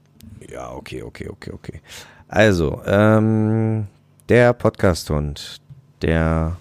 [0.51, 1.81] Ja, okay, okay, okay, okay.
[2.27, 3.87] Also, ähm,
[4.29, 5.61] der Podcast-Hund,
[6.01, 6.57] der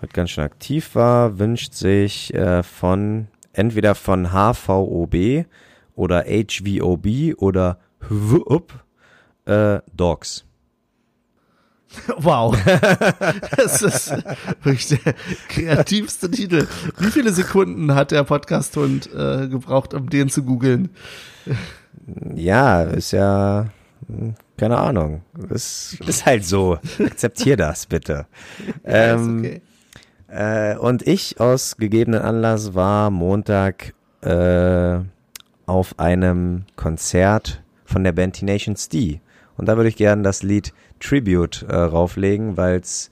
[0.00, 5.46] heute ganz schön aktiv war, wünscht sich äh, von entweder von HVOB
[5.94, 7.78] oder HVOB oder
[8.08, 8.72] HVOB
[9.44, 10.44] äh, Dogs.
[12.16, 12.56] Wow.
[13.56, 14.12] Das ist
[14.62, 15.14] wirklich der
[15.48, 16.66] kreativste Titel.
[16.98, 20.90] Wie viele Sekunden hat der Podcast-Hund äh, gebraucht, um den zu googeln?
[22.34, 23.66] Ja, ist ja,
[24.06, 25.22] hm, keine Ahnung.
[25.50, 26.78] Ist, ist halt so.
[26.98, 28.26] Akzeptier das bitte.
[28.84, 29.62] Ja, ist Ähm, okay.
[30.28, 34.98] Äh, und ich aus gegebenen Anlass war Montag äh,
[35.66, 39.20] auf einem Konzert von der Band Nations D.
[39.56, 43.10] Und da würde ich gerne das Lied Tribute äh, rauflegen, weil's,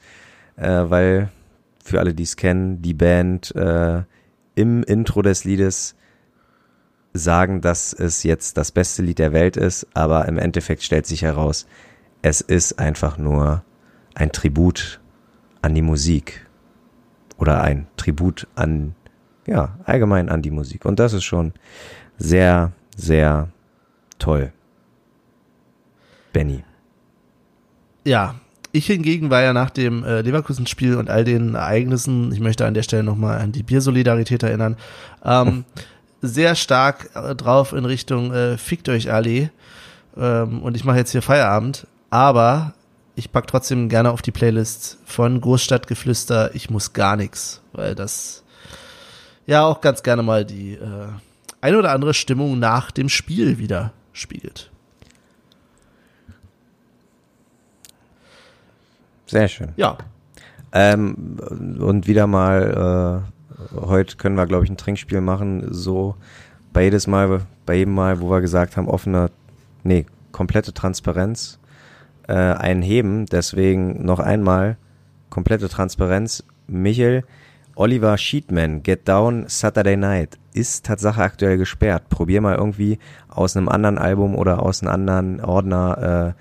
[0.57, 1.29] äh, weil
[1.83, 4.03] für alle, die es kennen, die Band äh,
[4.55, 5.97] im Intro des Liedes
[7.13, 11.23] sagen, dass es jetzt das beste Lied der Welt ist, aber im Endeffekt stellt sich
[11.23, 11.67] heraus,
[12.23, 13.65] es ist einfach nur
[14.15, 15.01] ein Tribut
[15.63, 16.47] an die Musik
[17.39, 18.95] oder ein Tribut an,
[19.47, 20.85] ja, allgemein an die Musik.
[20.85, 21.53] Und das ist schon
[22.19, 23.49] sehr, sehr
[24.19, 24.53] toll.
[26.33, 26.63] Benny.
[28.05, 28.35] Ja,
[28.73, 32.75] ich hingegen war ja nach dem äh, Leverkusen-Spiel und all den Ereignissen, ich möchte an
[32.75, 34.77] der Stelle nochmal an die Biersolidarität erinnern,
[35.25, 35.65] ähm,
[36.23, 39.51] sehr stark äh, drauf in Richtung äh, Fickt euch alle.
[40.17, 42.75] Ähm, und ich mache jetzt hier Feierabend, aber
[43.17, 48.45] ich pack trotzdem gerne auf die Playlist von Großstadtgeflüster Ich muss gar nix, weil das
[49.47, 51.09] ja auch ganz gerne mal die äh,
[51.61, 54.71] eine oder andere Stimmung nach dem Spiel wieder spiegelt.
[59.31, 59.73] Sehr schön.
[59.77, 59.97] Ja,
[60.73, 61.37] Ähm,
[61.81, 63.25] und wieder mal,
[63.75, 66.15] äh, heute können wir, glaube ich, ein Trinkspiel machen, so
[66.73, 69.31] bei jedes Mal, bei jedem Mal, wo wir gesagt haben, offene,
[69.83, 71.59] nee, komplette Transparenz,
[72.29, 73.27] äh, einheben.
[73.27, 74.77] Deswegen noch einmal,
[75.29, 76.45] komplette Transparenz.
[76.69, 77.25] Michel,
[77.75, 82.09] Oliver Sheetman, Get Down Saturday Night, ist Tatsache aktuell gesperrt.
[82.09, 82.99] Probier mal irgendwie
[83.29, 86.41] aus einem anderen Album oder aus einem anderen Ordner äh,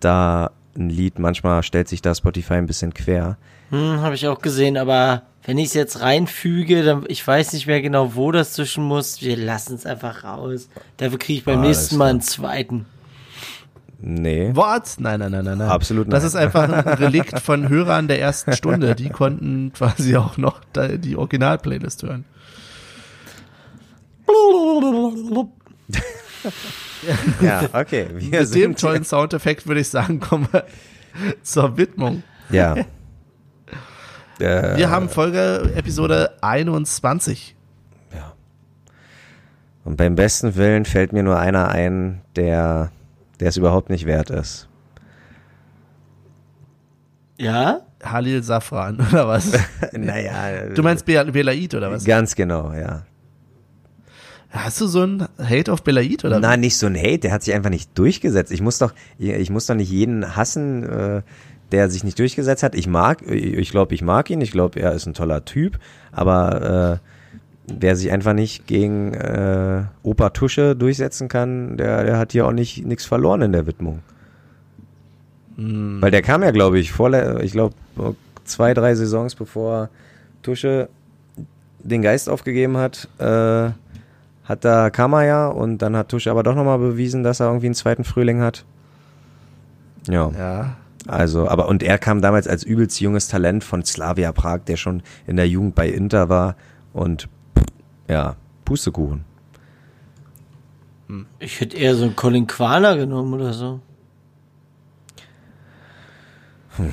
[0.00, 1.18] da ein Lied.
[1.18, 3.36] Manchmal stellt sich da Spotify ein bisschen quer.
[3.70, 7.66] Hm, habe ich auch gesehen, aber wenn ich es jetzt reinfüge, dann ich weiß nicht
[7.66, 9.20] mehr genau, wo das zwischen muss.
[9.22, 10.68] Wir lassen es einfach raus.
[10.96, 12.86] Dafür kriege ich beim Ah, nächsten Mal einen zweiten.
[14.00, 14.54] Nee.
[14.54, 14.94] Wort?
[14.98, 15.68] Nein, nein, nein, nein, nein.
[15.68, 16.28] Absolut Das nein.
[16.28, 18.94] ist einfach ein Relikt von Hörern der ersten Stunde.
[18.94, 22.24] Die konnten quasi auch noch die Original-Playlist hören.
[27.40, 28.08] Ja, okay.
[28.14, 30.64] Wir Mit dem tollen Soundeffekt würde ich sagen, kommen wir
[31.42, 32.22] zur Widmung.
[32.50, 32.76] ja.
[34.40, 37.56] Äh, Wir haben Folge Episode 21.
[39.88, 42.92] und beim besten Willen fällt mir nur einer ein, der,
[43.40, 44.68] der es überhaupt nicht wert ist.
[47.38, 47.80] Ja?
[48.04, 49.52] Halil Safran, oder was?
[49.92, 50.66] naja.
[50.74, 52.04] Du meinst Be Belaid, oder was?
[52.04, 53.06] Ganz genau, ja.
[54.50, 57.42] Hast du so ein Hate auf Belaid, oder Nein, nicht so ein Hate, der hat
[57.42, 58.50] sich einfach nicht durchgesetzt.
[58.50, 61.22] Ich muss doch, ich muss doch nicht jeden hassen, äh,
[61.70, 62.74] der sich nicht durchgesetzt hat.
[62.74, 65.78] Ich mag, ich glaube, ich mag ihn, ich glaube, er ist ein toller Typ,
[66.12, 72.32] aber äh, wer sich einfach nicht gegen äh, Opa Tusche durchsetzen kann, der, der hat
[72.32, 74.00] hier auch nicht nichts verloren in der Widmung.
[75.60, 77.74] Weil der kam ja, glaube ich, vor, ich glaube,
[78.44, 79.90] zwei, drei Saisons bevor
[80.42, 80.88] Tusche
[81.80, 83.70] den Geist aufgegeben hat, äh,
[84.48, 87.46] hat da kam er ja und dann hat Tusche aber doch nochmal bewiesen, dass er
[87.48, 88.64] irgendwie einen zweiten Frühling hat.
[90.08, 90.76] Ja, Ja.
[91.06, 95.02] also, aber und er kam damals als übelst junges Talent von Slavia Prag, der schon
[95.26, 96.56] in der Jugend bei Inter war
[96.94, 97.28] und
[98.08, 99.24] ja, Pustekuchen.
[101.38, 103.80] Ich hätte eher so einen Colin Quaner genommen oder so.
[106.76, 106.92] Hm.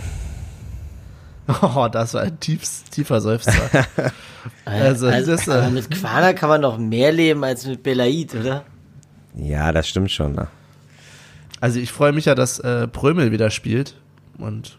[1.47, 3.51] Oh, das war ein tiefs, tiefer Seufzer.
[4.65, 8.65] also, also das, äh, mit Quana kann man noch mehr leben als mit Belaid, oder?
[9.35, 10.33] Ja, das stimmt schon.
[10.33, 10.47] Ne?
[11.61, 13.95] Also ich freue mich ja, dass äh, Prömel wieder spielt.
[14.37, 14.77] Und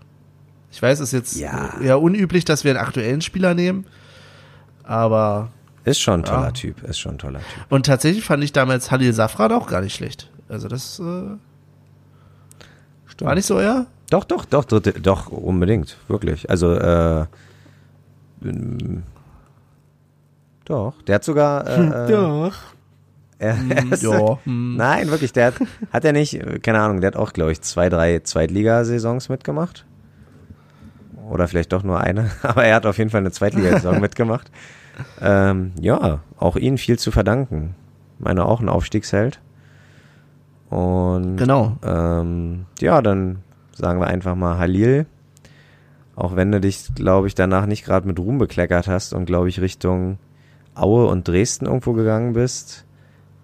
[0.73, 1.79] ich weiß, es ist jetzt ja.
[1.81, 3.87] eher unüblich, dass wir einen aktuellen Spieler nehmen.
[4.83, 5.51] Aber.
[5.85, 6.51] Ist schon ein toller ja.
[6.51, 7.67] Typ, ist schon ein toller Typ.
[7.69, 10.31] Und tatsächlich fand ich damals Halil Safran auch gar nicht schlecht.
[10.49, 11.37] Also das äh,
[13.21, 13.87] war nicht so euer?
[14.11, 16.49] Doch, doch, doch, doch, doch, unbedingt, wirklich.
[16.49, 17.27] Also, äh,
[20.65, 21.67] doch, der hat sogar.
[21.67, 22.55] Äh, doch.
[23.39, 23.57] Er,
[24.01, 24.39] ja.
[24.45, 24.77] Hm.
[24.77, 25.55] Nein, wirklich, der hat,
[25.93, 29.85] hat er nicht, keine Ahnung, der hat auch, glaube ich, zwei, drei Zweitligasaisons mitgemacht.
[31.29, 34.51] Oder vielleicht doch nur eine, aber er hat auf jeden Fall eine Zweitligasaison mitgemacht.
[35.21, 37.75] Ähm, ja, auch ihm viel zu verdanken.
[38.19, 39.41] Meine, auch ein Aufstiegsheld.
[40.71, 41.77] Und genau.
[41.85, 43.43] Ähm, ja, dann
[43.77, 45.07] sagen wir einfach mal Halil.
[46.15, 49.51] Auch wenn du dich, glaube ich, danach nicht gerade mit Ruhm bekleckert hast und, glaube
[49.51, 50.19] ich, Richtung
[50.75, 52.85] Aue und Dresden irgendwo gegangen bist.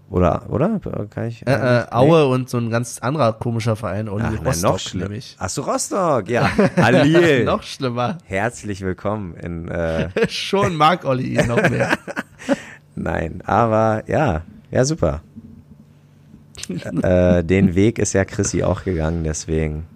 [0.09, 0.79] Oder, oder?
[1.09, 2.35] Kann ich, äh, äh, Aue nee.
[2.35, 5.05] und so ein ganz anderer komischer Verein, Uli Ach, Rostock, noch schlimmer.
[5.07, 5.37] nämlich.
[5.39, 6.51] Ach so, Rostock, ja.
[6.77, 7.45] Halil.
[7.47, 8.19] noch schlimmer.
[8.25, 11.97] Herzlich willkommen in, äh Schon mag Olli ihn noch mehr.
[12.95, 15.23] Nein, aber ja, ja, super.
[16.69, 19.87] äh, den Weg ist ja Chrissy auch gegangen, deswegen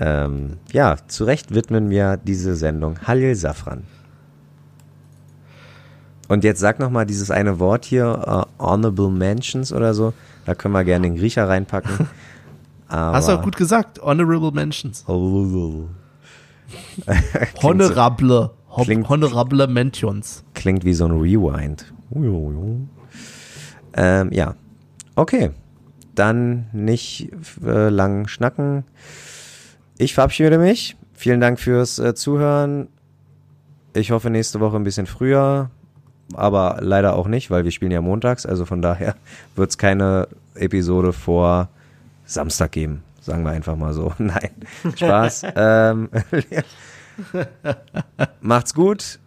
[0.00, 3.84] ähm, ja, zu Recht widmen wir diese Sendung Halil Safran.
[6.26, 10.14] Und jetzt sag noch mal dieses eine Wort hier, uh, Honorable Mentions oder so.
[10.46, 12.08] Da können wir gerne den Griecher reinpacken.
[12.88, 15.04] Aber Hast du auch gut gesagt, Honorable Mentions.
[17.62, 18.50] Honorable.
[18.82, 20.44] Klingt, Honorable Mentions.
[20.54, 21.92] Klingt wie so ein Rewind.
[23.92, 24.54] Ähm, ja.
[25.14, 25.50] Okay.
[26.14, 27.30] Dann nicht
[27.62, 28.84] äh, lang schnacken.
[30.00, 30.96] Ich verabschiede mich.
[31.12, 32.88] Vielen Dank fürs äh, Zuhören.
[33.92, 35.68] Ich hoffe nächste Woche ein bisschen früher,
[36.32, 38.46] aber leider auch nicht, weil wir spielen ja montags.
[38.46, 39.14] Also von daher
[39.56, 41.68] wird es keine Episode vor
[42.24, 43.02] Samstag geben.
[43.20, 44.14] Sagen wir einfach mal so.
[44.18, 44.48] Nein,
[44.96, 45.42] Spaß.
[45.54, 46.08] ähm,
[48.40, 49.18] macht's gut.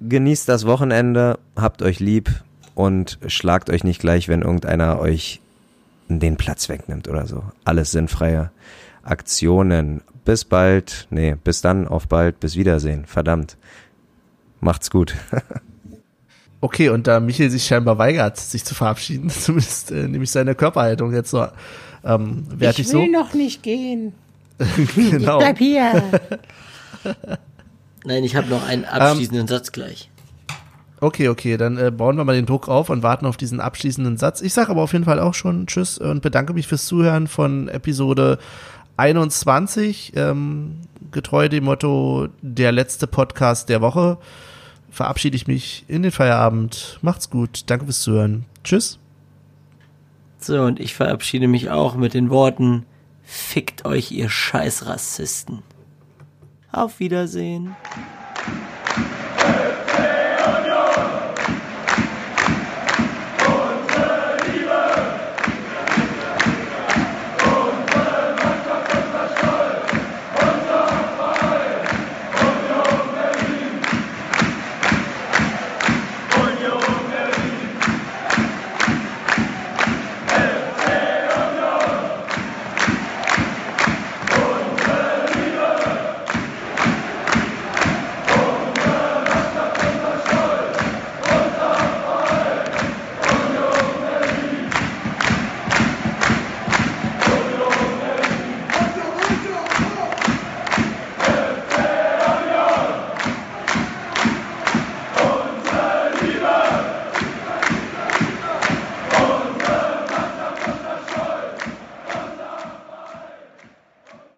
[0.00, 1.38] Genießt das Wochenende.
[1.56, 2.30] Habt euch lieb
[2.74, 5.42] und schlagt euch nicht gleich, wenn irgendeiner euch
[6.08, 7.44] den Platz wegnimmt oder so.
[7.64, 8.50] Alles sinnfreie
[9.02, 11.06] Aktionen bis bald.
[11.10, 13.06] Nee, bis dann, auf bald, bis Wiedersehen.
[13.06, 13.56] Verdammt.
[14.60, 15.14] Macht's gut.
[16.60, 21.12] okay, und da Michael sich scheinbar weigert, sich zu verabschieden, zumindest äh, nämlich seine Körperhaltung
[21.12, 21.46] jetzt so
[22.04, 22.98] ähm, wertig so.
[22.98, 23.20] Ich will so.
[23.20, 24.14] noch nicht gehen.
[24.94, 25.38] genau.
[25.38, 26.02] Ich bleib hier.
[28.04, 30.08] Nein, ich habe noch einen abschließenden ähm, Satz gleich.
[31.00, 34.18] Okay, okay, dann äh, bauen wir mal den Druck auf und warten auf diesen abschließenden
[34.18, 34.40] Satz.
[34.40, 37.66] Ich sage aber auf jeden Fall auch schon Tschüss und bedanke mich fürs Zuhören von
[37.68, 38.38] Episode
[39.02, 40.76] 21, ähm,
[41.10, 44.18] getreu dem Motto der letzte Podcast der Woche,
[44.90, 47.00] verabschiede ich mich in den Feierabend.
[47.02, 47.64] Macht's gut.
[47.66, 48.44] Danke fürs Zuhören.
[48.62, 49.00] Tschüss.
[50.38, 52.86] So, und ich verabschiede mich auch mit den Worten,
[53.24, 55.62] fickt euch, ihr Scheißrassisten.
[56.70, 57.74] Auf Wiedersehen.